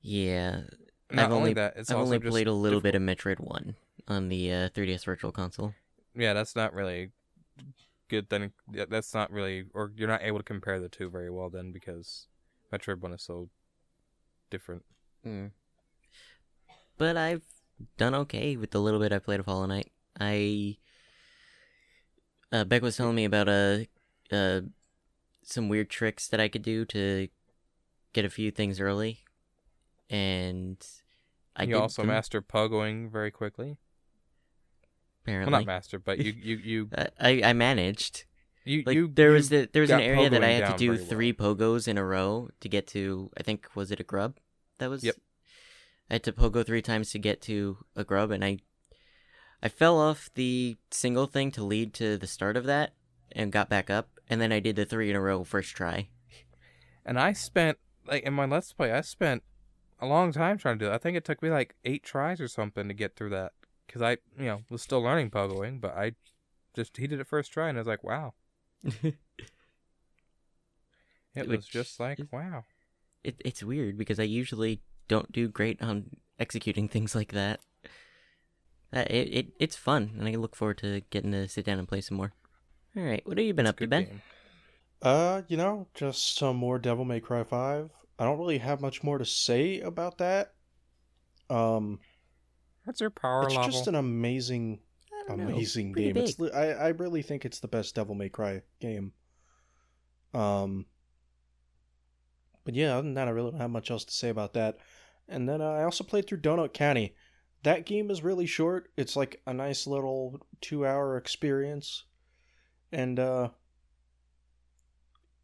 Yeah, 0.01 0.63
Not 1.11 1.27
I've 1.27 1.33
only 1.33 1.53
that, 1.55 1.75
it's 1.77 1.91
I've 1.91 1.99
also 1.99 2.15
only 2.15 2.29
played 2.31 2.47
a 2.47 2.53
little 2.53 2.81
difficult. 2.81 3.19
bit 3.19 3.29
of 3.29 3.37
Metroid 3.39 3.41
One 3.41 3.77
on 4.07 4.29
the 4.29 4.53
uh, 4.53 4.69
3DS 4.71 5.05
Virtual 5.05 5.33
Console. 5.33 5.75
Yeah, 6.15 6.33
that's 6.33 6.57
not 6.57 6.73
really 6.73 7.11
good. 8.09 8.29
Then 8.29 8.53
that's 8.89 9.15
not 9.15 9.31
really, 9.31 9.65
or 9.75 9.93
you're 9.97 10.09
not 10.09 10.23
able 10.23 10.39
to 10.39 10.45
compare 10.45 10.81
the 10.81 10.89
two 10.89 11.11
very 11.11 11.31
well 11.31 11.51
then 11.51 11.73
because 11.73 12.27
Metroid 12.73 13.01
One 13.01 13.13
is 13.13 13.23
so 13.23 13.49
different. 14.51 14.85
Mm. 15.27 15.51
But 16.97 17.17
I've 17.17 17.43
done 17.97 18.15
okay 18.15 18.57
with 18.57 18.71
the 18.71 18.81
little 18.81 19.01
bit 19.01 19.13
I 19.13 19.19
played 19.19 19.41
of 19.41 19.47
Hollow 19.47 19.67
Knight. 19.67 19.93
I 20.19 20.79
uh, 22.53 22.65
Beck 22.65 22.83
was 22.83 22.97
telling 22.97 23.15
me 23.15 23.25
about 23.25 23.49
uh, 23.49 23.79
uh, 24.33 24.63
some 25.43 25.69
weird 25.69 25.91
tricks 25.91 26.27
that 26.29 26.41
I 26.41 26.49
could 26.49 26.63
do 26.63 26.85
to 26.87 27.29
get 28.13 28.25
a 28.25 28.31
few 28.31 28.51
things 28.51 28.81
early, 28.81 29.21
and 30.11 30.77
I 31.57 31.65
you 31.65 31.77
also 31.79 32.03
them, 32.03 32.09
master 32.09 32.41
pogoing 32.43 33.11
very 33.11 33.31
quickly. 33.31 33.77
apparently. 35.23 35.53
Well, 35.53 35.61
not 35.61 35.67
master, 35.67 35.99
but 35.99 36.19
you 36.19 36.33
you 36.33 36.57
you 36.57 36.91
I- 37.21 37.43
I 37.45 37.53
managed. 37.53 38.25
you 38.65 38.83
Like 38.87 38.95
you. 38.95 39.09
there 39.13 39.29
you- 39.29 39.35
was 39.35 39.49
the, 39.49 39.69
there 39.73 39.83
was 39.83 39.91
an 39.91 40.01
area 40.01 40.31
that 40.31 40.45
I 40.45 40.49
had 40.51 40.73
to 40.73 40.77
do 40.77 40.89
very 40.93 40.99
well. 40.99 41.09
three 41.09 41.33
pogos 41.33 41.89
in 41.89 41.99
a 41.99 42.05
row 42.05 42.49
to 42.61 42.69
get 42.69 42.87
to. 42.89 43.31
I 43.37 43.43
think 43.43 43.69
was 43.75 43.91
it 43.91 44.01
a 44.01 44.05
grub? 44.05 44.37
That 44.79 44.91
was. 44.91 45.03
Yep. 45.05 45.17
I 46.11 46.15
had 46.15 46.23
to 46.25 46.33
pogo 46.33 46.65
three 46.65 46.81
times 46.83 47.11
to 47.11 47.19
get 47.19 47.43
to 47.43 47.79
a 47.95 48.03
grub, 48.03 48.31
and 48.31 48.43
I, 48.43 48.59
I 49.63 49.69
fell 49.69 49.99
off 49.99 50.31
the 50.35 50.79
single 50.91 51.27
thing 51.27 51.51
to 51.53 51.63
lead 51.63 51.93
to 51.95 52.17
the 52.17 52.27
start 52.27 52.57
of 52.57 52.65
that, 52.65 52.95
and 53.33 53.53
got 53.53 53.69
back 53.69 53.91
up, 53.91 54.09
and 54.27 54.41
then 54.41 54.51
I 54.51 54.59
did 54.61 54.77
the 54.77 54.87
three 54.87 55.11
in 55.11 55.17
a 55.17 55.21
row 55.21 55.45
first 55.45 55.77
try. 55.77 56.09
And 57.05 57.19
I 57.21 57.33
spent 57.35 57.77
like 58.07 58.23
in 58.23 58.33
my 58.33 58.47
let's 58.47 58.73
play, 58.73 58.91
I 58.93 59.03
spent 59.03 59.43
a 60.01 60.07
long 60.07 60.33
time 60.33 60.59
trying 60.59 60.79
to 60.79 60.85
do 60.85 60.91
it. 60.91 60.95
I 60.95 60.99
think 60.99 61.17
it 61.17 61.25
took 61.25 61.43
me 61.43 61.51
like 61.51 61.75
eight 61.85 62.03
tries 62.03 62.41
or 62.41 62.49
something 62.49 62.89
to 62.89 62.95
get 62.95 63.17
through 63.17 63.31
that 63.31 63.53
because 63.87 64.03
I 64.03 64.13
you 64.39 64.47
know 64.47 64.63
was 64.71 64.83
still 64.83 65.01
learning 65.03 65.31
pogoing, 65.31 65.81
but 65.81 65.97
I 65.97 66.13
just 66.75 66.97
he 66.97 67.07
did 67.07 67.21
it 67.21 67.27
first 67.27 67.53
try 67.53 67.69
and 67.69 67.79
I 67.79 67.81
was 67.81 67.89
like, 67.89 68.05
wow, 68.05 68.35
it 71.35 71.49
was 71.49 71.67
just 71.67 72.01
like 72.01 72.21
is- 72.21 72.27
wow. 72.33 72.65
it, 73.25 73.37
it's 73.45 73.63
weird 73.63 73.97
because 73.99 74.19
I 74.21 74.25
usually 74.25 74.81
don't 75.09 75.33
do 75.33 75.49
great 75.49 75.81
on 75.83 76.11
executing 76.39 76.89
things 76.89 77.15
like 77.15 77.33
that. 77.33 77.61
Uh, 78.93 79.05
it, 79.11 79.29
it 79.35 79.47
it's 79.59 79.77
fun, 79.77 80.15
and 80.19 80.27
I 80.27 80.33
look 80.37 80.57
forward 80.57 80.79
to 80.79 81.03
getting 81.11 81.33
to 81.33 81.47
sit 81.49 81.65
down 81.67 81.79
and 81.79 81.87
play 81.89 82.01
some 82.01 82.17
more. 82.17 82.33
All 82.97 83.03
right, 83.03 83.27
what 83.27 83.39
have 83.39 83.47
you 83.47 83.55
been 83.55 83.67
It's 83.67 83.71
up 83.71 83.79
to, 83.79 83.87
Ben? 83.87 84.07
game. 84.07 84.23
Uh, 85.03 85.43
you 85.49 85.57
know, 85.57 85.87
just 85.95 86.37
some 86.37 86.57
more 86.57 86.79
Devil 86.79 87.05
May 87.05 87.21
Cry 87.21 87.45
5. 87.45 87.91
I 88.19 88.25
don't 88.25 88.39
really 88.39 88.59
have 88.59 88.81
much 88.81 89.03
more 89.03 89.19
to 89.19 89.25
say 89.25 89.81
about 89.81 90.19
that. 90.19 90.55
Um, 91.49 92.01
What's 92.85 93.01
your 93.01 93.11
power 93.11 93.45
it's 93.45 93.55
level? 93.55 93.71
just 93.71 93.87
an 93.87 93.95
amazing, 93.95 94.81
I 95.13 95.29
don't 95.29 95.39
know, 95.39 95.55
amazing 95.55 95.93
pretty 95.93 96.13
game. 96.13 96.23
It's 96.23 96.33
big. 96.33 96.47
li- 96.47 96.53
I 96.53 96.73
I 96.73 96.89
really 96.89 97.23
think 97.23 97.45
it's 97.45 97.61
the 97.61 97.69
best 97.69 97.95
Devil 97.95 98.15
May 98.15 98.29
Cry 98.29 98.63
game. 98.81 99.13
Um, 100.35 100.87
but 102.65 102.75
yeah, 102.75 102.95
other 102.95 103.03
than 103.03 103.15
that, 103.15 103.29
I 103.29 103.31
really 103.31 103.53
don't 103.53 103.61
have 103.61 103.71
much 103.71 103.91
else 103.91 104.05
to 104.05 104.13
say 104.13 104.29
about 104.29 104.55
that. 104.55 104.79
And 105.29 105.49
then 105.49 105.61
uh, 105.61 105.71
I 105.71 105.85
also 105.85 106.05
played 106.05 106.27
through 106.27 106.41
Donut 106.41 106.73
County. 106.73 107.15
That 107.63 107.87
game 107.87 108.11
is 108.11 108.23
really 108.23 108.47
short. 108.47 108.91
It's 108.97 109.17
like 109.17 109.41
a 109.47 109.53
nice 109.53 109.87
little 109.87 110.47
two-hour 110.61 111.17
experience, 111.17 112.05
and 112.93 113.19
uh, 113.19 113.49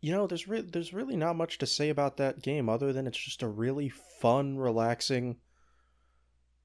you 0.04 0.12
know, 0.12 0.26
there's 0.26 0.46
re- 0.46 0.60
there's 0.60 0.92
really 0.92 1.16
not 1.16 1.34
much 1.34 1.56
to 1.56 1.66
say 1.66 1.88
about 1.88 2.18
that 2.18 2.42
game 2.42 2.68
other 2.68 2.92
than 2.92 3.06
it's 3.06 3.16
just 3.16 3.42
a 3.42 3.48
really 3.48 3.88
fun, 3.88 4.58
relaxing, 4.58 5.38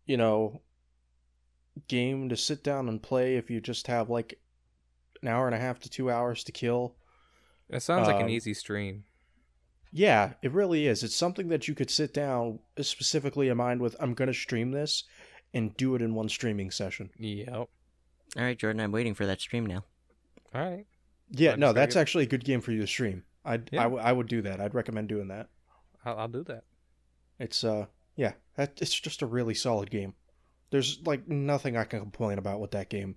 you 0.06 0.18
know, 0.18 0.62
game 1.88 2.28
to 2.28 2.36
sit 2.36 2.66
down 2.66 2.90
and 2.90 3.02
play 3.02 3.38
if 3.38 3.50
you 3.50 3.62
just 3.62 3.88
have 3.88 4.10
like 4.10 4.38
an 5.22 5.30
hour 5.30 5.46
and 5.46 5.56
a 5.56 5.58
half 5.58 5.80
to 5.80 5.90
two 5.90 6.12
hours 6.12 6.44
to 6.44 6.52
kill. 6.52 6.98
it 7.70 7.82
sounds 7.82 8.08
like 8.08 8.18
an 8.18 8.24
um, 8.24 8.30
easy 8.30 8.54
stream. 8.54 9.06
Yeah, 9.94 10.34
it 10.42 10.52
really 10.52 10.86
is. 10.86 11.02
It's 11.02 11.16
something 11.16 11.48
that 11.48 11.66
you 11.66 11.76
could 11.76 11.90
sit 11.90 12.14
down 12.14 12.60
specifically 12.82 13.48
in 13.48 13.56
mind 13.56 13.80
with. 13.80 13.96
I'm 14.02 14.16
gonna 14.16 14.34
stream 14.34 14.72
this, 14.72 15.06
and 15.54 15.78
do 15.78 15.96
it 15.96 16.02
in 16.02 16.14
one 16.14 16.28
streaming 16.28 16.72
session. 16.72 17.10
Yep. 17.18 17.56
All 17.56 17.70
right, 18.36 18.60
Jordan, 18.60 18.82
I'm 18.82 18.92
waiting 18.92 19.14
for 19.14 19.26
that 19.26 19.40
stream 19.40 19.66
now. 19.66 19.86
All 20.54 20.62
right. 20.62 20.86
Yeah, 21.32 21.54
I 21.54 21.56
no, 21.56 21.72
that's 21.72 21.96
actually 21.96 22.26
a 22.26 22.28
good 22.28 22.44
game 22.44 22.60
for 22.60 22.74
you 22.74 22.82
to 22.82 22.88
stream. 22.88 23.24
I'd, 23.46 23.70
Yeah. 23.72 23.82
I, 23.82 23.84
w- 23.84 24.02
I 24.04 24.12
would 24.12 24.28
do 24.28 24.42
that. 24.44 24.60
I'd 24.60 24.76
recommend 24.76 25.08
doing 25.10 25.28
that. 25.30 25.50
I'll, 26.06 26.18
I'll 26.20 26.28
do 26.28 26.44
that. 26.46 26.64
It's 27.40 27.64
uh, 27.64 27.86
yeah, 28.16 28.34
that, 28.56 28.80
it's 28.82 28.98
just 29.00 29.22
a 29.22 29.26
really 29.26 29.54
solid 29.54 29.90
game. 29.90 30.14
There's 30.72 31.00
like 31.06 31.28
nothing 31.28 31.78
I 31.78 31.84
can 31.86 32.00
complain 32.00 32.38
about 32.38 32.60
with 32.60 32.72
that 32.72 32.90
game. 32.90 33.16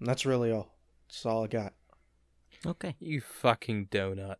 And 0.00 0.08
that's 0.08 0.26
really 0.26 0.50
all. 0.52 0.74
That's 1.08 1.24
all 1.24 1.44
I 1.44 1.46
got. 1.46 1.72
Okay. 2.66 2.94
You 3.00 3.20
fucking 3.20 3.86
donut. 3.86 4.36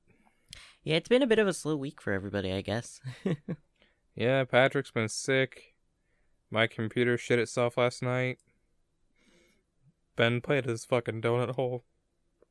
Yeah, 0.82 0.96
it's 0.96 1.08
been 1.08 1.22
a 1.22 1.26
bit 1.26 1.38
of 1.38 1.46
a 1.48 1.52
slow 1.52 1.76
week 1.76 2.00
for 2.00 2.12
everybody, 2.12 2.52
I 2.52 2.60
guess. 2.60 3.00
Yeah, 4.18 4.44
Patrick's 4.44 4.90
been 4.90 5.10
sick. 5.10 5.74
My 6.50 6.66
computer 6.66 7.18
shit 7.18 7.38
itself 7.38 7.76
last 7.76 8.02
night. 8.02 8.38
Ben 10.16 10.40
played 10.40 10.64
his 10.64 10.86
fucking 10.86 11.20
donut 11.20 11.54
hole. 11.54 11.84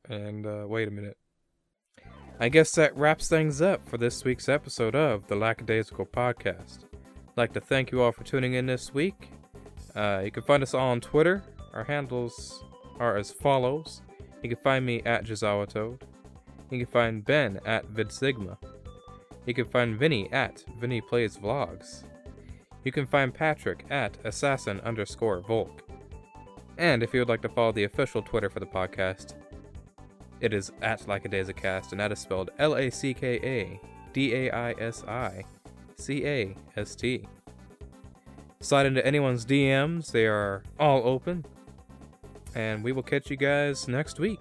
And, 0.08 0.46
uh, 0.46 0.66
wait 0.68 0.86
a 0.86 0.92
minute. 0.92 1.16
I 2.38 2.50
guess 2.50 2.72
that 2.72 2.94
wraps 2.94 3.28
things 3.28 3.62
up 3.62 3.88
for 3.88 3.96
this 3.96 4.22
week's 4.22 4.46
episode 4.46 4.94
of 4.94 5.26
the 5.26 5.34
Lackadaisical 5.36 6.04
Podcast. 6.04 6.80
I'd 6.84 7.36
like 7.38 7.54
to 7.54 7.62
thank 7.62 7.90
you 7.90 8.02
all 8.02 8.12
for 8.12 8.24
tuning 8.24 8.52
in 8.52 8.66
this 8.66 8.92
week. 8.92 9.30
Uh, 9.94 10.20
you 10.22 10.30
can 10.30 10.42
find 10.42 10.62
us 10.62 10.74
all 10.74 10.90
on 10.90 11.00
Twitter. 11.00 11.42
Our 11.72 11.84
handles 11.84 12.62
are 13.00 13.16
as 13.16 13.32
follows. 13.32 14.02
You 14.42 14.50
can 14.50 14.58
find 14.58 14.84
me 14.84 15.00
at 15.06 15.24
Jazawa 15.24 15.66
Toad. 15.66 16.04
You 16.70 16.84
can 16.84 16.92
find 16.92 17.24
Ben 17.24 17.58
at 17.64 17.86
VidSigma. 17.94 18.58
You 19.46 19.54
can 19.54 19.64
find 19.64 19.98
Vinny 19.98 20.30
at 20.30 20.62
Vinny 20.78 21.00
Plays 21.00 21.38
Vlogs. 21.38 22.04
You 22.84 22.92
can 22.92 23.06
find 23.06 23.32
Patrick 23.32 23.86
at 23.88 24.18
assassin 24.24 24.80
underscore 24.80 25.40
Volke. 25.40 25.80
And 26.76 27.02
if 27.02 27.14
you 27.14 27.20
would 27.20 27.30
like 27.30 27.42
to 27.42 27.48
follow 27.48 27.72
the 27.72 27.84
official 27.84 28.20
Twitter 28.20 28.50
for 28.50 28.60
the 28.60 28.66
podcast, 28.66 29.36
it 30.40 30.52
is 30.52 30.72
at 30.82 31.00
Lackadaisicast, 31.02 31.92
and 31.92 32.00
that 32.00 32.12
is 32.12 32.18
spelled 32.18 32.50
L 32.58 32.76
A 32.76 32.90
C 32.90 33.14
K 33.14 33.36
A 33.36 33.80
D 34.12 34.34
A 34.34 34.50
I 34.50 34.72
S 34.72 35.04
I 35.04 35.44
C 35.96 36.26
A 36.26 36.56
S 36.76 36.94
T. 36.94 37.26
Slide 38.60 38.86
into 38.86 39.06
anyone's 39.06 39.44
DMs, 39.44 40.10
they 40.10 40.26
are 40.26 40.62
all 40.80 41.02
open. 41.06 41.44
And 42.54 42.82
we 42.82 42.92
will 42.92 43.02
catch 43.02 43.30
you 43.30 43.36
guys 43.36 43.86
next 43.86 44.18
week. 44.18 44.40